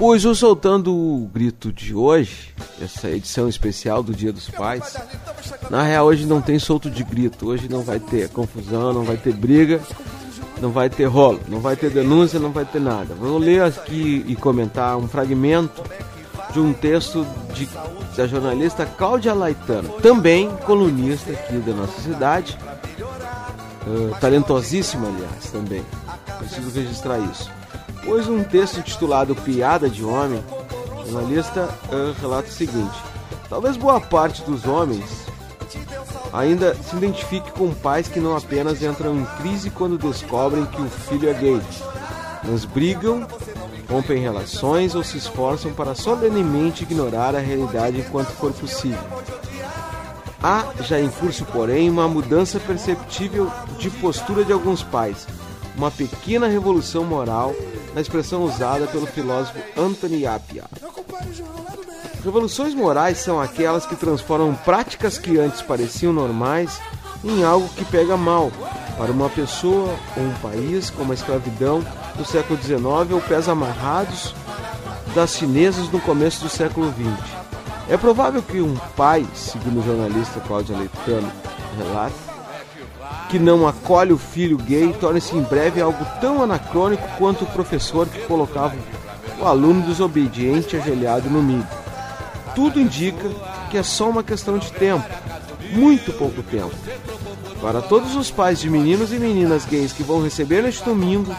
Pois 0.00 0.24
o 0.24 0.34
Soltando 0.34 0.96
o 0.96 1.28
Grito 1.30 1.70
de 1.70 1.94
hoje, 1.94 2.54
essa 2.80 3.10
edição 3.10 3.50
especial 3.50 4.02
do 4.02 4.14
Dia 4.14 4.32
dos 4.32 4.48
Pais, 4.48 4.96
na 5.68 5.82
real 5.82 6.06
hoje 6.06 6.24
não 6.24 6.40
tem 6.40 6.58
solto 6.58 6.90
de 6.90 7.04
grito, 7.04 7.46
hoje 7.46 7.68
não 7.68 7.82
vai 7.82 8.00
ter 8.00 8.30
confusão, 8.30 8.94
não 8.94 9.04
vai 9.04 9.18
ter 9.18 9.34
briga, 9.34 9.78
não 10.58 10.70
vai 10.70 10.88
ter 10.88 11.04
rolo, 11.04 11.38
não 11.48 11.60
vai 11.60 11.76
ter 11.76 11.90
denúncia, 11.90 12.40
não 12.40 12.50
vai 12.50 12.64
ter 12.64 12.80
nada. 12.80 13.14
Vou 13.14 13.36
ler 13.36 13.62
aqui 13.62 14.24
e 14.26 14.34
comentar 14.34 14.96
um 14.96 15.06
fragmento 15.06 15.82
de 16.50 16.60
um 16.60 16.72
texto 16.72 17.26
de, 17.52 17.68
da 18.16 18.26
jornalista 18.26 18.86
Cláudia 18.86 19.34
Laitano, 19.34 19.90
também 20.00 20.48
colunista 20.64 21.30
aqui 21.30 21.58
da 21.58 21.74
nossa 21.74 22.00
cidade, 22.00 22.58
uh, 23.86 24.18
talentosíssima, 24.18 25.08
aliás, 25.08 25.50
também. 25.52 25.84
Preciso 26.38 26.70
registrar 26.70 27.18
isso. 27.18 27.59
Pois 28.04 28.28
um 28.28 28.42
texto 28.42 28.78
intitulado 28.78 29.34
Piada 29.34 29.88
de 29.88 30.04
Homem, 30.04 30.42
o 31.02 31.10
jornalista 31.10 31.68
relata 32.20 32.48
o 32.48 32.52
seguinte: 32.52 32.98
talvez 33.48 33.76
boa 33.76 34.00
parte 34.00 34.42
dos 34.42 34.64
homens 34.66 35.04
ainda 36.32 36.74
se 36.74 36.96
identifique 36.96 37.50
com 37.52 37.72
pais 37.72 38.08
que 38.08 38.20
não 38.20 38.36
apenas 38.36 38.82
entram 38.82 39.16
em 39.16 39.24
crise 39.40 39.70
quando 39.70 39.98
descobrem 39.98 40.64
que 40.66 40.80
o 40.80 40.88
filho 40.88 41.28
é 41.28 41.34
gay, 41.34 41.60
mas 42.44 42.64
brigam, 42.64 43.26
rompem 43.88 44.20
relações 44.20 44.94
ou 44.94 45.02
se 45.02 45.18
esforçam 45.18 45.72
para 45.72 45.94
solenemente 45.94 46.84
ignorar 46.84 47.34
a 47.34 47.40
realidade 47.40 47.98
enquanto 47.98 48.28
for 48.28 48.52
possível. 48.52 48.98
Há 50.42 50.64
já 50.80 50.98
em 50.98 51.10
curso, 51.10 51.44
porém, 51.44 51.90
uma 51.90 52.08
mudança 52.08 52.58
perceptível 52.58 53.50
de 53.78 53.90
postura 53.90 54.42
de 54.42 54.52
alguns 54.52 54.82
pais, 54.82 55.26
uma 55.76 55.90
pequena 55.90 56.46
revolução 56.46 57.04
moral 57.04 57.54
na 57.94 58.00
expressão 58.00 58.44
usada 58.44 58.86
pelo 58.86 59.06
filósofo 59.06 59.58
Anthony 59.76 60.26
Appiah. 60.26 60.68
Revoluções 62.24 62.74
morais 62.74 63.18
são 63.18 63.40
aquelas 63.40 63.86
que 63.86 63.96
transformam 63.96 64.54
práticas 64.54 65.18
que 65.18 65.38
antes 65.38 65.62
pareciam 65.62 66.12
normais 66.12 66.80
em 67.24 67.42
algo 67.42 67.68
que 67.70 67.84
pega 67.84 68.16
mal 68.16 68.50
para 68.96 69.12
uma 69.12 69.30
pessoa 69.30 69.94
ou 70.16 70.22
um 70.22 70.34
país, 70.42 70.90
como 70.90 71.12
a 71.12 71.14
escravidão 71.14 71.82
no 72.18 72.24
século 72.24 72.60
XIX 72.60 72.82
ou 73.12 73.20
pés 73.20 73.48
amarrados 73.48 74.34
das 75.14 75.36
chinesas 75.36 75.90
no 75.90 76.00
começo 76.00 76.42
do 76.42 76.50
século 76.50 76.92
XX. 76.92 77.40
É 77.88 77.96
provável 77.96 78.42
que 78.42 78.60
um 78.60 78.76
pai, 78.96 79.26
segundo 79.34 79.80
o 79.80 79.82
jornalista 79.82 80.40
Cláudia 80.40 80.76
Leitano 80.76 81.32
relata, 81.78 82.29
que 83.30 83.38
não 83.38 83.66
acolhe 83.66 84.12
o 84.12 84.18
filho 84.18 84.58
gay 84.58 84.92
torne-se 84.92 85.36
em 85.36 85.42
breve 85.42 85.80
algo 85.80 86.04
tão 86.20 86.42
anacrônico 86.42 87.06
quanto 87.16 87.44
o 87.44 87.46
professor 87.46 88.08
que 88.08 88.26
colocava 88.26 88.74
o 89.40 89.44
aluno 89.46 89.82
desobediente 89.82 90.76
ajoelhado 90.76 91.30
no 91.30 91.40
milho. 91.40 91.66
Tudo 92.56 92.80
indica 92.80 93.30
que 93.70 93.78
é 93.78 93.82
só 93.84 94.10
uma 94.10 94.24
questão 94.24 94.58
de 94.58 94.72
tempo, 94.72 95.04
muito 95.72 96.12
pouco 96.12 96.42
tempo. 96.42 96.74
Para 97.60 97.80
todos 97.80 98.16
os 98.16 98.32
pais 98.32 98.58
de 98.58 98.68
meninos 98.68 99.12
e 99.12 99.16
meninas 99.16 99.64
gays 99.64 99.92
que 99.92 100.02
vão 100.02 100.22
receber 100.22 100.62
neste 100.62 100.84
domingo, 100.84 101.32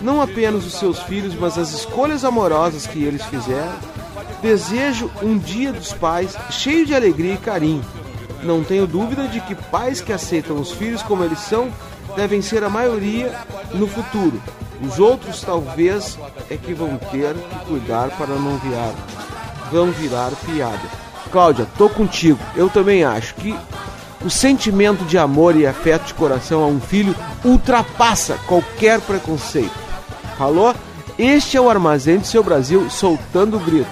não 0.00 0.20
apenas 0.20 0.66
os 0.66 0.74
seus 0.74 0.98
filhos, 0.98 1.34
mas 1.34 1.56
as 1.56 1.72
escolhas 1.72 2.24
amorosas 2.24 2.88
que 2.88 3.04
eles 3.04 3.24
fizeram, 3.26 3.78
desejo 4.42 5.08
um 5.22 5.38
dia 5.38 5.72
dos 5.72 5.92
pais 5.92 6.34
cheio 6.50 6.84
de 6.84 6.94
alegria 6.94 7.34
e 7.34 7.38
carinho. 7.38 7.84
Não 8.42 8.64
tenho 8.64 8.86
dúvida 8.86 9.28
de 9.28 9.40
que 9.40 9.54
pais 9.54 10.00
que 10.00 10.12
aceitam 10.12 10.58
os 10.58 10.72
filhos 10.72 11.02
como 11.02 11.22
eles 11.22 11.40
são 11.40 11.70
devem 12.16 12.40
ser 12.40 12.64
a 12.64 12.70
maioria 12.70 13.32
no 13.74 13.86
futuro. 13.86 14.40
Os 14.82 14.98
outros 14.98 15.42
talvez 15.42 16.18
é 16.48 16.56
que 16.56 16.72
vão 16.72 16.96
ter 16.96 17.34
que 17.34 17.66
cuidar 17.66 18.10
para 18.10 18.34
não 18.34 18.56
virar, 18.58 18.94
vão 19.70 19.90
virar 19.90 20.30
piada. 20.46 20.88
Cláudia, 21.30 21.66
tô 21.76 21.88
contigo. 21.88 22.38
Eu 22.56 22.70
também 22.70 23.04
acho 23.04 23.34
que 23.34 23.54
o 24.24 24.30
sentimento 24.30 25.04
de 25.04 25.18
amor 25.18 25.54
e 25.56 25.66
afeto 25.66 26.06
de 26.06 26.14
coração 26.14 26.62
a 26.62 26.66
um 26.66 26.80
filho 26.80 27.14
ultrapassa 27.44 28.38
qualquer 28.46 29.00
preconceito. 29.00 29.78
Falou? 30.36 30.74
Este 31.18 31.56
é 31.56 31.60
o 31.60 31.68
Armazém 31.68 32.18
do 32.18 32.26
Seu 32.26 32.42
Brasil 32.42 32.88
soltando 32.88 33.58
o 33.58 33.60
grito. 33.60 33.90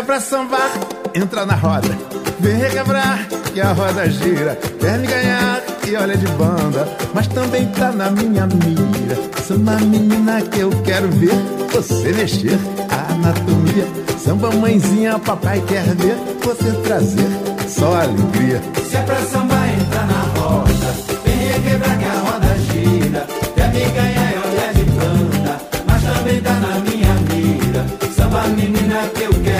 É 0.00 0.02
pra 0.02 0.18
sambar, 0.18 0.72
entra 1.14 1.44
na 1.44 1.54
roda. 1.54 1.96
Vem 2.40 2.56
requebrar, 2.56 3.28
que 3.52 3.60
a 3.60 3.72
roda 3.72 4.08
gira. 4.08 4.56
Quer 4.78 4.98
me 4.98 5.06
ganhar 5.06 5.60
e 5.86 5.94
olha 5.94 6.16
de 6.16 6.26
banda. 6.28 6.88
Mas 7.12 7.26
também 7.28 7.66
tá 7.72 7.92
na 7.92 8.10
minha 8.10 8.46
mira. 8.46 9.16
Samba 9.46 9.76
menina 9.80 10.40
que 10.40 10.60
eu 10.60 10.70
quero 10.84 11.08
ver 11.10 11.34
você 11.70 12.12
mexer. 12.12 12.58
A 12.88 13.12
anatomia. 13.12 13.86
Samba 14.18 14.50
mãezinha, 14.52 15.18
papai 15.18 15.62
quer 15.68 15.84
ver 15.94 16.16
você 16.42 16.72
trazer 16.82 17.28
só 17.68 17.94
alegria. 18.00 18.62
Se 18.88 18.96
é 18.96 19.02
pra 19.02 19.16
sambar, 19.16 19.68
entra 19.68 20.02
na 20.04 20.40
roda. 20.40 20.94
Vem 21.24 21.36
requebrar 21.36 21.98
que 21.98 22.04
a 22.06 22.20
roda 22.20 22.58
gira. 22.58 23.26
Quer 23.54 23.68
me 23.74 23.84
ganhar 23.84 24.32
e 24.32 24.48
olhar 24.48 24.72
de 24.72 24.84
banda. 24.84 25.60
Mas 25.86 26.02
também 26.02 26.40
tá 26.40 26.54
na 26.54 26.78
minha 26.78 27.14
mira. 27.28 27.86
Samba 28.16 28.46
menina 28.48 29.02
que 29.14 29.24
eu 29.24 29.30
quero 29.30 29.59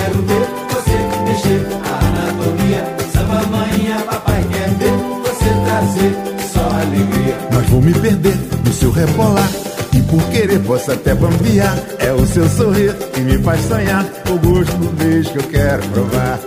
Mas 7.61 7.69
vou 7.69 7.83
me 7.83 7.93
perder 7.93 8.39
no 8.65 8.73
seu 8.73 8.91
rebolar. 8.91 9.51
E 9.93 10.01
por 10.03 10.23
querer 10.31 10.59
posso 10.61 10.93
até 10.93 11.15
bambear. 11.15 11.77
É 11.99 12.11
o 12.11 12.27
seu 12.27 12.49
sorrir 12.49 12.95
que 13.13 13.21
me 13.21 13.37
faz 13.43 13.61
sonhar. 13.67 14.07
O 14.31 14.39
gosto 14.39 14.75
do 14.79 14.89
beijo 14.97 15.31
que 15.31 15.39
eu 15.39 15.43
quero 15.43 15.83
provar. 15.89 16.39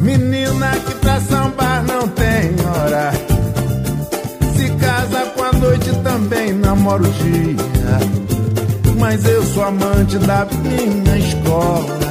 Menina 0.00 0.70
que 0.70 0.94
pra 0.94 1.20
sambar 1.20 1.84
não 1.84 2.08
tem 2.08 2.54
hora. 2.66 3.12
Se 4.56 4.70
casa 4.70 5.26
com 5.36 5.44
a 5.44 5.52
noite 5.52 5.90
também 6.02 6.54
namora 6.54 7.02
o 7.02 7.10
dia. 7.10 8.96
Mas 8.98 9.22
eu 9.26 9.44
sou 9.48 9.64
amante 9.64 10.16
da 10.18 10.46
minha 10.62 11.18
escola. 11.18 12.07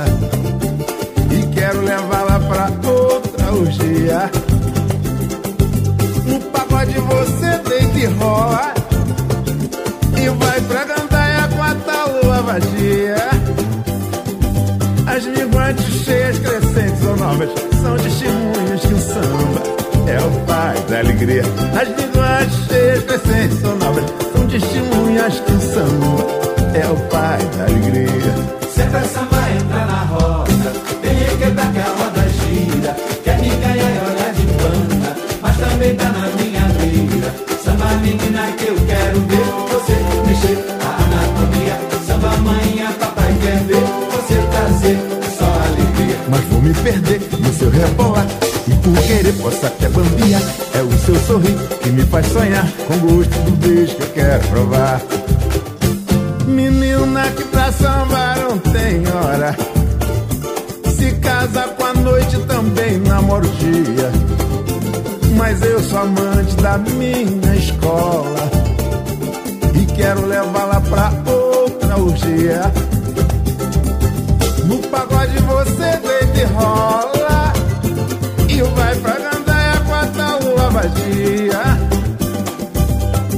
Novas 17.18 17.50
São 17.82 17.98
testemunhas 17.98 18.82
que 18.82 18.94
o 18.94 19.00
samba 19.00 19.64
é 20.08 20.20
o 20.20 20.46
pai 20.46 20.76
da 20.90 21.00
alegria 21.00 21.44
As 21.80 21.88
minguantes 21.90 22.68
cheias, 22.68 23.04
crescentes 23.04 23.64
ou 23.64 23.76
novas 23.76 24.06
São 24.34 24.48
testemunhas 24.48 25.40
que 25.40 25.52
o 25.52 25.62
samba 25.62 26.48
é 26.74 26.88
o 26.88 26.96
pai 27.10 27.40
da 27.58 27.64
alegria 27.66 28.08
Se 28.74 28.82
é 28.82 28.86
pra 28.86 29.02
sambar, 29.02 29.52
entra 29.56 29.86
na 29.86 30.04
roda. 30.04 30.48
Requebrar 31.04 31.72
que 31.74 31.80
a 31.80 31.84
roda 31.84 32.07
me 46.68 46.74
perder 46.74 47.22
no 47.40 47.54
seu 47.54 47.70
rebolar 47.70 48.28
E 48.68 48.72
por 48.72 49.04
querer 49.04 49.34
posso 49.42 49.66
até 49.66 49.88
bambiar 49.90 50.42
É 50.74 50.82
o 50.82 50.98
seu 51.00 51.16
sorriso 51.26 51.68
que 51.82 51.90
me 51.90 52.04
faz 52.04 52.28
sonhar 52.28 52.68
Com 52.88 52.98
gosto 53.00 53.40
do 53.42 53.52
beijo 53.58 53.96
que 53.96 54.04
eu 54.04 54.10
quero 54.10 54.48
provar. 54.48 55.02
Menina 56.46 57.30
que 57.32 57.44
pra 57.46 57.72
sambar 57.72 58.38
não 58.40 58.58
tem 58.58 59.04
hora. 59.08 59.56
Se 60.98 61.12
casa 61.16 61.68
com 61.68 61.86
a 61.86 61.94
noite 61.94 62.38
também 62.48 62.98
namora 63.00 63.46
o 63.46 63.50
dia. 63.50 64.12
Mas 65.36 65.62
eu 65.62 65.82
sou 65.84 66.00
amante 66.00 66.56
da 66.56 66.78
minha 66.78 67.56
escola. 67.56 68.50
E 69.76 69.86
quero 69.94 70.26
levá-la 70.26 70.82
pra 70.82 71.12
outra 71.32 71.98
orgia. 72.00 72.72
No 74.66 74.80
pagode 74.88 75.38
você 75.40 75.98
vê 76.08 76.17
e 76.40 76.44
rola. 76.54 77.54
E 78.48 78.62
vai 78.62 78.96
pra 78.96 79.14
gandaia 79.14 79.80
com 79.86 79.94
a 79.94 80.38
lua 80.38 80.70
vadia 80.70 81.62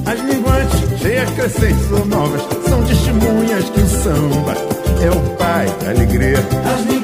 As 0.06 0.20
linguantes 0.20 1.00
cheias 1.02 1.30
crescentes 1.32 1.92
ou 1.92 2.06
novas 2.06 2.42
São 2.68 2.84
testemunhas 2.84 3.70
que 3.70 3.82
o 3.82 3.88
samba. 3.88 4.54
É 5.02 5.10
o 5.10 5.38
pai 5.38 5.66
da 5.82 5.92
alegria. 5.92 6.99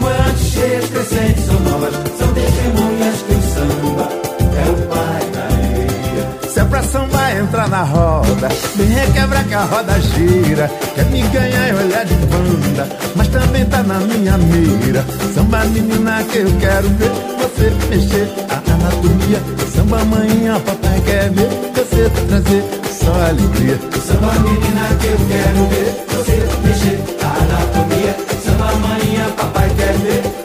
roda, 8.26 8.50
me 8.76 8.86
requebra 8.86 9.44
que 9.44 9.54
a 9.54 9.64
roda 9.64 10.00
gira. 10.00 10.68
Quer 10.96 11.06
me 11.06 11.22
ganhar 11.22 11.70
e 11.70 11.74
olhar 11.74 12.06
de 12.06 12.16
banda, 12.26 12.88
mas 13.16 13.28
também 13.28 13.66
tá 13.66 13.84
na 13.84 14.00
minha 14.00 14.38
mira. 14.38 15.06
Samba 15.34 15.66
menina 15.66 16.24
que 16.24 16.40
eu 16.40 16.52
quero 16.60 16.90
ver 16.90 17.12
você 17.40 17.72
mexer 17.90 18.28
ah, 18.50 18.62
ah, 18.68 18.72
a 18.72 18.74
anatomia. 18.74 19.40
Samba 19.74 20.04
manhã, 20.06 20.60
papai 20.62 21.02
quer 21.06 21.30
ver 21.32 21.50
você 21.76 22.10
trazer 22.28 22.64
só 22.92 23.14
alegria. 23.14 23.80
Samba 24.06 24.34
menina 24.40 24.88
que 25.00 25.08
eu 25.08 25.18
quero 25.28 25.68
ver 25.70 26.06
você 26.10 26.68
mexer 26.68 27.00
ah, 27.22 27.28
a 27.28 27.44
anatomia. 27.44 28.16
Samba 28.44 28.72
manhã, 28.88 29.26
papai 29.38 29.70
quer 29.78 29.94
ver 29.94 30.45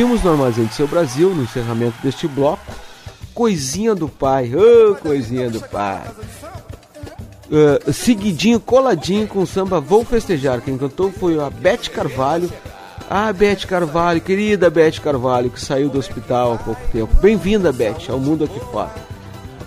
Ouvimos 0.00 0.22
no 0.22 0.30
Armazém 0.30 0.64
do 0.64 0.72
Seu 0.72 0.86
Brasil, 0.86 1.34
no 1.34 1.42
encerramento 1.42 1.96
deste 2.00 2.28
bloco, 2.28 2.62
Coisinha 3.34 3.96
do 3.96 4.08
Pai. 4.08 4.48
Ô, 4.54 4.92
oh, 4.92 4.94
Coisinha 4.94 5.50
do 5.50 5.60
Pai. 5.60 6.04
Uh, 7.50 7.92
seguidinho, 7.92 8.60
coladinho 8.60 9.26
com 9.26 9.40
o 9.40 9.46
samba 9.46 9.80
Vou 9.80 10.04
Festejar. 10.04 10.60
Quem 10.60 10.78
cantou 10.78 11.10
foi 11.10 11.40
a 11.40 11.50
Beth 11.50 11.90
Carvalho. 11.92 12.48
Ah, 13.10 13.32
Beth 13.32 13.66
Carvalho, 13.66 14.20
querida 14.20 14.70
Beth 14.70 15.00
Carvalho, 15.02 15.50
que 15.50 15.60
saiu 15.60 15.88
do 15.88 15.98
hospital 15.98 16.52
há 16.52 16.58
pouco 16.58 16.80
tempo. 16.92 17.12
Bem-vinda, 17.16 17.72
Beth, 17.72 18.08
ao 18.08 18.20
mundo 18.20 18.44
aqui 18.44 18.60
fora. 18.70 18.94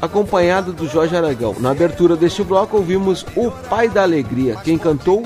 Acompanhado 0.02 0.72
do 0.72 0.88
Jorge 0.88 1.14
Aragão. 1.14 1.58
Na 1.60 1.72
abertura 1.72 2.16
deste 2.16 2.41
bloco, 2.41 2.78
ouvimos 2.78 3.26
O 3.36 3.52
Pai 3.52 3.90
da 3.90 4.03
Alegria. 4.03 4.56
Quem 4.64 4.78
cantou 4.78 5.26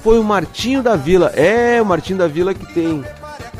foi 0.00 0.16
o 0.16 0.22
Martinho 0.22 0.80
da 0.80 0.94
Vila. 0.94 1.32
É, 1.34 1.82
o 1.82 1.84
Martinho 1.84 2.20
da 2.20 2.28
Vila 2.28 2.54
que 2.54 2.72
tem 2.72 3.02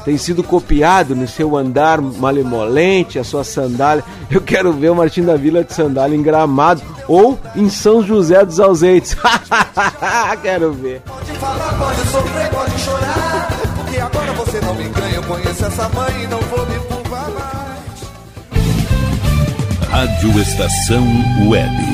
tem 0.04 0.18
sido 0.18 0.42
copiado 0.42 1.16
no 1.16 1.26
seu 1.26 1.56
andar 1.56 2.00
malemolente, 2.00 3.18
a 3.18 3.24
sua 3.24 3.42
sandália. 3.42 4.04
Eu 4.30 4.40
quero 4.40 4.72
ver 4.72 4.90
o 4.90 4.94
Martim 4.94 5.22
da 5.22 5.36
Vila 5.36 5.64
de 5.64 5.72
sandália 5.72 6.14
em 6.14 6.22
Gramado 6.22 6.82
ou 7.08 7.38
em 7.56 7.68
São 7.70 8.02
José 8.02 8.44
dos 8.44 8.60
Ausentes. 8.60 9.16
quero 10.42 10.72
ver. 10.72 11.00
Pode 11.06 11.32
falar, 11.32 11.78
pode 11.78 12.00
sofrer, 12.08 12.48
pode 12.50 12.78
chorar. 12.80 13.48
Porque 13.76 13.98
agora 13.98 14.32
você 14.32 14.60
não 14.60 14.74
me 14.74 14.84
ganha. 14.88 15.14
Eu 15.14 15.22
conheço 15.22 15.64
essa 15.64 15.88
mãe 15.88 16.24
e 16.24 16.26
não 16.26 16.40
vou 16.40 16.66
me 16.66 16.78
curvar 16.80 17.30
mais. 17.30 17.54
Rádio 19.90 20.40
Estação 20.40 21.04
Web. 21.48 21.93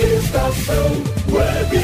Estação 0.00 0.84
Web. 1.32 1.76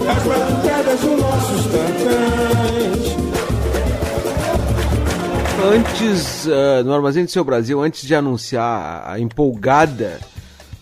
Antes, 5.64 6.44
uh, 6.44 6.84
no 6.84 6.92
Armazém 6.92 7.24
do 7.24 7.30
Seu 7.30 7.42
Brasil, 7.42 7.80
antes 7.80 8.06
de 8.06 8.14
anunciar 8.14 9.02
a 9.08 9.18
empolgada, 9.18 10.20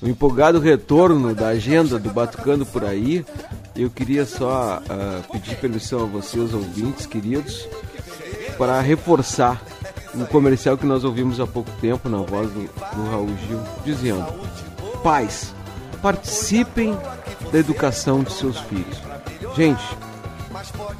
o 0.03 0.09
empolgado 0.09 0.59
retorno 0.59 1.33
da 1.37 1.49
agenda 1.49 2.01
do 2.01 2.11
Batucando 2.11 2.67
por 2.67 2.85
aí, 2.85 3.25
eu 3.77 3.89
queria 3.89 4.27
só 4.27 4.83
uh, 4.83 5.33
pedir 5.33 5.55
permissão 5.59 6.03
a 6.03 6.07
vocês, 6.07 6.53
ouvintes 6.53 7.07
queridos, 7.07 7.69
para 8.59 8.81
reforçar 8.81 9.63
o 10.17 10.27
comercial 10.27 10.77
que 10.77 10.85
nós 10.85 11.05
ouvimos 11.05 11.39
há 11.39 11.47
pouco 11.47 11.71
tempo 11.81 12.09
na 12.09 12.19
voz 12.19 12.51
do, 12.51 12.63
do 12.63 13.09
Raul 13.09 13.31
Gil, 13.47 13.61
dizendo: 13.85 14.27
Pais, 15.01 15.55
participem 16.03 16.99
da 17.53 17.59
educação 17.61 18.25
de 18.25 18.33
seus 18.33 18.59
filhos. 18.59 19.01
Gente, 19.55 19.97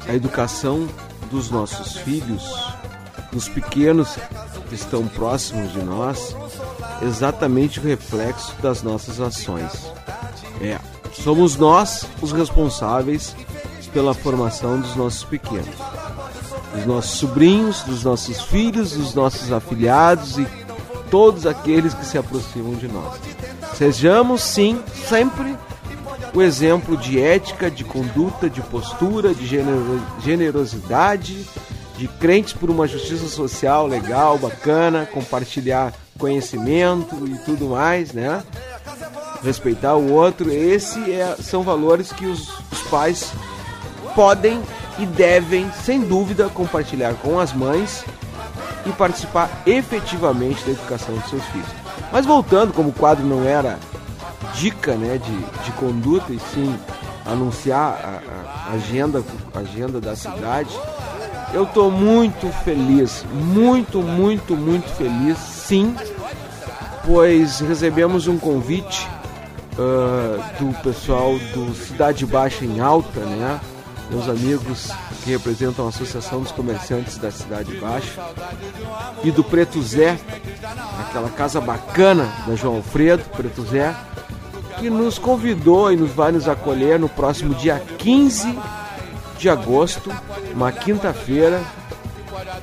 a 0.07 0.15
educação 0.15 0.87
dos 1.29 1.51
nossos 1.51 1.97
filhos, 1.97 2.43
dos 3.33 3.49
pequenos 3.49 4.17
que 4.69 4.75
estão 4.75 5.07
próximos 5.07 5.73
de 5.73 5.81
nós, 5.81 6.35
exatamente 7.01 7.79
o 7.79 7.83
reflexo 7.83 8.55
das 8.61 8.83
nossas 8.83 9.19
ações. 9.19 9.91
É, 10.61 10.79
somos 11.11 11.57
nós 11.57 12.05
os 12.21 12.31
responsáveis 12.31 13.35
pela 13.91 14.13
formação 14.13 14.79
dos 14.79 14.95
nossos 14.95 15.23
pequenos, 15.23 15.75
dos 16.75 16.85
nossos 16.85 17.11
sobrinhos, 17.11 17.81
dos 17.81 18.03
nossos 18.03 18.41
filhos, 18.43 18.93
dos 18.93 19.13
nossos 19.13 19.51
afilhados 19.51 20.37
e 20.37 20.47
todos 21.11 21.45
aqueles 21.45 21.93
que 21.93 22.05
se 22.05 22.17
aproximam 22.17 22.73
de 22.75 22.87
nós. 22.87 23.19
Sejamos 23.75 24.41
sim 24.41 24.81
sempre 25.07 25.55
o 26.33 26.41
exemplo 26.41 26.97
de 26.97 27.21
ética, 27.21 27.69
de 27.69 27.83
conduta, 27.83 28.49
de 28.49 28.61
postura, 28.61 29.33
de 29.33 29.45
generosidade, 30.19 31.45
de 31.97 32.07
crentes 32.07 32.53
por 32.53 32.69
uma 32.69 32.87
justiça 32.87 33.27
social 33.27 33.87
legal, 33.87 34.37
bacana, 34.37 35.05
compartilhar 35.05 35.93
conhecimento 36.17 37.27
e 37.27 37.37
tudo 37.39 37.69
mais, 37.69 38.13
né? 38.13 38.43
Respeitar 39.43 39.95
o 39.95 40.11
outro, 40.11 40.49
esses 40.51 41.07
é, 41.07 41.35
são 41.41 41.63
valores 41.63 42.11
que 42.11 42.25
os, 42.25 42.49
os 42.71 42.81
pais 42.89 43.31
podem 44.15 44.61
e 44.97 45.05
devem, 45.05 45.69
sem 45.83 46.01
dúvida, 46.01 46.49
compartilhar 46.49 47.13
com 47.15 47.39
as 47.39 47.51
mães 47.51 48.05
e 48.85 48.91
participar 48.91 49.49
efetivamente 49.65 50.63
da 50.63 50.71
educação 50.71 51.15
dos 51.15 51.29
seus 51.29 51.43
filhos. 51.45 51.67
Mas 52.11 52.25
voltando, 52.25 52.73
como 52.73 52.89
o 52.89 52.93
quadro 52.93 53.25
não 53.25 53.43
era 53.43 53.79
dica 54.55 54.95
né, 54.95 55.17
de, 55.17 55.63
de 55.63 55.71
conduta 55.73 56.31
e 56.31 56.39
sim 56.53 56.77
anunciar 57.25 58.21
a, 58.25 58.69
a 58.69 58.73
agenda, 58.73 59.23
a 59.53 59.59
agenda 59.59 59.99
da 59.99 60.15
cidade, 60.15 60.69
eu 61.53 61.63
estou 61.63 61.91
muito 61.91 62.47
feliz, 62.63 63.23
muito, 63.31 64.01
muito, 64.01 64.55
muito 64.55 64.89
feliz, 64.95 65.37
sim, 65.37 65.95
pois 67.05 67.59
recebemos 67.59 68.27
um 68.27 68.39
convite 68.39 69.07
uh, 69.73 70.63
do 70.63 70.73
pessoal 70.81 71.37
do 71.53 71.75
Cidade 71.75 72.25
Baixa 72.25 72.65
em 72.65 72.79
Alta, 72.79 73.19
né? 73.19 73.61
Meus 74.09 74.27
amigos 74.27 74.91
que 75.23 75.31
representam 75.31 75.85
a 75.85 75.89
Associação 75.89 76.41
dos 76.41 76.51
Comerciantes 76.51 77.17
da 77.17 77.31
Cidade 77.31 77.73
Baixa 77.77 78.21
e 79.23 79.31
do 79.31 79.43
Preto 79.43 79.81
Zé, 79.81 80.19
aquela 81.07 81.29
casa 81.29 81.61
bacana 81.61 82.31
da 82.47 82.55
João 82.55 82.77
Alfredo, 82.77 83.23
Preto 83.29 83.63
Zé, 83.63 83.95
que 84.79 84.89
nos 84.89 85.17
convidou 85.19 85.91
e 85.91 85.95
nos 85.95 86.11
vai 86.11 86.31
nos 86.31 86.47
acolher 86.47 86.99
no 86.99 87.07
próximo 87.07 87.53
dia 87.55 87.81
15 87.99 88.57
de 89.37 89.49
agosto, 89.49 90.11
uma 90.53 90.71
quinta-feira. 90.71 91.61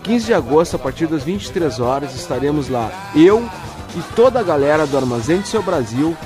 15 0.03 0.27
de 0.27 0.35
agosto, 0.35 0.77
a 0.77 0.79
partir 0.79 1.07
das 1.07 1.23
23 1.23 1.81
horas, 1.81 2.15
estaremos 2.15 2.69
lá. 2.69 2.91
Eu 3.15 3.49
e 3.97 4.03
toda 4.15 4.41
a 4.41 4.43
galera 4.43 4.87
do 4.87 4.97
Armazém 4.97 5.41
do 5.41 5.47
Seu 5.47 5.63
Brasil 5.63 6.17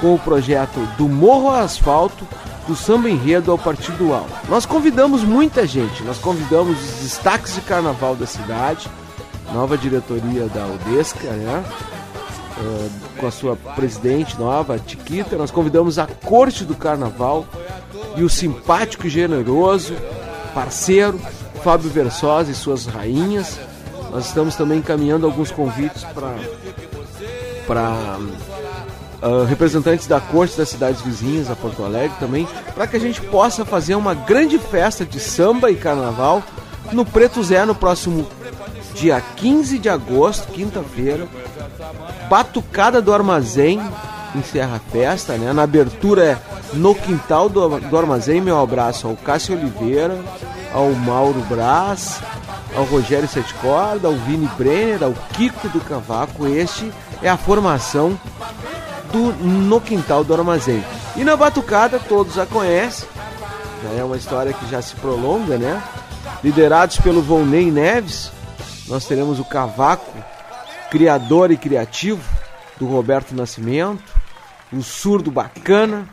com 0.00 0.14
o 0.14 0.18
projeto 0.18 0.80
do 0.96 1.08
Morro 1.08 1.48
ao 1.48 1.62
Asfalto, 1.62 2.26
do 2.66 2.74
Samba 2.74 3.10
Enredo 3.10 3.50
ao 3.50 3.58
Partido 3.58 4.12
Alto. 4.14 4.32
Nós 4.48 4.64
convidamos 4.64 5.22
muita 5.22 5.66
gente, 5.66 6.02
nós 6.02 6.18
convidamos 6.18 6.78
os 6.78 7.02
destaques 7.02 7.54
de 7.54 7.60
carnaval 7.60 8.16
da 8.16 8.26
cidade, 8.26 8.88
nova 9.52 9.76
diretoria 9.76 10.46
da 10.46 10.66
Udesca, 10.66 11.30
né? 11.30 11.64
Uh, 12.58 12.90
com 13.18 13.26
a 13.26 13.30
sua 13.30 13.56
presidente 13.56 14.38
nova, 14.38 14.78
Tiquita. 14.78 15.36
Nós 15.36 15.50
convidamos 15.50 15.98
a 15.98 16.06
corte 16.06 16.64
do 16.64 16.74
carnaval 16.74 17.46
e 18.16 18.22
o 18.22 18.28
simpático 18.28 19.06
e 19.06 19.10
generoso 19.10 19.94
parceiro 20.54 21.20
Fábio 21.62 21.90
Versosa 21.90 22.50
e 22.50 22.54
suas 22.54 22.86
rainhas. 22.86 23.58
Nós 24.10 24.26
estamos 24.26 24.56
também 24.56 24.78
encaminhando 24.78 25.26
alguns 25.26 25.50
convites 25.50 26.04
para 26.04 26.34
para 27.66 28.18
uh, 29.22 29.44
representantes 29.44 30.08
da 30.08 30.20
corte 30.20 30.56
das 30.56 30.68
cidades 30.68 31.00
vizinhas, 31.02 31.48
a 31.48 31.54
Porto 31.54 31.84
Alegre 31.84 32.16
também, 32.18 32.48
para 32.74 32.86
que 32.86 32.96
a 32.96 33.00
gente 33.00 33.20
possa 33.20 33.64
fazer 33.64 33.94
uma 33.94 34.12
grande 34.12 34.58
festa 34.58 35.04
de 35.04 35.20
samba 35.20 35.70
e 35.70 35.76
carnaval 35.76 36.42
no 36.90 37.04
Preto 37.04 37.42
Zé 37.44 37.64
no 37.64 37.74
próximo 37.74 38.26
dia 38.94 39.22
15 39.36 39.78
de 39.78 39.88
agosto, 39.88 40.50
quinta-feira. 40.52 41.28
Batucada 42.28 43.00
do 43.00 43.12
Armazém 43.12 43.80
encerra 44.34 44.76
a 44.76 44.90
festa, 44.90 45.36
né? 45.36 45.52
Na 45.52 45.62
abertura 45.62 46.24
é 46.24 46.38
no 46.72 46.94
quintal 46.94 47.48
do, 47.48 47.80
do 47.80 47.98
Armazém. 47.98 48.40
Meu 48.40 48.60
abraço 48.60 49.06
ao 49.06 49.16
Cássio 49.16 49.56
Oliveira, 49.56 50.18
ao 50.72 50.90
Mauro 50.90 51.40
Braz, 51.48 52.20
ao 52.76 52.84
Rogério 52.84 53.28
Sete 53.28 53.52
Corda, 53.54 54.08
ao 54.08 54.14
Vini 54.14 54.48
Brenner, 54.56 55.02
ao 55.02 55.12
Kiko 55.34 55.68
do 55.68 55.80
Cavaco. 55.80 56.46
Este 56.46 56.92
é 57.22 57.28
a 57.28 57.36
formação 57.36 58.18
do 59.12 59.32
No 59.44 59.80
Quintal 59.80 60.22
do 60.24 60.34
Armazém. 60.34 60.84
E 61.16 61.24
na 61.24 61.36
Batucada, 61.36 61.98
todos 61.98 62.38
a 62.38 62.46
conhecem, 62.46 63.08
já 63.82 63.90
é 63.98 64.04
uma 64.04 64.16
história 64.16 64.52
que 64.52 64.68
já 64.70 64.80
se 64.80 64.94
prolonga, 64.96 65.58
né? 65.58 65.82
Liderados 66.44 66.98
pelo 66.98 67.20
Volney 67.20 67.70
Neves, 67.70 68.30
nós 68.86 69.04
teremos 69.04 69.40
o 69.40 69.44
Cavaco, 69.44 70.16
criador 70.90 71.50
e 71.50 71.56
criativo 71.56 72.22
do 72.78 72.86
Roberto 72.86 73.34
Nascimento, 73.34 74.02
o 74.72 74.82
surdo 74.82 75.30
bacana 75.30 76.06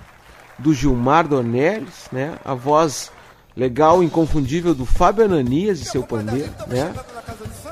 do 0.60 0.74
Gilmar 0.74 1.28
Dornelles, 1.28 2.08
né? 2.12 2.36
A 2.44 2.54
voz 2.54 3.12
legal, 3.56 4.04
inconfundível 4.04 4.76
do 4.76 4.86
Fábio 4.86 5.26
Ananias 5.26 5.80
e 5.80 5.86
seu 5.86 6.04
pandeiro, 6.04 6.52
né? 6.68 6.94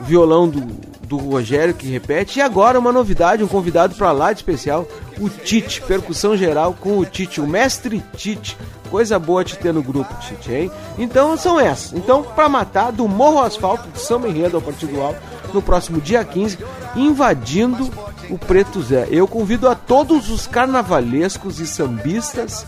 Violão 0.02 0.50
do, 0.50 0.62
do 1.06 1.18
Rogério 1.18 1.76
que 1.76 1.88
repete. 1.88 2.40
E 2.40 2.42
agora 2.42 2.80
uma 2.80 2.92
novidade, 2.92 3.44
um 3.44 3.48
convidado 3.48 3.96
para 3.96 4.12
lá 4.12 4.34
de 4.34 4.40
especial, 4.40 4.88
o 5.20 5.30
Tite, 5.30 5.82
percussão 5.84 6.36
geral 6.36 6.74
com 6.74 6.98
o 6.98 7.06
Tite, 7.06 7.40
o 7.40 7.48
mestre 7.48 8.04
Tite. 8.18 8.58
Coisa 8.90 9.20
boa 9.20 9.44
te 9.44 9.58
ter 9.58 9.74
no 9.74 9.84
grupo, 9.84 10.14
Tite, 10.22 10.52
hein? 10.52 10.72
Então 10.98 11.38
são 11.38 11.60
essas. 11.60 11.94
Então, 11.94 12.24
para 12.24 12.50
matar, 12.50 12.92
do 12.92 13.08
Morro 13.08 13.42
Asfalto 13.42 13.88
de 13.90 14.00
São 14.00 14.26
Enredo 14.28 14.58
ao 14.58 14.62
Partido 14.62 15.02
Alto, 15.02 15.20
no 15.56 15.62
próximo 15.62 16.00
dia 16.00 16.24
15, 16.24 16.60
invadindo 16.96 17.90
o 18.30 18.38
Preto 18.38 18.82
Zé. 18.82 19.08
Eu 19.10 19.28
convido 19.28 19.68
a 19.68 19.74
todos 19.74 20.30
os 20.30 20.46
carnavalescos 20.46 21.60
e 21.60 21.66
sambistas 21.66 22.66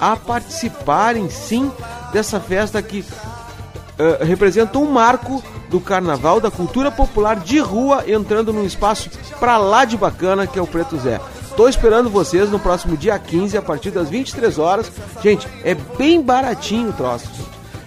a 0.00 0.16
participarem 0.16 1.28
sim 1.28 1.70
dessa 2.12 2.40
festa 2.40 2.80
que 2.80 3.00
uh, 3.00 4.24
representa 4.24 4.78
um 4.78 4.90
marco 4.90 5.42
do 5.68 5.80
carnaval, 5.80 6.40
da 6.40 6.50
cultura 6.50 6.90
popular 6.90 7.36
de 7.36 7.58
rua, 7.58 8.04
entrando 8.06 8.52
num 8.52 8.64
espaço 8.64 9.10
pra 9.38 9.58
lá 9.58 9.84
de 9.84 9.96
bacana 9.96 10.46
que 10.46 10.58
é 10.58 10.62
o 10.62 10.66
Preto 10.66 10.96
Zé. 10.98 11.20
Tô 11.56 11.68
esperando 11.68 12.08
vocês 12.08 12.48
no 12.50 12.58
próximo 12.60 12.96
dia 12.96 13.18
15, 13.18 13.58
a 13.58 13.62
partir 13.62 13.90
das 13.90 14.08
23 14.08 14.58
horas. 14.58 14.90
Gente, 15.20 15.48
é 15.64 15.74
bem 15.74 16.22
baratinho 16.22 16.90
o 16.90 16.92
troço. 16.92 17.28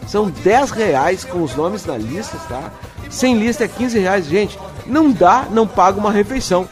São 0.08 0.30
10 0.30 0.72
reais 0.72 1.24
com 1.24 1.42
os 1.42 1.56
nomes 1.56 1.86
na 1.86 1.98
lista, 1.98 2.38
tá? 2.50 2.70
Sem 3.12 3.38
lista 3.38 3.66
é 3.66 3.68
15 3.68 4.00
reais, 4.00 4.26
gente. 4.26 4.58
Não 4.88 5.12
dá, 5.12 5.46
não 5.52 5.68
paga 5.68 6.00
uma 6.00 6.12
refeição. 6.12 6.68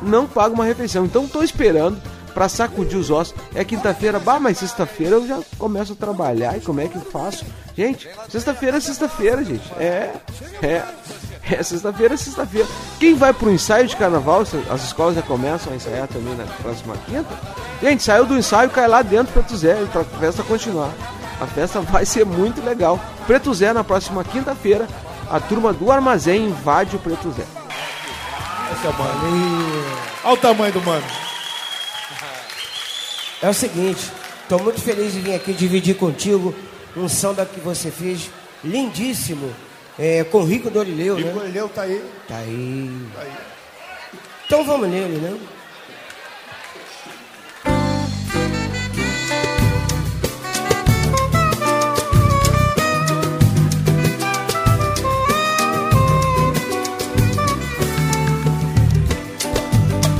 Não 0.00 0.26
paga 0.26 0.54
uma 0.54 0.64
refeição. 0.64 1.04
Então 1.04 1.26
tô 1.26 1.42
esperando 1.42 2.00
para 2.32 2.48
sacudir 2.48 2.98
os 2.98 3.10
ossos. 3.10 3.34
É 3.54 3.64
quinta-feira, 3.64 4.18
bah, 4.18 4.40
mas 4.40 4.58
sexta-feira 4.58 5.16
eu 5.16 5.26
já 5.26 5.40
começo 5.58 5.92
a 5.92 5.96
trabalhar 5.96 6.56
e 6.56 6.60
como 6.60 6.80
é 6.80 6.88
que 6.88 6.96
eu 6.96 7.02
faço? 7.02 7.44
Gente, 7.76 8.08
sexta-feira 8.28 8.76
é 8.76 8.80
sexta-feira, 8.80 9.44
gente. 9.44 9.72
É, 9.78 10.12
é, 10.62 10.84
é 11.50 11.62
sexta-feira 11.62 12.14
é 12.14 12.16
sexta-feira. 12.16 12.68
Quem 12.98 13.14
vai 13.14 13.32
pro 13.32 13.50
ensaio 13.50 13.86
de 13.86 13.96
carnaval, 13.96 14.42
as 14.70 14.84
escolas 14.84 15.14
já 15.14 15.22
começam 15.22 15.72
a 15.72 15.76
ensaiar 15.76 16.08
também 16.08 16.34
na 16.34 16.44
próxima 16.44 16.96
quinta. 17.06 17.28
Gente, 17.82 18.02
saiu 18.02 18.24
do 18.24 18.36
ensaio, 18.36 18.70
cai 18.70 18.86
lá 18.86 19.02
dentro 19.02 19.32
Preto 19.32 19.56
Zé, 19.56 19.74
pra 19.86 20.04
festa 20.04 20.42
continuar. 20.42 20.92
A 21.40 21.46
festa 21.46 21.80
vai 21.80 22.06
ser 22.06 22.24
muito 22.24 22.64
legal. 22.64 23.00
Preto 23.26 23.52
Zé 23.52 23.72
na 23.72 23.82
próxima 23.82 24.22
quinta-feira, 24.22 24.86
a 25.32 25.40
turma 25.40 25.72
do 25.72 25.90
Armazém 25.90 26.44
invade 26.44 26.94
o 26.94 26.98
Preto 26.98 27.32
Zé. 27.32 27.46
Essa 28.70 28.88
é 28.88 28.92
mano. 28.92 29.84
Olha 30.24 30.34
o 30.34 30.36
tamanho 30.36 30.72
do 30.74 30.82
mano. 30.82 31.06
É 33.40 33.48
o 33.48 33.54
seguinte, 33.54 34.12
estou 34.42 34.62
muito 34.62 34.80
feliz 34.80 35.14
de 35.14 35.20
vir 35.20 35.34
aqui 35.34 35.54
dividir 35.54 35.96
contigo 35.96 36.54
um 36.94 37.08
samba 37.08 37.46
que 37.46 37.58
você 37.60 37.90
fez 37.90 38.30
lindíssimo 38.62 39.52
É, 39.98 40.24
com 40.24 40.42
Rico 40.42 40.70
Dorileu, 40.70 41.16
Rico 41.16 41.28
né? 41.28 41.34
Dorileu 41.34 41.68
tá 41.68 41.82
aí. 41.82 42.02
Tá 42.26 42.36
aí. 42.36 42.90
Tá 43.14 43.20
aí. 43.20 43.32
Então 44.46 44.64
vamos 44.64 44.88
nele, 44.88 45.18
né? 45.18 45.38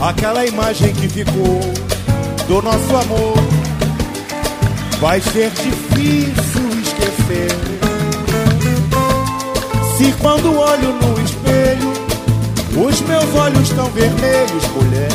Aquela 0.02 0.44
imagem 0.44 0.92
que 0.94 1.08
ficou 1.08 1.60
do 2.48 2.60
nosso 2.60 2.96
amor 2.96 3.36
vai 5.00 5.20
ser 5.20 5.48
difícil 5.50 6.68
esquecer. 6.82 7.52
Se 9.96 10.12
quando 10.20 10.58
olho 10.58 10.92
no 10.94 11.22
espelho, 11.22 11.92
os 12.84 13.00
meus 13.02 13.34
olhos 13.36 13.60
estão 13.60 13.86
vermelhos, 13.92 14.66
mulher, 14.74 15.12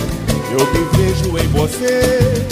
eu 0.57 0.65
me 0.71 0.87
vejo 0.95 1.37
em 1.37 1.47
você. 1.49 2.47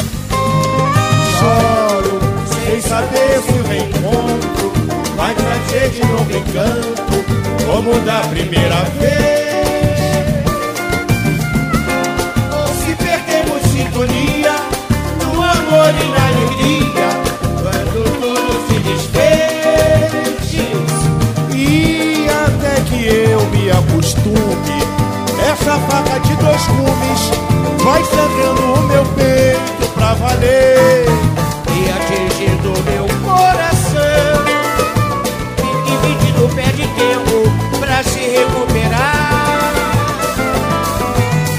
Choro 1.39 2.19
sem 2.65 2.81
saber 2.81 3.41
se 3.43 3.53
o 3.53 3.63
reencontro 3.63 4.73
vai 5.15 5.33
trazer 5.33 5.89
de 5.89 6.05
novo 6.05 6.31
encanto, 6.31 7.65
como 7.65 7.97
da 8.01 8.19
primeira 8.27 8.83
vez. 8.99 9.44
Essa 25.55 25.79
faca 25.79 26.19
de 26.19 26.35
dois 26.35 26.67
gumes 26.67 27.31
vai 27.83 28.03
sangrando 28.03 28.73
o 28.73 28.83
meu 28.87 29.05
peito 29.15 29.87
pra 29.93 30.13
valer. 30.15 31.05
E 31.71 31.89
atingindo 31.91 32.73
meu 32.83 33.05
coração 33.23 34.35
E 35.57 35.89
dividindo 35.89 36.55
perde 36.55 36.87
tempo 36.87 37.79
pra 37.79 38.03
se 38.03 38.19
recuperar 38.19 39.73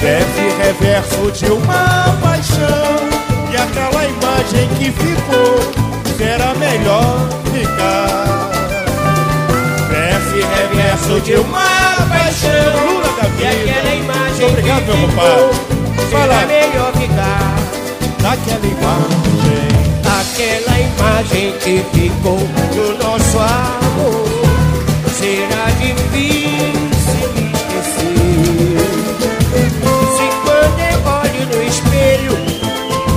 Desce 0.00 0.56
reverso 0.58 1.32
de 1.32 1.52
uma 1.52 2.16
paixão 2.22 2.96
E 3.52 3.56
aquela 3.56 4.04
imagem 4.04 4.68
que 4.78 4.90
ficou 4.90 5.60
Será 6.16 6.54
melhor 6.54 7.28
ficar 7.52 8.50
Desce 9.90 10.40
reverso 10.42 11.20
de 11.20 11.34
uma 11.34 11.95
paixão 12.08 12.86
Lula 12.86 13.08
da 13.20 13.28
E 13.28 13.46
aquela 13.46 13.90
vida. 13.90 13.94
imagem 13.94 14.46
Obrigado, 14.46 14.84
que 14.84 14.96
meu 14.96 15.08
compadre 15.08 15.76
Fala. 16.10 16.46
Melhor 16.46 16.92
ficar. 16.92 17.56
Daquela 18.22 18.66
imagem. 18.66 19.76
Aquela 20.20 20.80
imagem 20.80 21.52
que 21.60 21.84
ficou 21.92 22.38
do 22.74 23.04
nosso 23.04 23.38
amor. 23.38 24.26
Será 25.18 25.66
difícil 25.78 26.86
esquecer. 27.54 28.86
Se 30.16 30.26
quando 30.44 30.80
eu 30.80 30.98
olho 31.10 31.42
no 31.56 31.62
espelho 31.62 32.34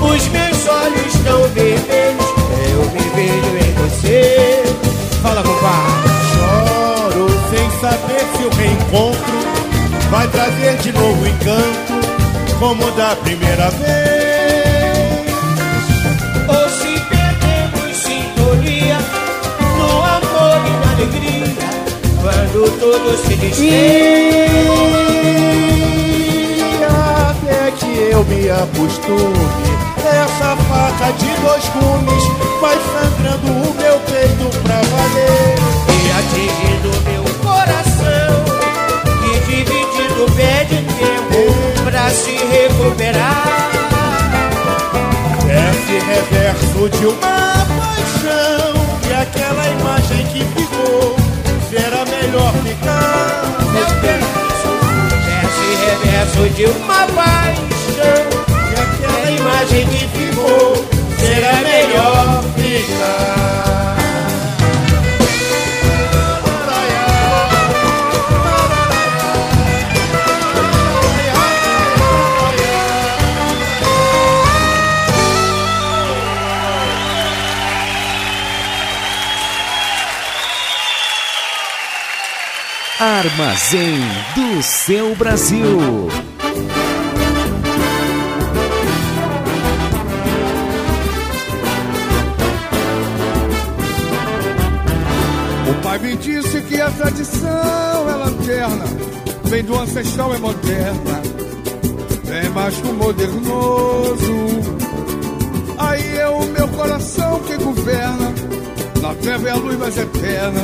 Os 0.01 0.27
meus 0.29 0.67
olhos 0.67 1.13
estão 1.13 1.43
vermelhos 1.49 2.29
Eu 2.71 2.79
me 2.91 3.05
vejo 3.15 3.53
em 3.57 3.73
você. 3.73 4.63
Fala, 5.21 5.43
compadre 5.43 6.18
se 8.35 8.43
o 8.43 8.49
reencontro 8.49 9.39
Vai 10.09 10.27
trazer 10.27 10.77
de 10.77 10.91
novo 10.91 11.27
encanto 11.27 11.93
Como 12.59 12.91
da 12.91 13.15
primeira 13.17 13.69
vez. 13.69 15.29
Ou 16.47 16.69
se 16.69 16.99
perdemos 17.07 17.95
sintonia 17.95 18.97
No 19.77 20.03
amor 20.03 20.61
e 20.65 20.71
na 20.85 20.91
alegria 20.93 21.69
Quando 22.21 22.59
tudo 22.79 23.17
se 23.17 23.33
E 23.63 23.75
até 26.83 27.71
que 27.71 27.91
eu 28.11 28.23
me 28.25 28.49
acostume 28.49 29.69
Essa 29.97 30.55
faca 30.55 31.11
de 31.13 31.29
dois 31.41 31.65
gumes 31.69 32.23
Vai 32.59 32.77
sangrando 32.77 33.51
o 33.51 33.73
meu 33.75 33.99
peito 33.99 34.49
pra 34.63 34.75
valer 34.75 35.78
dividindo 40.19 40.25
pede 40.35 40.75
tempo 40.75 41.83
Pra 41.83 42.09
se 42.09 42.31
recuperar 42.31 43.71
Desce 45.45 45.99
reverso 46.05 46.89
de 46.89 47.05
uma 47.07 47.65
paixão 47.77 48.73
E 49.07 49.13
aquela 49.13 49.67
imagem 49.67 50.25
que 50.27 50.39
ficou 50.39 51.15
Será 51.69 52.03
melhor 52.05 52.53
ficar. 52.63 53.57
Desce 55.25 55.67
reverso 55.85 56.49
de 56.55 56.65
uma 56.65 57.07
paixão 57.07 58.25
E 58.69 58.73
aquela 58.81 59.31
imagem 59.31 59.87
que 59.87 60.07
ficou 60.07 60.85
Será 61.19 61.55
melhor 61.61 62.43
ficar 62.55 63.78
Armazém 83.19 83.99
do 84.33 84.63
seu 84.63 85.13
Brasil. 85.13 86.07
O 95.67 95.81
pai 95.83 95.99
me 95.99 96.15
disse 96.15 96.61
que 96.61 96.79
a 96.79 96.89
tradição 96.91 98.09
é 98.09 98.15
lanterna, 98.15 98.85
vem 99.43 99.65
do 99.65 99.77
ancestral 99.77 100.33
é 100.33 100.37
moderna, 100.37 101.21
vem 102.23 102.49
mais 102.51 102.73
pro 102.75 102.93
modernoso. 102.93 104.33
Aí 105.77 106.19
é 106.19 106.27
o 106.29 106.45
meu 106.45 106.69
coração 106.69 107.41
que 107.41 107.57
governa, 107.57 108.33
na 109.01 109.13
treva 109.15 109.49
é 109.49 109.51
a 109.51 109.55
luz 109.55 109.77
mais 109.77 109.97
eterna, 109.97 110.61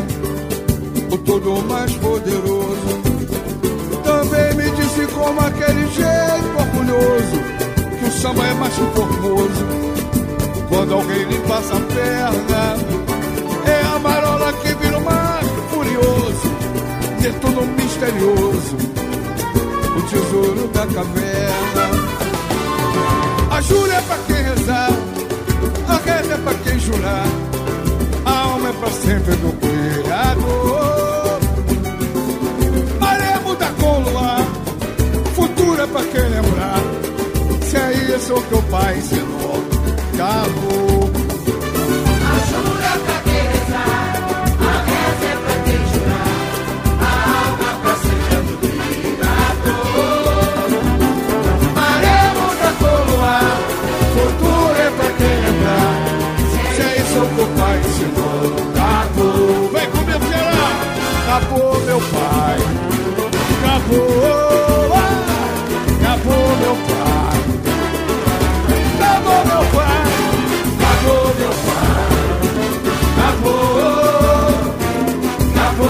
o 1.16 1.18
todo 1.20 1.64
mais 1.68 1.92
poderoso. 1.96 3.02
Também 4.04 4.54
me 4.56 4.70
disse 4.72 5.08
como 5.14 5.40
aquele 5.40 5.88
jeito 5.88 6.60
orgulhoso, 6.60 7.38
que 8.00 8.06
o 8.06 8.12
samba 8.12 8.46
é 8.46 8.54
mais 8.56 8.74
formoso, 8.76 9.66
quando 10.70 10.94
alguém 10.94 11.24
lhe 11.24 11.40
passa 11.48 11.76
a 11.76 11.80
perna. 11.80 12.76
É 13.66 13.96
a 13.96 14.00
marola 14.00 14.54
que 14.54 14.74
vira 14.76 14.98
o 14.98 15.04
mar 15.04 15.42
furioso, 15.72 16.56
Netuno 17.22 17.66
misterioso, 17.66 18.76
o 19.98 20.02
tesouro 20.10 20.68
da 20.68 20.86
caverna. 20.86 21.86
A 23.52 23.62
jura 23.62 23.94
é 23.94 24.02
pra 24.02 24.18
quem 24.28 24.36
rezar, 24.36 24.92
a 25.88 25.98
reza 25.98 26.34
é 26.34 26.38
pra 26.38 26.54
quem 26.56 26.80
jurar, 26.80 27.28
a 28.26 28.40
alma 28.40 28.70
é 28.70 28.74
pra 28.74 28.90
sempre 28.92 29.36
do 29.38 29.54
Criador. 29.54 30.95
Se 38.26 38.32
é 38.32 38.36
isso 38.36 38.42
que 38.48 38.56
o 38.56 38.62
pai 38.64 38.98
ensinou, 38.98 39.64
acabou. 40.14 41.12
A 42.26 42.36
jura 42.50 42.86
é 42.86 42.98
pra 43.06 43.18
quem 43.24 43.42
rezar, 43.54 44.14
a 44.60 44.74
reza 44.88 45.26
é 45.26 45.36
pra 45.46 45.56
quem 45.66 45.82
jurar, 45.94 46.34
a 47.02 47.08
alma 47.46 47.72
pra. 47.82 47.94
Maré 51.76 52.20
muda 52.34 52.70
com 52.80 52.86
o 52.86 53.04
luar, 53.12 53.54
futuro 54.16 54.76
é 54.76 54.90
pra 54.90 55.10
quem 55.18 55.36
lembrar. 55.46 55.96
Se 56.76 56.82
é 56.82 56.84
isso 56.98 57.22
que 57.36 57.42
o 57.42 57.48
pai 57.60 57.76
ensinou, 57.80 58.46
acabou. 58.74 59.70
Vem 59.72 59.88
comigo, 59.92 60.26
geral! 60.32 60.74
Acabou, 61.28 61.74
meu 61.82 62.00
pai. 62.00 62.58
Acabou, 63.60 64.94
ah. 64.96 65.14
Acabou, 66.02 66.48
meu 66.58 66.76
pai. 66.88 66.95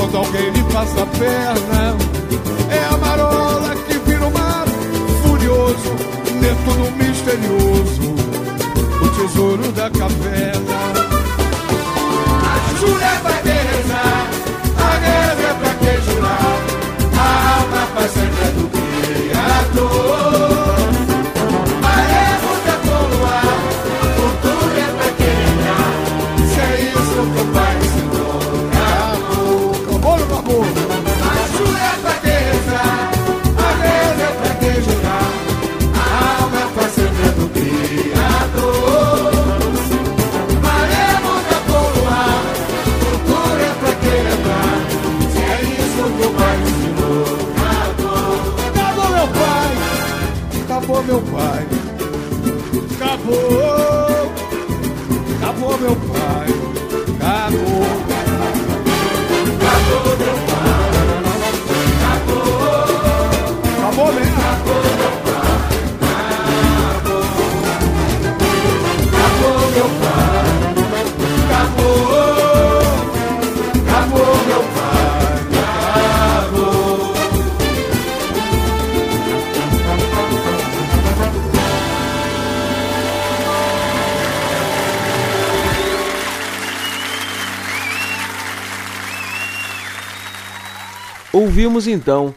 Quando 0.00 0.16
alguém 0.16 0.50
lhe 0.50 0.62
passa 0.72 1.02
a 1.02 1.06
perna, 1.06 1.94
é 2.70 2.84
a 2.86 2.96
marola 2.96 3.76
que 3.86 3.98
vira 3.98 4.26
o 4.26 4.32
mar 4.32 4.64
furioso, 5.22 5.94
do 6.64 6.90
misterioso, 6.96 8.14
o 9.02 9.08
tesouro 9.10 9.70
da 9.72 9.90
caverna. 9.90 10.78
A 12.42 12.78
Júlia 12.80 13.20
pra 13.22 13.34
quem 13.42 13.52
rezar, 13.52 14.19
meu 55.80 55.96
pai, 55.96 56.19
Ouvimos 91.50 91.88
então, 91.88 92.32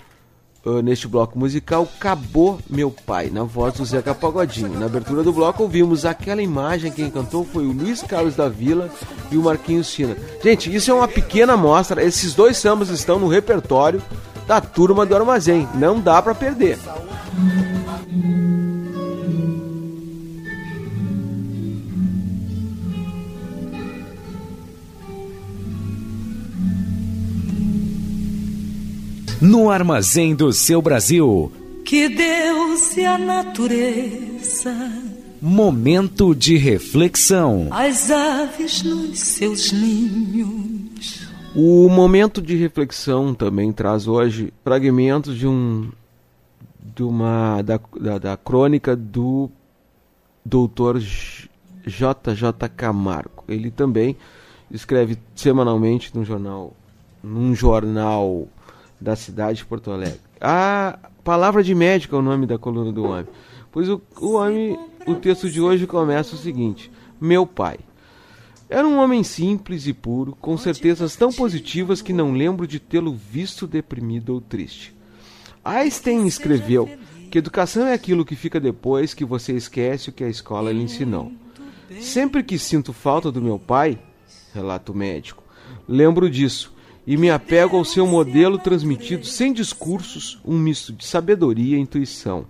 ah, 0.66 0.82
neste 0.82 1.08
bloco 1.08 1.38
musical, 1.38 1.88
Acabou 1.98 2.58
Meu 2.68 2.90
Pai, 2.90 3.30
na 3.30 3.44
voz 3.44 3.76
do 3.76 3.86
Zeca 3.86 4.16
Pagodinho. 4.16 4.80
Na 4.80 4.88
abertura 4.88 5.22
do 5.22 5.32
bloco 5.32 5.62
ouvimos 5.62 6.04
aquela 6.04 6.42
imagem, 6.42 6.92
quem 6.92 7.12
cantou 7.12 7.46
foi 7.46 7.64
o 7.64 7.72
Luiz 7.72 8.02
Carlos 8.02 8.36
da 8.36 8.50
Vila 8.50 8.90
e 9.32 9.38
o 9.38 9.44
Marquinhos 9.44 9.86
Sina. 9.86 10.18
Gente, 10.44 10.74
isso 10.74 10.90
é 10.90 10.94
uma 10.96 11.08
pequena 11.08 11.54
amostra, 11.54 12.04
esses 12.04 12.34
dois 12.34 12.58
sambas 12.58 12.90
estão 12.90 13.20
no 13.20 13.28
repertório 13.28 14.02
da 14.48 14.60
turma 14.60 15.06
do 15.06 15.16
Armazém, 15.16 15.70
não 15.76 16.00
dá 16.00 16.20
pra 16.20 16.34
perder. 16.34 16.80
No 29.44 29.70
armazém 29.70 30.34
do 30.34 30.54
seu 30.54 30.82
Brasil, 30.82 31.52
Que 31.84 32.08
Deus 32.08 32.96
e 32.96 33.06
a 33.06 33.18
natureza, 33.18 34.74
momento 35.42 36.34
de 36.34 36.56
reflexão. 36.56 37.68
as 37.70 38.10
aves 38.10 38.84
nos 38.84 39.20
seus 39.20 39.74
ninhos. 39.74 41.28
O 41.54 41.90
momento 41.90 42.42
de 42.42 42.56
reflexão 42.56 43.34
também 43.34 43.74
traz 43.74 44.08
hoje 44.08 44.54
fragmentos 44.64 45.38
de 45.38 45.46
um 45.46 45.92
de 46.96 47.04
uma 47.04 47.62
da, 47.64 47.78
da, 48.00 48.18
da 48.18 48.38
crônica 48.38 48.96
do 48.96 49.52
doutor 50.46 51.00
JJ 51.00 52.70
Camargo. 52.78 53.44
Ele 53.50 53.70
também 53.70 54.16
escreve 54.72 55.18
semanalmente 55.36 56.16
num 56.16 56.24
jornal 56.24 56.72
num 57.22 57.54
jornal 57.54 58.48
da 59.00 59.16
cidade 59.16 59.60
de 59.60 59.66
Porto 59.66 59.92
Alegre. 59.92 60.20
A 60.40 60.98
palavra 61.24 61.64
de 61.64 61.74
médico 61.74 62.16
é 62.16 62.20
o 62.20 62.22
nome 62.22 62.46
da 62.46 62.58
coluna 62.58 62.92
do 62.92 63.04
homem. 63.04 63.28
Pois 63.72 63.90
o, 63.90 64.02
o 64.20 64.34
homem, 64.34 64.78
o 65.08 65.16
texto 65.16 65.50
de 65.50 65.60
hoje 65.60 65.88
começa 65.88 66.36
o 66.36 66.40
seguinte: 66.40 66.92
Meu 67.20 67.46
pai. 67.46 67.80
Era 68.70 68.88
um 68.88 68.98
homem 68.98 69.24
simples 69.24 69.86
e 69.86 69.94
puro, 69.94 70.36
com 70.40 70.58
certezas 70.58 71.16
tão 71.16 71.32
positivas 71.32 72.02
que 72.02 72.12
não 72.12 72.34
lembro 72.34 72.66
de 72.66 72.80
tê-lo 72.80 73.14
visto 73.14 73.68
deprimido 73.68 74.34
ou 74.34 74.42
triste. 74.42 74.96
Einstein 75.64 76.26
escreveu 76.26 76.90
que 77.30 77.38
educação 77.38 77.86
é 77.86 77.94
aquilo 77.94 78.26
que 78.26 78.36
fica 78.36 78.60
depois 78.60 79.14
que 79.14 79.24
você 79.24 79.54
esquece 79.54 80.10
o 80.10 80.12
que 80.12 80.24
a 80.24 80.30
escola 80.30 80.72
lhe 80.72 80.82
ensinou. 80.82 81.32
Sempre 82.00 82.42
que 82.42 82.58
sinto 82.58 82.94
falta 82.94 83.32
do 83.32 83.42
meu 83.42 83.60
pai, 83.60 84.00
relata 84.54 84.92
o 84.92 84.96
médico, 84.96 85.44
lembro 85.88 86.30
disso 86.30 86.74
e 87.06 87.18
me 87.18 87.30
apego 87.30 87.78
ao 87.78 87.86
seu 87.86 88.08
modelo 88.08 88.58
transmitido 88.58 89.26
sem 89.26 89.52
discursos, 89.52 90.40
um 90.46 90.58
misto 90.58 90.94
de 90.94 91.06
sabedoria 91.06 91.78
e 91.78 91.80
intuição, 91.80 92.46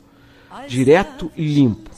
direto 0.67 1.31
e 1.35 1.45
limpo. 1.45 1.89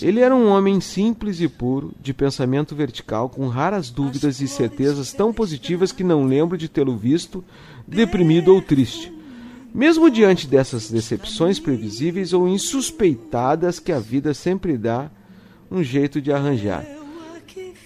Ele 0.00 0.20
era 0.20 0.34
um 0.34 0.48
homem 0.48 0.80
simples 0.80 1.40
e 1.40 1.48
puro, 1.48 1.92
de 2.00 2.14
pensamento 2.14 2.74
vertical, 2.74 3.28
com 3.28 3.48
raras 3.48 3.90
dúvidas 3.90 4.40
e 4.40 4.48
certezas 4.48 5.12
tão 5.12 5.32
positivas 5.32 5.92
que 5.92 6.04
não 6.04 6.24
lembro 6.24 6.56
de 6.56 6.68
tê-lo 6.68 6.96
visto 6.96 7.44
deprimido 7.86 8.54
ou 8.54 8.62
triste. 8.62 9.12
Mesmo 9.74 10.10
diante 10.10 10.46
dessas 10.46 10.90
decepções 10.90 11.58
previsíveis 11.58 12.32
ou 12.32 12.48
insuspeitadas 12.48 13.78
que 13.78 13.92
a 13.92 13.98
vida 13.98 14.32
sempre 14.32 14.78
dá 14.78 15.10
um 15.70 15.82
jeito 15.82 16.20
de 16.20 16.32
arranjar. 16.32 16.86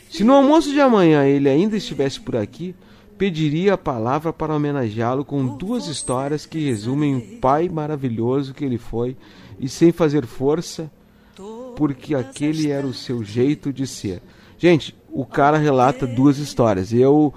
Se 0.08 0.22
no 0.22 0.34
almoço 0.34 0.70
de 0.70 0.80
amanhã 0.80 1.24
ele 1.24 1.48
ainda 1.48 1.76
estivesse 1.76 2.20
por 2.20 2.36
aqui, 2.36 2.74
pediria 3.20 3.74
a 3.74 3.76
palavra 3.76 4.32
para 4.32 4.56
homenageá-lo 4.56 5.26
com 5.26 5.46
duas 5.58 5.88
histórias 5.88 6.46
que 6.46 6.58
resumem 6.58 7.16
o 7.16 7.38
pai 7.38 7.68
maravilhoso 7.68 8.54
que 8.54 8.64
ele 8.64 8.78
foi 8.78 9.14
e 9.58 9.68
sem 9.68 9.92
fazer 9.92 10.24
força, 10.24 10.90
porque 11.76 12.14
aquele 12.14 12.70
era 12.70 12.86
o 12.86 12.94
seu 12.94 13.22
jeito 13.22 13.74
de 13.74 13.86
ser. 13.86 14.22
Gente, 14.56 14.96
o 15.12 15.26
cara 15.26 15.58
relata 15.58 16.06
duas 16.06 16.38
histórias. 16.38 16.94
Eu 16.94 17.34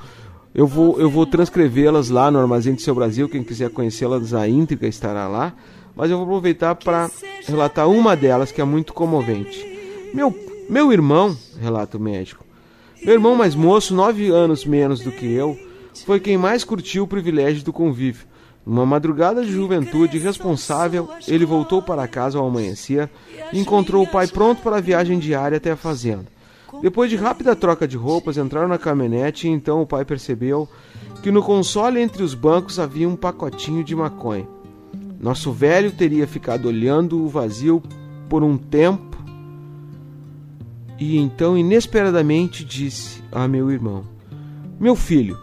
eu 0.55 0.65
vou 0.65 1.01
eu 1.01 1.09
vou 1.09 1.25
transcrevê-las 1.25 2.09
lá 2.09 2.31
no 2.31 2.39
Armazém 2.39 2.75
do 2.75 2.81
Seu 2.81 2.95
Brasil, 2.95 3.27
quem 3.27 3.43
quiser 3.43 3.69
conhecê-las 3.69 4.33
a 4.33 4.47
íntegra 4.47 4.87
estará 4.87 5.27
lá, 5.27 5.53
mas 5.93 6.09
eu 6.09 6.15
vou 6.15 6.25
aproveitar 6.25 6.75
para 6.75 7.11
relatar 7.45 7.89
uma 7.89 8.15
delas 8.15 8.53
que 8.53 8.61
é 8.61 8.63
muito 8.63 8.93
comovente. 8.93 9.65
Meu 10.13 10.33
meu 10.69 10.93
irmão, 10.93 11.37
relata 11.59 11.97
o 11.97 11.99
médico, 11.99 12.45
meu 13.03 13.15
irmão 13.15 13.35
mais 13.35 13.53
moço, 13.53 13.93
nove 13.93 14.29
anos 14.29 14.63
menos 14.63 15.01
do 15.01 15.11
que 15.11 15.29
eu, 15.29 15.59
foi 16.05 16.19
quem 16.19 16.37
mais 16.37 16.63
curtiu 16.63 17.03
o 17.03 17.07
privilégio 17.07 17.63
do 17.63 17.73
convívio. 17.73 18.27
Numa 18.65 18.85
madrugada 18.85 19.43
de 19.43 19.51
juventude 19.51 20.17
responsável, 20.17 21.09
ele 21.27 21.45
voltou 21.45 21.81
para 21.81 22.07
casa 22.07 22.39
ao 22.39 22.47
amanhecer 22.47 23.09
e 23.51 23.59
encontrou 23.59 24.03
o 24.03 24.07
pai 24.07 24.27
pronto 24.27 24.61
para 24.61 24.77
a 24.77 24.81
viagem 24.81 25.19
diária 25.19 25.57
até 25.57 25.71
a 25.71 25.75
fazenda. 25.75 26.25
Depois 26.81 27.09
de 27.09 27.15
rápida 27.15 27.55
troca 27.55 27.87
de 27.87 27.97
roupas, 27.97 28.37
entraram 28.37 28.67
na 28.67 28.77
caminhonete 28.77 29.47
e 29.47 29.51
então 29.51 29.81
o 29.81 29.87
pai 29.87 30.05
percebeu 30.05 30.67
que 31.21 31.31
no 31.31 31.43
console 31.43 31.99
entre 31.99 32.23
os 32.23 32.33
bancos 32.33 32.79
havia 32.79 33.07
um 33.07 33.15
pacotinho 33.15 33.83
de 33.83 33.95
maconha. 33.95 34.47
Nosso 35.19 35.51
velho 35.51 35.91
teria 35.91 36.27
ficado 36.27 36.67
olhando 36.67 37.23
o 37.23 37.27
vazio 37.27 37.81
por 38.29 38.43
um 38.43 38.57
tempo 38.57 39.13
e 40.99 41.17
então 41.17 41.57
inesperadamente 41.57 42.63
disse 42.63 43.21
a 43.31 43.47
meu 43.47 43.71
irmão: 43.71 44.03
Meu 44.79 44.95
filho, 44.95 45.37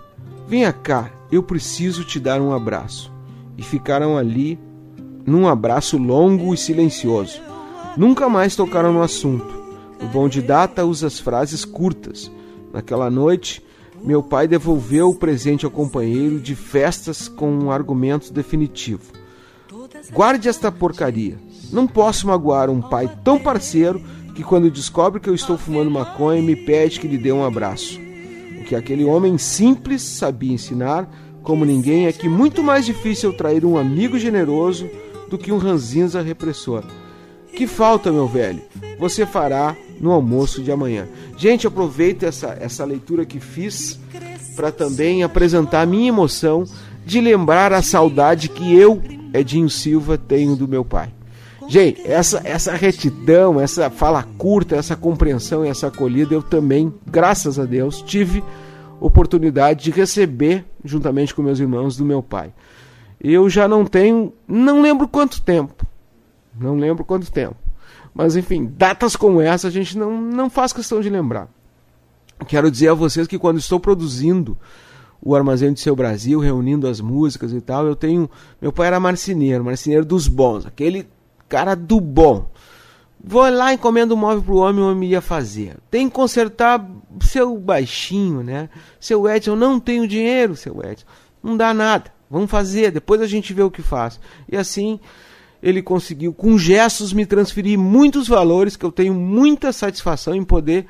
venha 0.51 0.72
cá, 0.72 1.09
eu 1.31 1.44
preciso 1.44 2.05
te 2.05 2.18
dar 2.18 2.40
um 2.40 2.52
abraço. 2.52 3.12
E 3.56 3.62
ficaram 3.62 4.18
ali 4.18 4.59
num 5.24 5.47
abraço 5.47 5.97
longo 5.97 6.52
e 6.52 6.56
silencioso. 6.56 7.40
Nunca 7.97 8.28
mais 8.28 8.56
tocaram 8.56 8.93
no 8.93 9.01
assunto. 9.01 9.47
O 10.02 10.06
bom 10.06 10.28
de 10.28 10.43
data 10.43 10.85
usa 10.85 11.06
as 11.06 11.20
frases 11.20 11.64
curtas. 11.64 12.32
Naquela 12.72 13.09
noite, 13.09 13.64
meu 14.02 14.24
pai 14.24 14.48
devolveu 14.48 15.10
o 15.10 15.14
presente 15.14 15.64
ao 15.64 15.70
companheiro 15.70 16.40
de 16.40 16.56
festas 16.56 17.28
com 17.28 17.48
um 17.48 17.70
argumento 17.70 18.32
definitivo. 18.32 19.12
Guarde 20.12 20.48
esta 20.48 20.72
porcaria. 20.72 21.39
Não 21.70 21.86
posso 21.86 22.27
magoar 22.27 22.68
um 22.70 22.81
pai 22.81 23.09
tão 23.22 23.39
parceiro 23.39 24.02
que, 24.35 24.43
quando 24.43 24.68
descobre 24.68 25.20
que 25.20 25.31
eu 25.31 25.35
estou 25.35 25.56
fumando 25.56 25.93
maconha, 25.93 26.43
me 26.43 26.56
pede 26.56 26.98
que 26.98 27.06
lhe 27.06 27.18
dê 27.18 27.31
um 27.31 27.44
abraço. 27.44 28.09
Que 28.70 28.76
aquele 28.76 29.05
homem 29.05 29.36
simples 29.36 30.01
sabia 30.01 30.52
ensinar, 30.52 31.12
como 31.42 31.64
ninguém, 31.64 32.06
é 32.06 32.12
que 32.12 32.28
muito 32.28 32.62
mais 32.62 32.86
difícil 32.86 33.32
trair 33.32 33.64
um 33.64 33.76
amigo 33.76 34.16
generoso 34.16 34.88
do 35.28 35.36
que 35.36 35.51
um 35.51 35.59
ranzinza 35.59 36.22
repressor. 36.22 36.84
Que 37.52 37.66
falta, 37.66 38.12
meu 38.12 38.28
velho? 38.28 38.62
Você 38.97 39.26
fará 39.26 39.76
no 40.01 40.12
almoço 40.12 40.62
de 40.62 40.70
amanhã. 40.70 41.09
Gente, 41.36 41.66
aproveito 41.66 42.22
essa, 42.22 42.56
essa 42.60 42.84
leitura 42.84 43.26
que 43.26 43.40
fiz 43.40 43.98
para 44.55 44.70
também 44.70 45.24
apresentar 45.24 45.80
a 45.80 45.86
minha 45.86 46.06
emoção 46.06 46.62
de 47.05 47.20
lembrar 47.20 47.72
a 47.72 47.82
saudade 47.82 48.48
que 48.48 48.72
eu, 48.72 49.02
Edinho 49.34 49.68
Silva, 49.68 50.16
tenho 50.16 50.55
do 50.55 50.68
meu 50.68 50.84
pai. 50.84 51.12
Gente, 51.70 52.02
essa, 52.05 52.40
essa 52.42 52.72
retidão, 52.74 53.60
essa 53.60 53.88
fala 53.88 54.24
curta, 54.36 54.74
essa 54.74 54.97
compreensão 54.97 55.64
e 55.64 55.68
essa 55.68 55.86
acolhida, 55.86 56.34
eu 56.34 56.42
também, 56.42 56.92
graças 57.06 57.60
a 57.60 57.64
Deus, 57.64 58.02
tive 58.02 58.42
oportunidade 58.98 59.84
de 59.84 59.92
receber, 59.92 60.64
juntamente 60.84 61.32
com 61.32 61.42
meus 61.42 61.60
irmãos, 61.60 61.97
do 61.97 62.05
meu 62.05 62.24
pai. 62.24 62.52
Eu 63.20 63.48
já 63.48 63.68
não 63.68 63.86
tenho, 63.86 64.32
não 64.48 64.82
lembro 64.82 65.06
quanto 65.06 65.40
tempo, 65.42 65.86
não 66.59 66.74
lembro 66.74 67.05
quanto 67.05 67.30
tempo, 67.30 67.55
mas 68.12 68.34
enfim, 68.34 68.68
datas 68.76 69.14
como 69.14 69.40
essa 69.40 69.68
a 69.68 69.70
gente 69.70 69.97
não, 69.97 70.20
não 70.20 70.51
faz 70.51 70.72
questão 70.72 71.01
de 71.01 71.09
lembrar. 71.09 71.48
Quero 72.48 72.68
dizer 72.68 72.88
a 72.88 72.94
vocês 72.94 73.28
que 73.28 73.38
quando 73.38 73.59
estou 73.59 73.78
produzindo 73.78 74.59
o 75.22 75.36
Armazém 75.36 75.72
do 75.72 75.78
Seu 75.78 75.94
Brasil, 75.94 76.40
reunindo 76.40 76.88
as 76.88 77.01
músicas 77.01 77.52
e 77.52 77.60
tal, 77.60 77.86
eu 77.86 77.94
tenho. 77.94 78.28
Meu 78.60 78.72
pai 78.72 78.88
era 78.88 78.98
marceneiro, 78.98 79.64
marceneiro 79.64 80.05
dos 80.05 80.26
bons, 80.26 80.66
aquele 80.66 81.06
cara 81.51 81.74
do 81.74 82.01
bom. 82.01 82.48
Vou 83.22 83.47
lá, 83.51 83.74
encomendo 83.74 84.14
um 84.14 84.16
móvel 84.16 84.43
pro 84.43 84.56
homem, 84.56 84.82
o 84.82 84.90
homem 84.90 85.10
ia 85.10 85.20
fazer. 85.20 85.77
Tem 85.90 86.09
que 86.09 86.14
consertar 86.14 86.89
seu 87.20 87.59
baixinho, 87.59 88.43
né? 88.43 88.70
Seu 88.98 89.28
Edson, 89.28 89.56
não 89.56 89.78
tenho 89.78 90.09
dinheiro, 90.09 90.56
seu 90.56 90.81
Edson. 90.82 91.05
Não 91.43 91.55
dá 91.56 91.74
nada. 91.74 92.10
Vamos 92.31 92.51
fazer, 92.51 92.93
depois 92.93 93.20
a 93.20 93.27
gente 93.27 93.52
vê 93.52 93.62
o 93.62 93.70
que 93.70 93.82
faz. 93.82 94.18
E 94.51 94.56
assim 94.56 94.98
ele 95.62 95.82
conseguiu, 95.82 96.32
com 96.32 96.56
gestos, 96.56 97.12
me 97.12 97.27
transferir 97.27 97.78
muitos 97.78 98.27
valores 98.27 98.77
que 98.77 98.85
eu 98.85 98.93
tenho 98.93 99.12
muita 99.12 99.72
satisfação 99.72 100.35
em 100.35 100.43
poder 100.43 100.86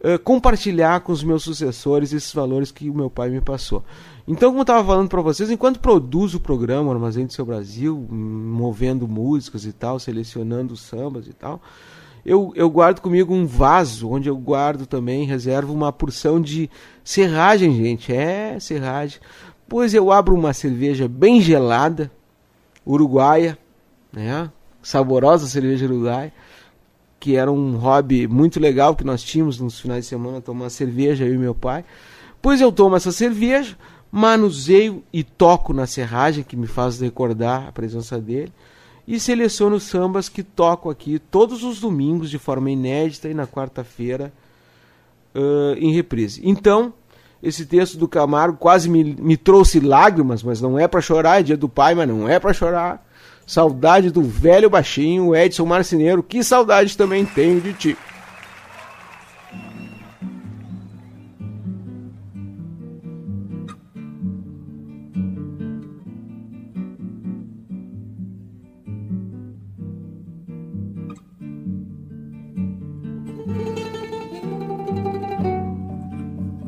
uh, 0.00 0.18
compartilhar 0.20 1.00
com 1.00 1.10
os 1.10 1.24
meus 1.24 1.42
sucessores 1.42 2.12
esses 2.12 2.32
valores 2.32 2.70
que 2.70 2.88
o 2.88 2.94
meu 2.94 3.10
pai 3.10 3.30
me 3.30 3.40
passou. 3.40 3.84
Então, 4.26 4.50
como 4.50 4.60
eu 4.60 4.62
estava 4.62 4.86
falando 4.86 5.08
para 5.08 5.20
vocês, 5.20 5.50
enquanto 5.50 5.80
produzo 5.80 6.38
o 6.38 6.40
programa 6.40 6.90
Armazém 6.90 7.26
do 7.26 7.32
Seu 7.32 7.44
Brasil, 7.44 7.94
movendo 8.10 9.06
músicas 9.06 9.66
e 9.66 9.72
tal, 9.72 9.98
selecionando 9.98 10.76
sambas 10.76 11.26
e 11.26 11.32
tal, 11.34 11.60
eu, 12.24 12.50
eu 12.56 12.70
guardo 12.70 13.00
comigo 13.00 13.34
um 13.34 13.46
vaso, 13.46 14.08
onde 14.08 14.30
eu 14.30 14.36
guardo 14.36 14.86
também, 14.86 15.26
reservo 15.26 15.74
uma 15.74 15.92
porção 15.92 16.40
de 16.40 16.70
serragem, 17.04 17.74
gente. 17.76 18.14
É, 18.14 18.58
serragem. 18.58 19.20
Pois 19.68 19.92
eu 19.92 20.10
abro 20.10 20.34
uma 20.34 20.54
cerveja 20.54 21.06
bem 21.06 21.42
gelada, 21.42 22.10
uruguaia, 22.86 23.58
né? 24.10 24.50
Saborosa 24.82 25.46
cerveja 25.46 25.84
uruguaia, 25.84 26.32
que 27.20 27.36
era 27.36 27.52
um 27.52 27.76
hobby 27.76 28.26
muito 28.26 28.58
legal 28.58 28.96
que 28.96 29.04
nós 29.04 29.22
tínhamos 29.22 29.60
nos 29.60 29.78
finais 29.78 30.04
de 30.04 30.08
semana, 30.08 30.40
tomar 30.40 30.70
cerveja, 30.70 31.26
eu 31.26 31.34
e 31.34 31.38
meu 31.38 31.54
pai. 31.54 31.84
Pois 32.40 32.60
eu 32.60 32.72
tomo 32.72 32.96
essa 32.96 33.12
cerveja, 33.12 33.76
manuseio 34.14 35.02
e 35.12 35.24
toco 35.24 35.72
na 35.72 35.88
serragem, 35.88 36.44
que 36.44 36.56
me 36.56 36.68
faz 36.68 37.00
recordar 37.00 37.66
a 37.66 37.72
presença 37.72 38.16
dele, 38.20 38.52
e 39.08 39.18
seleciono 39.18 39.80
sambas 39.80 40.28
que 40.28 40.44
toco 40.44 40.88
aqui 40.88 41.18
todos 41.18 41.64
os 41.64 41.80
domingos 41.80 42.30
de 42.30 42.38
forma 42.38 42.70
inédita 42.70 43.28
e 43.28 43.34
na 43.34 43.44
quarta-feira 43.44 44.32
uh, 45.34 45.76
em 45.78 45.92
reprise. 45.92 46.40
Então, 46.44 46.94
esse 47.42 47.66
texto 47.66 47.98
do 47.98 48.06
Camargo 48.06 48.56
quase 48.56 48.88
me, 48.88 49.02
me 49.02 49.36
trouxe 49.36 49.80
lágrimas, 49.80 50.44
mas 50.44 50.60
não 50.60 50.78
é 50.78 50.86
para 50.86 51.00
chorar, 51.00 51.40
é 51.40 51.42
dia 51.42 51.56
do 51.56 51.68
pai, 51.68 51.96
mas 51.96 52.08
não 52.08 52.28
é 52.28 52.38
para 52.38 52.52
chorar. 52.52 53.04
Saudade 53.44 54.12
do 54.12 54.22
velho 54.22 54.70
baixinho 54.70 55.34
Edson 55.34 55.66
Marceneiro, 55.66 56.22
que 56.22 56.44
saudade 56.44 56.96
também 56.96 57.26
tenho 57.26 57.60
de 57.60 57.72
ti. 57.72 57.98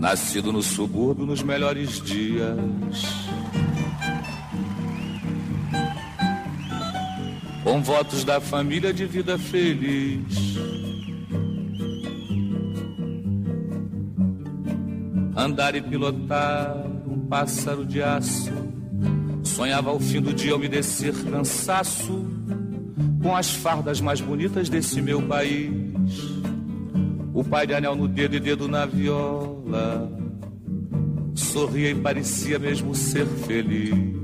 Nascido 0.06 0.52
no 0.52 0.62
subúrbio 0.62 1.26
nos 1.26 1.42
melhores 1.42 2.00
dias. 2.00 3.26
Com 7.64 7.82
votos 7.82 8.22
da 8.22 8.40
família 8.40 8.94
de 8.94 9.04
vida 9.04 9.36
feliz. 9.36 10.22
Andar 15.34 15.74
e 15.74 15.82
pilotar 15.82 16.86
um 17.04 17.26
pássaro 17.26 17.84
de 17.84 18.00
aço. 18.00 18.52
Sonhava 19.42 19.90
ao 19.90 19.98
fim 19.98 20.20
do 20.20 20.32
dia 20.32 20.54
umedecer 20.54 21.14
cansaço 21.28 22.24
com 23.20 23.34
as 23.34 23.50
fardas 23.50 24.00
mais 24.00 24.20
bonitas 24.20 24.68
desse 24.68 25.02
meu 25.02 25.20
país. 25.20 26.35
O 27.36 27.44
pai 27.44 27.66
de 27.66 27.74
anel 27.74 27.94
no 27.94 28.08
dedo 28.08 28.34
e 28.34 28.40
dedo 28.40 28.66
na 28.66 28.86
viola. 28.86 30.10
Sorria 31.34 31.90
e 31.90 31.94
parecia 31.94 32.58
mesmo 32.58 32.94
ser 32.94 33.26
feliz. 33.26 34.15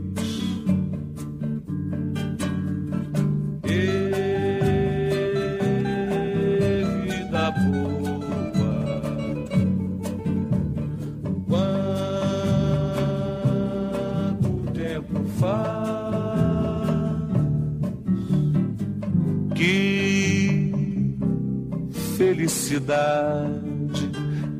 Felicidade, 22.83 24.11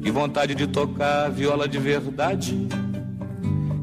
que 0.03 0.11
vontade 0.11 0.55
de 0.55 0.67
tocar 0.67 1.31
viola 1.31 1.69
de 1.69 1.79
verdade 1.79 2.69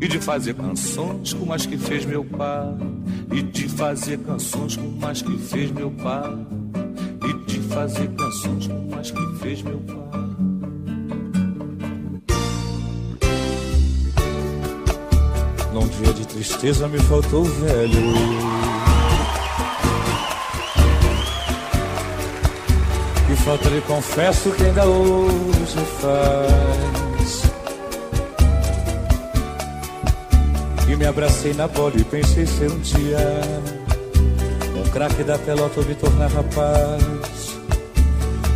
e 0.01 0.07
de 0.07 0.19
fazer 0.19 0.53
canções 0.55 1.33
como 1.33 1.53
as 1.53 1.65
que 1.65 1.77
fez 1.77 2.05
meu 2.05 2.23
pai, 2.23 2.73
e 3.31 3.41
de 3.41 3.67
fazer 3.67 4.17
canções 4.19 4.77
como 4.77 5.05
as 5.05 5.21
que 5.21 5.37
fez 5.37 5.71
meu 5.71 5.91
pai, 5.91 6.47
e 7.27 7.45
de 7.45 7.59
fazer 7.61 8.07
canções 8.07 8.67
como 8.67 8.95
as 8.97 9.11
que 9.11 9.35
fez 9.39 9.61
meu 9.61 9.79
pai. 9.79 9.97
Num 15.73 15.87
dia 15.87 16.13
de 16.13 16.27
tristeza 16.27 16.87
me 16.87 16.99
faltou 16.99 17.41
o 17.41 17.45
velho. 17.45 18.68
E 23.49 23.51
falta 23.51 23.69
lhe 23.69 23.81
confesso 23.81 24.51
que 24.51 24.63
ainda 24.63 24.85
hoje 24.85 25.79
faz. 25.99 27.41
E 30.87 30.95
me 30.95 31.07
abracei 31.07 31.55
na 31.55 31.67
bola 31.67 31.93
e 31.97 32.03
pensei 32.03 32.45
ser 32.45 32.71
um 32.71 32.77
dia 32.77 33.41
um 34.77 34.83
craque 34.91 35.23
da 35.23 35.35
pelota 35.39 35.79
ou 35.79 35.85
me 35.87 35.95
tornar 35.95 36.29
rapaz. 36.29 37.57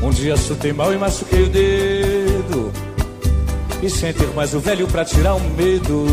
Um 0.03 0.11
dia 0.11 0.37
chutei 0.37 0.71
mal 0.71 0.93
e 0.93 0.97
machuquei 0.99 1.41
o 1.41 1.49
dedo. 1.49 2.71
E 3.81 3.89
sem 3.89 4.13
ter 4.13 4.27
mais 4.35 4.53
o 4.53 4.59
velho 4.59 4.87
pra 4.87 5.03
tirar 5.03 5.33
o 5.33 5.39
medo. 5.39 6.05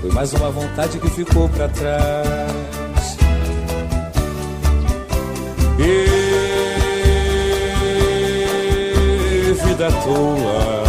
Foi 0.00 0.10
mais 0.10 0.32
uma 0.32 0.50
vontade 0.50 0.98
que 0.98 1.08
ficou 1.10 1.48
pra 1.48 1.68
trás. 1.68 3.16
E 5.78 6.49
vida 9.80 9.88
à 9.88 9.92
toa. 10.02 10.84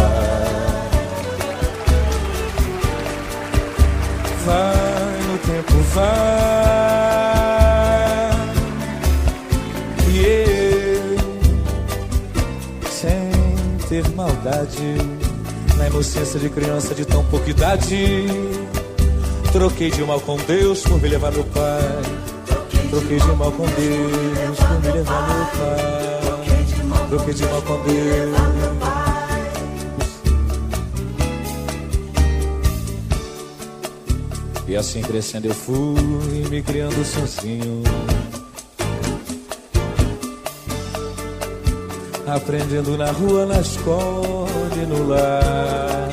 Vai 4.44 5.22
no 5.28 5.38
tempo, 5.38 5.72
vai. 5.94 6.12
E 10.10 10.18
eu 10.26 11.16
ter 13.88 14.06
maldade. 14.10 14.98
Na 15.76 15.86
inocência 15.86 16.38
de 16.38 16.50
criança 16.50 16.94
de 16.94 17.06
tão 17.06 17.24
pouca 17.24 17.48
idade. 17.50 18.26
Troquei 19.52 19.90
de 19.90 20.04
mal 20.04 20.20
com 20.20 20.36
Deus 20.36 20.82
por 20.82 21.00
me 21.00 21.08
levar 21.08 21.32
meu 21.32 21.44
pai. 21.44 21.80
Troquei 22.90 23.18
de 23.18 23.32
mal 23.32 23.50
com 23.52 23.64
Deus 23.64 24.58
por 24.58 24.80
me 24.80 24.92
levar 24.92 25.28
meu 25.28 25.46
pai. 25.46 26.21
Mal 27.12 27.62
com 27.62 27.78
Deus. 27.82 28.36
E 34.66 34.74
assim 34.74 35.02
crescendo 35.02 35.48
eu 35.48 35.54
fui 35.54 36.48
me 36.48 36.62
criando 36.62 37.04
sozinho. 37.04 37.82
Aprendendo 42.26 42.96
na 42.96 43.10
rua, 43.10 43.44
na 43.44 43.60
escola 43.60 44.48
e 44.74 44.86
no 44.86 45.08
lar. 45.08 46.08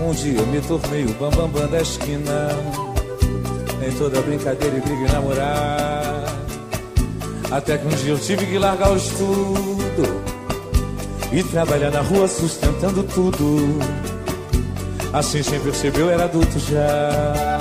Um 0.00 0.12
dia 0.12 0.38
eu 0.38 0.46
me 0.46 0.60
tornei 0.60 1.04
o 1.04 1.08
bambambam 1.14 1.48
bam, 1.48 1.62
bam 1.62 1.68
da 1.68 1.82
esquina. 1.82 2.50
Em 3.84 3.90
toda 3.98 4.22
brincadeira 4.22 4.76
e 4.76 4.80
briga 4.80 5.08
e 5.08 5.12
namorar. 5.12 5.93
Até 7.54 7.78
que 7.78 7.86
um 7.86 7.90
dia 7.90 8.10
eu 8.10 8.18
tive 8.18 8.44
que 8.46 8.58
largar 8.58 8.90
o 8.90 8.96
estudo 8.96 10.24
e 11.30 11.40
trabalhar 11.44 11.92
na 11.92 12.00
rua 12.00 12.26
sustentando 12.26 13.04
tudo. 13.04 13.78
Assim 15.12 15.40
sem 15.40 15.60
perceber 15.60 16.00
eu 16.00 16.10
era 16.10 16.24
adulto 16.24 16.58
já. 16.58 17.60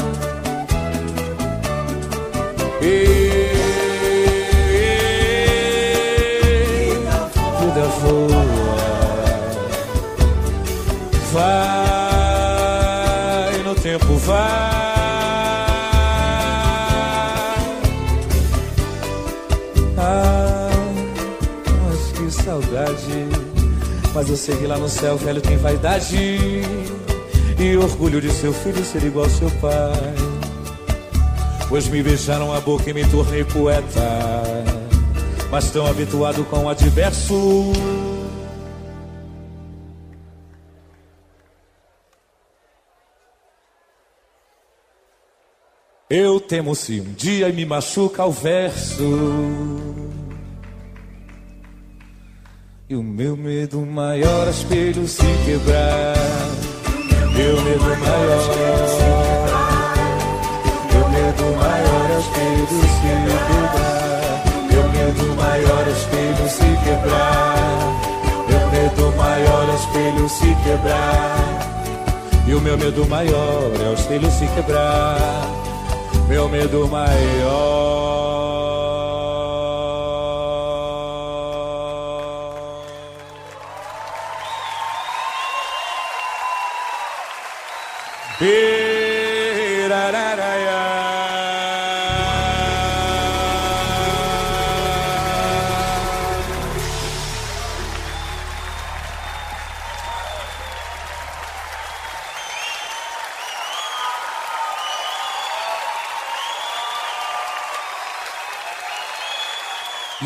E... 2.82 3.52
Vida 7.60 7.86
voa, 8.02 8.46
vai 11.32 13.62
no 13.64 13.76
tempo 13.76 14.18
vai. 14.18 14.83
Mas 24.24 24.30
eu 24.30 24.38
sei 24.38 24.56
que 24.56 24.66
lá 24.66 24.78
no 24.78 24.88
céu, 24.88 25.18
velho, 25.18 25.42
tem 25.42 25.58
vaidade. 25.58 26.16
E 27.60 27.76
orgulho 27.76 28.22
de 28.22 28.32
seu 28.32 28.54
filho 28.54 28.82
ser 28.86 29.04
igual 29.04 29.26
ao 29.26 29.30
seu 29.30 29.52
pai. 29.60 30.14
Pois 31.68 31.90
me 31.90 32.02
beijaram 32.02 32.54
a 32.54 32.62
boca 32.62 32.90
e 32.90 32.94
me 32.94 33.06
tornei 33.06 33.44
poeta. 33.44 34.00
Mas 35.52 35.70
tão 35.72 35.86
habituado 35.86 36.46
com 36.46 36.60
o 36.60 36.70
adverso. 36.70 37.74
Eu 46.10 46.40
temo 46.40 46.74
se 46.76 47.02
um 47.02 47.12
dia 47.12 47.50
me 47.50 47.66
machuca 47.66 48.24
o 48.24 48.32
verso. 48.32 49.93
E 52.94 52.96
o 52.96 53.02
meu 53.02 53.36
medo 53.36 53.80
maior, 53.80 54.48
espelho 54.48 55.08
se 55.08 55.26
quebrar. 55.46 56.14
Meu 57.36 57.60
medo 57.64 57.86
maior, 57.86 58.44
meu 60.92 61.10
medo 61.10 61.44
maior 61.58 62.12
é 62.12 62.20
espelho 62.20 62.68
se 62.68 62.86
quebrar. 63.02 64.44
Meu 64.70 64.84
medo 64.90 65.26
maior 65.36 65.88
é 65.88 65.92
espelho 65.92 66.48
se 66.48 66.70
quebrar. 66.84 67.58
Meu 68.48 68.64
medo 68.70 69.18
maior 69.18 69.70
é 69.70 69.76
espelho 69.76 70.30
se 70.30 70.56
quebrar. 70.64 72.46
E 72.46 72.54
o 72.54 72.62
meu 72.62 72.78
medo 72.78 73.08
maior 73.08 73.72
é 73.84 73.90
o 73.90 73.94
espelho 73.96 74.30
se 74.30 74.46
quebrar. 74.50 75.50
Meu 76.28 76.48
medo 76.48 76.88
maior. 76.88 77.93
E 88.46 88.84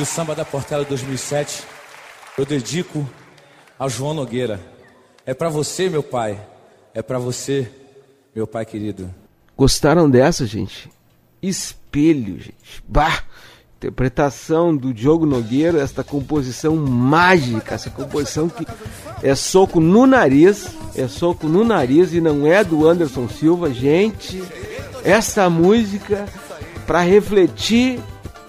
o 0.01 0.05
samba 0.05 0.35
da 0.35 0.45
Portela 0.45 0.85
2007 0.85 1.63
eu 2.37 2.45
dedico 2.45 3.09
ao 3.79 3.89
João 3.89 4.13
Nogueira. 4.13 4.59
É 5.25 5.33
para 5.33 5.49
você, 5.49 5.89
meu 5.89 6.03
pai. 6.03 6.39
É 6.93 7.01
para 7.01 7.17
você, 7.17 7.67
meu 8.37 8.45
pai 8.45 8.63
querido. 8.67 9.09
Gostaram 9.57 10.07
dessa, 10.07 10.45
gente? 10.45 10.91
Espelho, 11.41 12.35
gente. 12.35 12.83
Bah! 12.87 13.23
Interpretação 13.77 14.75
do 14.75 14.93
Diogo 14.93 15.25
Nogueira, 15.25 15.81
esta 15.81 16.03
composição 16.03 16.75
mágica, 16.75 17.73
essa 17.73 17.89
composição 17.89 18.47
que 18.47 18.65
é 19.23 19.33
soco 19.33 19.79
no 19.79 20.05
nariz, 20.05 20.67
é 20.95 21.07
soco 21.07 21.47
no 21.47 21.63
nariz 21.63 22.13
e 22.13 22.21
não 22.21 22.45
é 22.45 22.63
do 22.63 22.87
Anderson 22.87 23.27
Silva, 23.27 23.73
gente. 23.73 24.43
Essa 25.03 25.49
música 25.49 26.25
para 26.85 27.01
refletir 27.01 27.99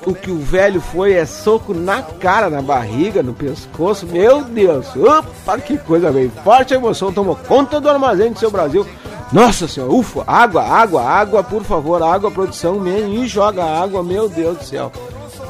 o 0.07 0.15
que 0.15 0.31
o 0.31 0.39
velho 0.39 0.81
foi 0.83 1.13
é 1.15 1.25
soco 1.25 1.73
na 1.73 2.03
cara, 2.03 2.51
na 2.51 2.61
barriga, 2.61 3.23
no 3.23 3.33
pescoço. 3.33 4.07
Meu 4.07 4.45
Deus, 4.45 4.87
opa, 4.97 5.59
que 5.59 5.79
coisa 5.79 6.13
bem 6.13 6.31
forte. 6.31 6.75
A 6.75 6.77
emoção 6.77 7.13
tomou 7.13 7.37
conta 7.37 7.81
do 7.81 7.89
armazém 7.89 8.33
do 8.33 8.39
seu 8.39 8.51
Brasil. 8.51 8.87
Nossa 9.33 9.69
senhora, 9.69 9.93
ufa, 9.93 10.25
água, 10.27 10.63
água, 10.63 11.03
água, 11.03 11.45
por 11.45 11.63
favor, 11.63 12.03
água, 12.03 12.31
produção, 12.31 12.81
e 12.87 13.27
joga 13.27 13.65
água, 13.65 14.03
meu 14.03 14.29
Deus 14.29 14.59
do 14.59 14.65
céu. 14.65 14.91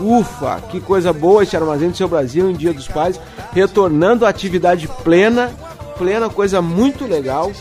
Ufa, 0.01 0.61
que 0.71 0.81
coisa 0.81 1.13
boa 1.13 1.43
esse 1.43 1.57
armazém 1.57 1.91
do 1.91 1.97
seu 1.97 2.09
Brasil 2.09 2.51
em 2.51 2.55
Dia 2.55 2.73
dos 2.73 2.89
Pais, 2.89 3.21
retornando 3.53 4.27
à 4.27 4.29
atividade 4.29 4.89
plena, 5.05 5.53
plena, 5.97 6.29
coisa 6.29 6.61
muito 6.61 7.07
legal. 7.07 7.53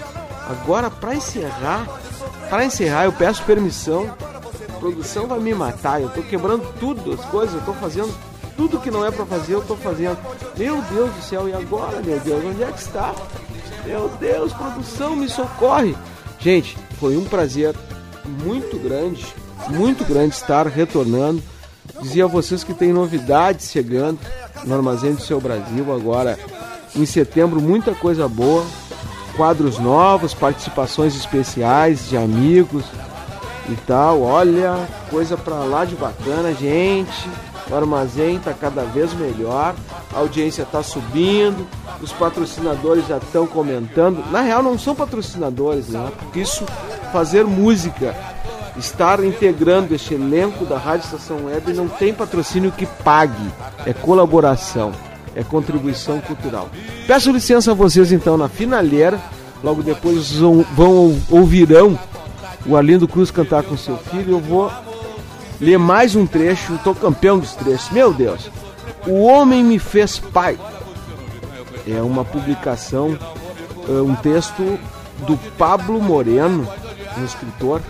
Agora, 0.50 0.90
para 0.90 1.16
encerrar, 1.16 1.86
para 2.50 2.66
encerrar, 2.66 3.06
eu 3.06 3.12
peço 3.12 3.44
permissão 3.44 4.10
a 4.78 4.80
produção 4.80 5.26
vai 5.26 5.40
me 5.40 5.56
matar, 5.56 6.00
eu 6.00 6.10
tô 6.10 6.22
quebrando 6.22 6.72
tudo, 6.80 7.12
as 7.12 7.26
coisas, 7.26 7.56
eu 7.56 7.62
tô 7.62 7.74
fazendo 7.74 8.14
tudo 8.56 8.80
que 8.80 8.92
não 8.92 9.04
é 9.04 9.10
para 9.10 9.26
fazer, 9.26 9.54
eu 9.54 9.62
tô 9.62 9.76
fazendo. 9.76 10.18
Meu 10.56 10.82
Deus 10.84 11.12
do 11.12 11.22
céu, 11.22 11.50
e 11.50 11.54
agora, 11.54 12.00
meu 12.02 12.20
Deus, 12.20 12.46
onde 12.46 12.64
é 12.64 12.72
que 12.72 12.80
está? 12.80 13.14
Meu 13.88 14.10
Deus, 14.20 14.52
produção, 14.52 15.16
me 15.16 15.30
socorre. 15.30 15.96
Gente, 16.40 16.78
foi 17.00 17.16
um 17.16 17.24
prazer 17.24 17.74
muito 18.44 18.78
grande, 18.78 19.26
muito 19.70 20.04
grande 20.04 20.36
estar 20.36 20.68
retornando. 20.68 21.42
Dizia 22.02 22.26
a 22.26 22.28
vocês 22.28 22.64
que 22.64 22.74
tem 22.74 22.92
novidades 22.92 23.72
chegando 23.72 24.20
no 24.66 24.76
Armazém 24.76 25.14
do 25.14 25.22
Seu 25.22 25.40
Brasil 25.40 25.94
agora 25.94 26.38
em 26.96 27.06
setembro, 27.06 27.62
muita 27.62 27.96
coisa 27.96 28.28
boa, 28.28 28.66
quadros 29.38 29.80
novos, 29.80 30.34
participações 30.34 31.16
especiais 31.16 32.10
de 32.10 32.18
amigos, 32.18 32.84
e 33.70 33.76
tal. 33.86 34.22
Olha, 34.22 34.88
coisa 35.10 35.38
pra 35.38 35.56
lá 35.56 35.86
de 35.86 35.96
bacana, 35.96 36.54
gente. 36.54 37.30
O 37.70 37.76
armazém 37.76 38.40
tá 38.40 38.54
cada 38.54 38.84
vez 38.84 39.14
melhor, 39.14 39.76
a 40.14 40.20
audiência 40.20 40.66
tá 40.66 40.82
subindo, 40.82 41.68
os 42.02 42.14
patrocinadores 42.14 43.08
já 43.08 43.18
estão 43.18 43.46
comentando. 43.46 44.24
Na 44.32 44.42
real, 44.42 44.64
não 44.64 44.80
são 44.80 44.96
patrocinadores, 44.96 45.90
né? 45.90 46.10
Porque 46.18 46.40
isso, 46.40 46.66
fazer 47.12 47.44
música, 47.44 48.16
estar 48.78 49.24
integrando 49.24 49.94
este 49.94 50.14
elenco 50.14 50.66
da 50.66 50.78
Rádio 50.78 51.06
Estação 51.06 51.46
Web 51.46 51.74
não 51.74 51.88
tem 51.88 52.14
patrocínio 52.14 52.72
que 52.72 52.86
pague, 52.86 53.52
é 53.86 53.94
colaboração, 53.94 54.94
é 55.36 55.44
contribuição 55.44 56.22
cultural. 56.22 56.70
Peço 57.06 57.32
licença 57.32 57.72
a 57.72 57.76
vocês 57.76 58.12
então 58.12 58.38
na 58.38 58.48
finaleira, 58.48 59.20
logo 59.64 59.84
depois 59.84 60.32
vão, 60.34 60.66
vão 60.74 61.20
ouvirão 61.30 62.00
o 62.66 62.76
Arlindo 62.76 63.08
Cruz 63.08 63.32
cantar 63.32 63.64
com 63.64 63.78
seu 63.78 63.98
filho, 63.98 64.34
eu 64.34 64.40
vou 64.40 64.72
ler 65.60 65.78
mais 65.78 66.16
um 66.16 66.26
trecho, 66.26 66.76
estou 66.76 66.94
campeão 66.96 67.40
dos 67.40 67.54
trechos. 67.54 67.90
Meu 67.92 68.14
Deus! 68.14 68.50
O 69.06 69.24
Homem 69.24 69.64
Me 69.64 69.80
Fez 69.80 70.20
Pai. 70.20 70.58
É 71.88 72.02
uma 72.02 72.26
publicação, 72.26 73.18
é 73.88 74.02
um 74.02 74.16
texto 74.16 74.78
do 75.20 75.38
Pablo 75.58 76.02
Moreno, 76.02 76.68
um 77.18 77.24
escritor, 77.24 77.82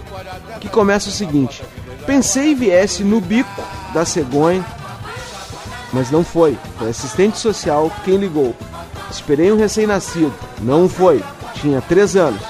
que 0.60 0.70
começa 0.70 1.10
o 1.10 1.12
seguinte: 1.12 1.64
Pensei 2.06 2.54
viesse 2.54 3.04
no 3.04 3.20
bico 3.20 3.62
da 3.94 4.06
cegonha 4.06 4.64
mas 5.92 6.12
não 6.12 6.24
foi. 6.24 6.58
Foi 6.78 6.90
assistente 6.90 7.38
social 7.38 7.92
quem 8.04 8.18
ligou. 8.18 8.56
Esperei 9.10 9.52
um 9.52 9.58
recém-nascido, 9.58 10.34
não 10.62 10.88
foi. 10.90 11.24
Tinha 11.56 11.82
três 11.82 12.16
anos. 12.16 12.42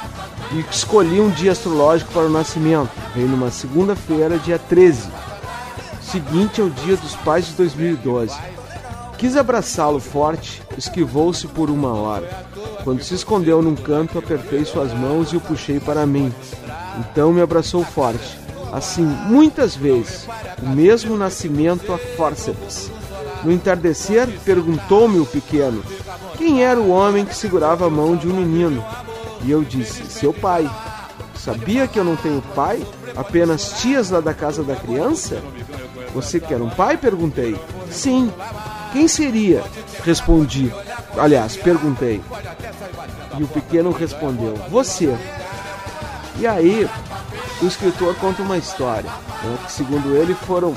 E 0.52 0.60
escolhi 0.72 1.19
um 1.19 1.30
dia 1.30 1.52
astrológico 1.52 2.11
para 2.11 2.26
o 2.26 2.30
nascimento. 2.30 2.90
Veio 3.14 3.28
numa 3.28 3.52
segunda-feira, 3.52 4.38
dia 4.40 4.57
13. 4.57 5.10
Seguinte 6.02 6.61
ao 6.61 6.69
dia 6.69 6.95
dos 6.95 7.15
pais 7.18 7.48
de 7.48 7.53
2012. 7.53 8.36
Quis 9.18 9.36
abraçá-lo 9.36 9.99
forte, 9.99 10.61
esquivou-se 10.78 11.48
por 11.48 11.69
uma 11.69 11.94
hora. 11.94 12.45
Quando 12.84 13.03
se 13.03 13.14
escondeu 13.14 13.61
num 13.61 13.76
canto, 13.76 14.18
apertei 14.18 14.64
suas 14.64 14.94
mãos 14.94 15.34
e 15.34 15.38
o 15.38 15.41
puxei 15.41 15.80
para 15.80 16.06
mim. 16.06 16.34
Então 16.99 17.34
me 17.34 17.41
abraçou 17.41 17.84
forte. 17.84 18.38
Assim, 18.72 19.03
muitas 19.03 19.76
vezes, 19.76 20.28
o 20.61 20.69
mesmo 20.69 21.18
nascimento 21.18 21.91
a 21.91 21.98
fórceps. 21.98 22.91
No 23.44 23.52
entardecer, 23.52 24.28
perguntou-me 24.45 25.19
o 25.19 25.26
pequeno 25.26 25.84
quem 26.38 26.64
era 26.64 26.80
o 26.80 26.90
homem 26.90 27.26
que 27.26 27.36
segurava 27.36 27.88
a 27.88 27.90
mão 27.90 28.15
de 28.15 28.28
um 28.28 28.34
menino. 28.34 28.86
E 29.43 29.51
eu 29.51 29.64
disse: 29.64 30.05
Seu 30.07 30.34
pai. 30.34 30.69
Sabia 31.35 31.88
que 31.88 31.97
eu 31.97 32.03
não 32.03 32.15
tenho 32.15 32.41
pai? 32.55 32.85
Apenas 33.15 33.80
tias 33.80 34.09
lá 34.09 34.19
da 34.19 34.34
casa 34.34 34.64
da 34.64 34.76
criança? 34.76 35.41
Você 36.14 36.39
quer 36.39 36.61
um 36.61 36.69
pai? 36.69 36.97
Perguntei. 36.97 37.55
Sim. 37.89 38.31
Quem 38.91 39.07
seria? 39.07 39.64
Respondi. 40.03 40.73
Aliás, 41.18 41.55
perguntei. 41.55 42.22
E 43.38 43.43
o 43.43 43.47
pequeno 43.47 43.91
respondeu: 43.91 44.55
Você. 44.69 45.15
E 46.39 46.45
aí, 46.45 46.88
o 47.61 47.65
escritor 47.65 48.15
conta 48.15 48.41
uma 48.41 48.57
história. 48.57 49.09
Né, 49.43 49.57
que, 49.65 49.72
segundo 49.72 50.15
ele, 50.15 50.34
foram. 50.34 50.76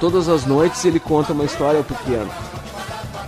Todas 0.00 0.28
as 0.28 0.44
noites 0.44 0.84
ele 0.84 1.00
conta 1.00 1.32
uma 1.32 1.44
história 1.44 1.78
ao 1.78 1.84
pequeno. 1.84 2.30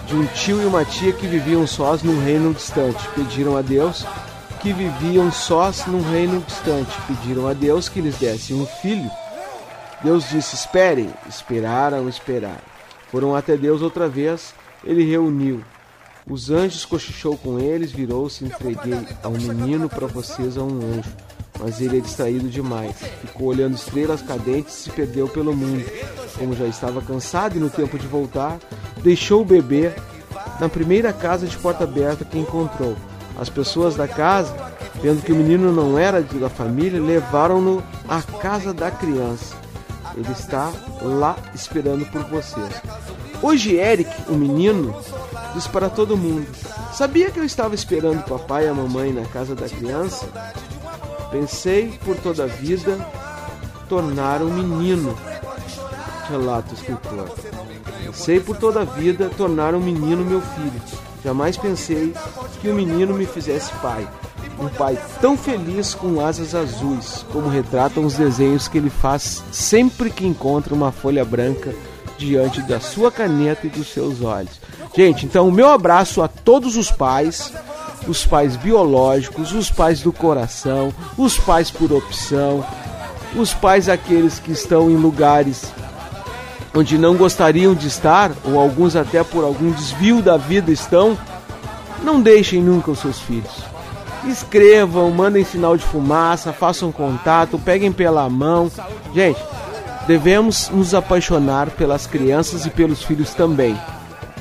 De 0.09 0.17
um 0.17 0.25
tio 0.29 0.63
e 0.63 0.65
uma 0.65 0.87
tia 0.87 1.13
que 1.13 1.27
viviam 1.27 1.67
sós 1.67 2.03
num 2.03 2.19
reino 2.25 2.55
distante. 2.55 3.07
Pediram 3.15 3.59
a 3.59 3.61
Deus 3.61 4.07
que 4.59 4.73
viviam 4.73 5.31
sós 5.31 5.85
num 5.85 6.01
reino 6.11 6.41
distante. 6.41 6.91
Pediram 7.07 7.47
a 7.47 7.53
Deus 7.53 7.91
que 7.91 8.01
lhes 8.01 8.17
desse 8.17 8.55
um 8.55 8.65
filho. 8.65 9.11
Deus 10.03 10.31
disse: 10.31 10.55
Esperem. 10.55 11.13
Esperaram, 11.29 12.09
esperaram. 12.09 12.57
Foram 13.11 13.37
até 13.37 13.55
Deus 13.55 13.83
outra 13.83 14.09
vez. 14.09 14.55
Ele 14.83 15.05
reuniu. 15.05 15.63
Os 16.27 16.51
anjos 16.51 16.87
cochichou 16.87 17.37
com 17.37 17.59
eles, 17.59 17.93
virou-se, 17.93 18.47
entreguei 18.47 19.07
a 19.23 19.29
um 19.29 19.39
menino 19.39 19.91
para 19.91 20.07
vocês 20.07 20.57
a 20.57 20.63
um 20.63 20.79
anjo. 20.79 21.15
Mas 21.59 21.81
ele 21.81 21.99
é 21.99 22.01
distraído 22.01 22.49
demais. 22.49 22.95
Ficou 23.21 23.49
olhando 23.49 23.75
estrelas 23.75 24.23
cadentes 24.23 24.79
e 24.79 24.83
se 24.83 24.91
perdeu 24.91 25.29
pelo 25.29 25.55
mundo. 25.55 25.85
Como 26.39 26.55
já 26.55 26.67
estava 26.67 27.03
cansado 27.03 27.57
e 27.57 27.61
no 27.61 27.69
tempo 27.69 27.99
de 27.99 28.07
voltar, 28.07 28.59
deixou 29.03 29.43
o 29.43 29.45
bebê 29.45 29.93
na 30.61 30.69
primeira 30.69 31.13
casa 31.13 31.47
de 31.47 31.57
porta 31.57 31.85
aberta 31.85 32.25
que 32.25 32.39
encontrou. 32.39 32.97
As 33.39 33.49
pessoas 33.49 33.97
da 33.97 34.09
casa, 34.09 34.55
vendo 35.01 35.23
que 35.23 35.33
o 35.33 35.37
menino 35.37 35.73
não 35.73 35.99
era 35.99 36.21
da 36.23 36.49
família, 36.49 37.01
levaram-no 37.01 37.83
à 38.09 38.21
casa 38.21 38.75
da 38.75 38.91
criança. 38.91 39.57
Ele 40.17 40.33
está 40.33 40.73
lá 41.01 41.37
esperando 41.55 42.05
por 42.07 42.25
vocês. 42.25 42.83
Hoje, 43.41 43.77
Eric, 43.77 44.11
o 44.29 44.35
menino, 44.35 44.95
disse 45.55 45.69
para 45.69 45.89
todo 45.89 46.17
mundo: 46.17 46.47
Sabia 46.93 47.31
que 47.31 47.39
eu 47.39 47.45
estava 47.45 47.75
esperando 47.75 48.19
o 48.19 48.29
papai 48.29 48.65
e 48.65 48.69
a 48.69 48.75
mamãe 48.75 49.13
na 49.13 49.25
casa 49.27 49.55
da 49.55 49.69
criança? 49.69 50.27
Pensei 51.31 51.99
por 52.05 52.17
toda 52.17 52.45
a 52.45 52.47
vida 52.47 52.99
tornar 53.89 54.43
um 54.43 54.53
menino, 54.53 55.17
relata 56.29 56.71
o 56.71 56.75
escritor. 56.75 57.31
Pensei 58.05 58.41
por 58.41 58.57
toda 58.57 58.81
a 58.81 58.85
vida 58.85 59.31
tornar 59.37 59.75
um 59.75 59.81
menino 59.81 60.25
meu 60.25 60.41
filho. 60.41 60.83
Jamais 61.23 61.57
pensei 61.57 62.15
que 62.61 62.69
o 62.69 62.73
um 62.73 62.75
menino 62.75 63.15
me 63.15 63.27
fizesse 63.27 63.71
pai. 63.83 64.09
Um 64.59 64.69
pai 64.69 64.99
tão 65.21 65.37
feliz 65.37 65.95
com 65.95 66.25
asas 66.25 66.55
azuis, 66.55 67.25
como 67.31 67.49
retratam 67.49 68.05
os 68.05 68.15
desenhos 68.15 68.67
que 68.67 68.79
ele 68.79 68.91
faz 68.91 69.45
sempre 69.53 70.11
que 70.11 70.27
encontra 70.27 70.75
uma 70.75 70.91
folha 70.91 71.25
branca 71.25 71.75
diante 72.17 72.61
da 72.63 72.81
sua 72.81 73.13
caneta 73.13 73.67
e 73.67 73.71
dos 73.71 73.89
seus 73.89 74.23
olhos. 74.23 74.61
Gente, 74.97 75.27
então 75.27 75.47
o 75.47 75.53
meu 75.53 75.69
abraço 75.69 76.23
a 76.23 76.29
todos 76.29 76.77
os 76.77 76.91
pais, 76.91 77.53
os 78.09 78.27
pais 78.27 78.57
biológicos, 78.57 79.53
os 79.53 79.71
pais 79.71 80.01
do 80.01 80.13
coração, 80.13 80.93
os 81.17 81.39
pais 81.39 81.71
por 81.71 81.93
opção, 81.93 82.65
os 83.37 83.53
pais 83.53 83.89
aqueles 83.89 84.39
que 84.39 84.51
estão 84.51 84.91
em 84.91 84.97
lugares 84.97 85.73
onde 86.75 86.99
não 86.99 87.17
gostariam 87.17 87.75
de 87.75 87.89
estar, 87.89 88.31
ou 88.45 88.59
alguns 88.59 88.95
até 88.95 89.23
por 89.25 89.45
algum 89.45 89.71
desvio 89.71 90.23
da 90.23 90.37
vida 90.37 90.71
estão, 90.71 91.19
não 92.03 92.21
deixem 92.21 92.63
nunca 92.63 92.91
os 92.91 93.01
seus 93.01 93.19
filhos. 93.19 93.65
Escrevam, 94.25 95.11
mandem 95.11 95.45
sinal 95.45 95.77
de 95.77 95.85
fumaça, 95.85 96.53
façam 96.53 96.93
contato, 96.93 97.59
peguem 97.59 97.91
pela 97.91 98.29
mão. 98.29 98.71
Gente, 99.15 99.41
devemos 100.07 100.69
nos 100.71 100.95
apaixonar 100.95 101.71
pelas 101.71 102.07
crianças 102.07 102.67
e 102.67 102.71
pelos 102.71 103.03
filhos 103.03 103.35
também. 103.35 103.77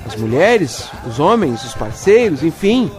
As 0.06 0.16
mulheres, 0.16 0.88
os 1.08 1.20
homens, 1.20 1.64
os 1.64 1.74
parceiros, 1.74 2.44
enfim, 2.44 2.92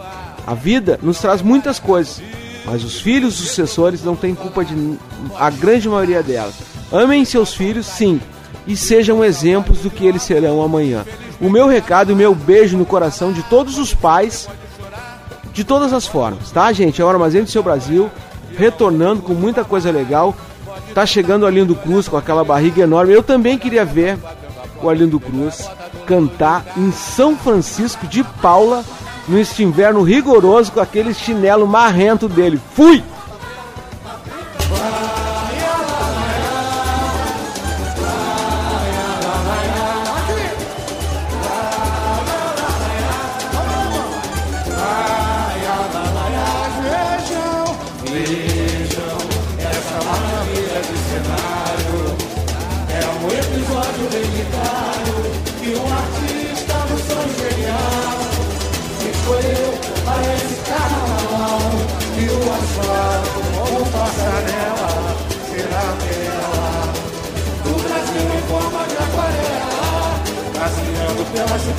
a 0.49 0.55
vida 0.55 0.99
nos 1.03 1.19
traz 1.19 1.43
muitas 1.43 1.77
coisas, 1.77 2.19
mas 2.65 2.83
os 2.83 2.99
filhos, 2.99 3.39
os 3.39 3.49
sucessores, 3.49 4.03
não 4.03 4.15
têm 4.15 4.33
culpa 4.33 4.65
de 4.65 4.97
a 5.37 5.51
grande 5.51 5.87
maioria 5.87 6.23
delas. 6.23 6.55
Amem 6.91 7.23
seus 7.23 7.53
filhos, 7.53 7.85
sim, 7.85 8.19
e 8.65 8.75
sejam 8.75 9.23
exemplos 9.23 9.81
do 9.81 9.91
que 9.91 10.07
eles 10.07 10.23
serão 10.23 10.59
amanhã. 10.63 11.05
O 11.39 11.51
meu 11.51 11.67
recado, 11.67 12.13
o 12.13 12.15
meu 12.15 12.33
beijo 12.33 12.79
no 12.79 12.85
coração 12.85 13.31
de 13.31 13.43
todos 13.43 13.77
os 13.77 13.93
pais, 13.93 14.49
de 15.53 15.63
todas 15.63 15.93
as 15.93 16.07
formas, 16.07 16.49
tá, 16.49 16.73
gente? 16.73 16.99
É 16.99 17.05
o 17.05 17.09
Armazém 17.09 17.43
do 17.43 17.49
Seu 17.51 17.61
Brasil, 17.61 18.09
retornando 18.57 19.21
com 19.21 19.35
muita 19.35 19.63
coisa 19.63 19.91
legal. 19.91 20.35
Tá 20.95 21.05
chegando 21.05 21.43
o 21.43 21.45
Arlindo 21.45 21.75
Cruz 21.75 22.07
com 22.07 22.17
aquela 22.17 22.43
barriga 22.43 22.81
enorme. 22.81 23.13
Eu 23.13 23.21
também 23.21 23.55
queria 23.55 23.85
ver 23.85 24.17
o 24.81 24.89
Arlindo 24.89 25.19
Cruz 25.19 25.69
cantar 26.07 26.65
em 26.75 26.91
São 26.91 27.37
Francisco 27.37 28.07
de 28.07 28.23
Paula 28.23 28.83
neste 29.29 29.63
inverno 29.63 30.01
rigoroso 30.01 30.71
com 30.71 30.79
aquele 30.79 31.13
chinelo 31.13 31.67
marrento 31.67 32.27
dele. 32.27 32.59
Fui! 32.73 33.03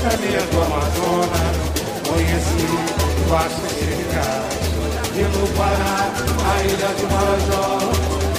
Cercania 0.00 0.40
do 0.40 0.62
Amazonas, 0.62 1.56
conheci 2.08 2.66
vastos 3.28 3.72
cercados. 3.78 4.60
E 5.12 5.22
no 5.22 5.46
Pará, 5.54 6.10
a 6.48 6.62
ilha 6.62 6.94
de 6.94 7.04
Marajó 7.12 7.90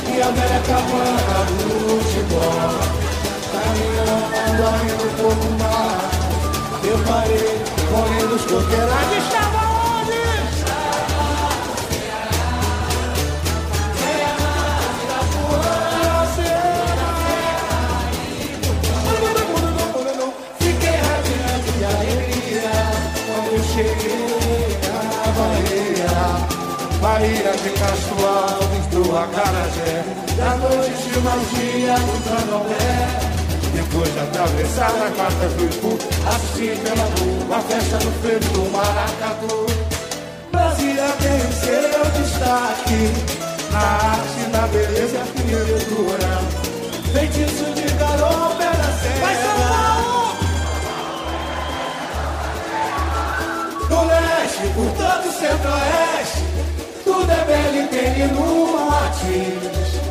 E 0.08 0.22
a 0.22 0.32
cabana 0.62 1.46
do 1.46 2.00
Tibó 2.10 2.50
Caminhando 3.52 4.64
ainda 4.74 5.06
pouco 5.22 5.50
mais 5.60 6.86
Eu 6.86 6.98
parei, 7.06 7.62
correndo 7.92 8.36
os 8.36 8.44
coqueirais 8.46 9.18
Estava 9.18 9.61
Bahia 27.12 27.52
de 27.52 27.70
Castro 27.72 28.26
Alves, 28.26 28.88
do 28.88 29.04
Acarajé. 29.18 30.06
Da 30.38 30.56
noite 30.56 31.10
de 31.12 31.20
magia 31.20 31.96
do 32.00 32.16
Candomblé 32.24 33.20
depois 33.74 34.14
de 34.14 34.20
atravessar 34.20 34.92
a 34.92 35.12
quarta 35.12 35.48
do 35.50 35.66
Ipu 35.66 35.98
Assim 36.28 36.74
pela 36.84 37.04
rua, 37.20 37.58
a 37.58 37.62
festa 37.62 38.00
no 38.00 38.12
feito 38.22 38.48
do 38.54 38.64
Maracatu. 38.72 39.66
Brasília 40.54 41.10
tem 41.20 41.32
é 41.32 41.36
o 41.36 41.52
seu 41.52 42.06
destaque 42.22 43.02
Na 43.72 43.80
arte, 43.80 44.42
na 44.54 44.68
beleza 44.68 45.16
e 45.16 45.20
arquitetura 45.20 46.32
Feitiço 47.12 47.66
de 47.76 47.88
garoto 47.96 48.62
é 48.62 48.72
da 48.72 48.92
serra. 49.02 49.20
Vai 49.20 49.36
São 49.36 49.58
Paulo! 49.68 50.36
Do 53.90 54.00
leste, 54.08 54.66
por 54.76 54.90
todo 54.94 55.28
o 55.28 55.32
centro-oeste 55.34 56.21
país. 59.32 60.02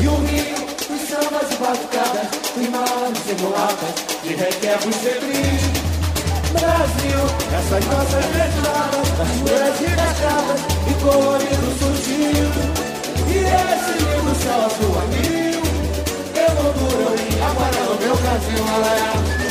E 0.00 0.08
o 0.08 0.16
Rio, 0.26 0.56
os 0.90 1.08
sambas 1.08 1.52
e 1.52 1.56
batucadas, 1.56 2.28
rimadas 2.56 3.22
e 3.28 3.42
mulatas, 3.42 3.94
de 4.22 4.34
requebros 4.34 4.96
febris. 4.96 5.62
Brasil, 6.52 7.20
essas 7.52 7.84
nossas 7.86 8.24
estradas, 8.24 9.08
das 9.18 9.28
puras 9.40 9.80
e 9.80 9.96
das 9.96 10.18
cabras, 10.20 10.60
e 10.88 10.94
colorido 11.02 11.68
surgiu. 11.78 12.48
E 13.28 13.38
esse 13.38 13.92
lindo 14.02 14.34
céu 14.42 14.64
azul 14.64 14.94
amigo, 15.02 15.66
eu 16.34 16.54
não 16.54 16.72
duro, 16.72 17.14
amarelo 17.42 17.98
meu 18.00 18.16
Brasil, 18.16 18.64
alé. 18.74 19.45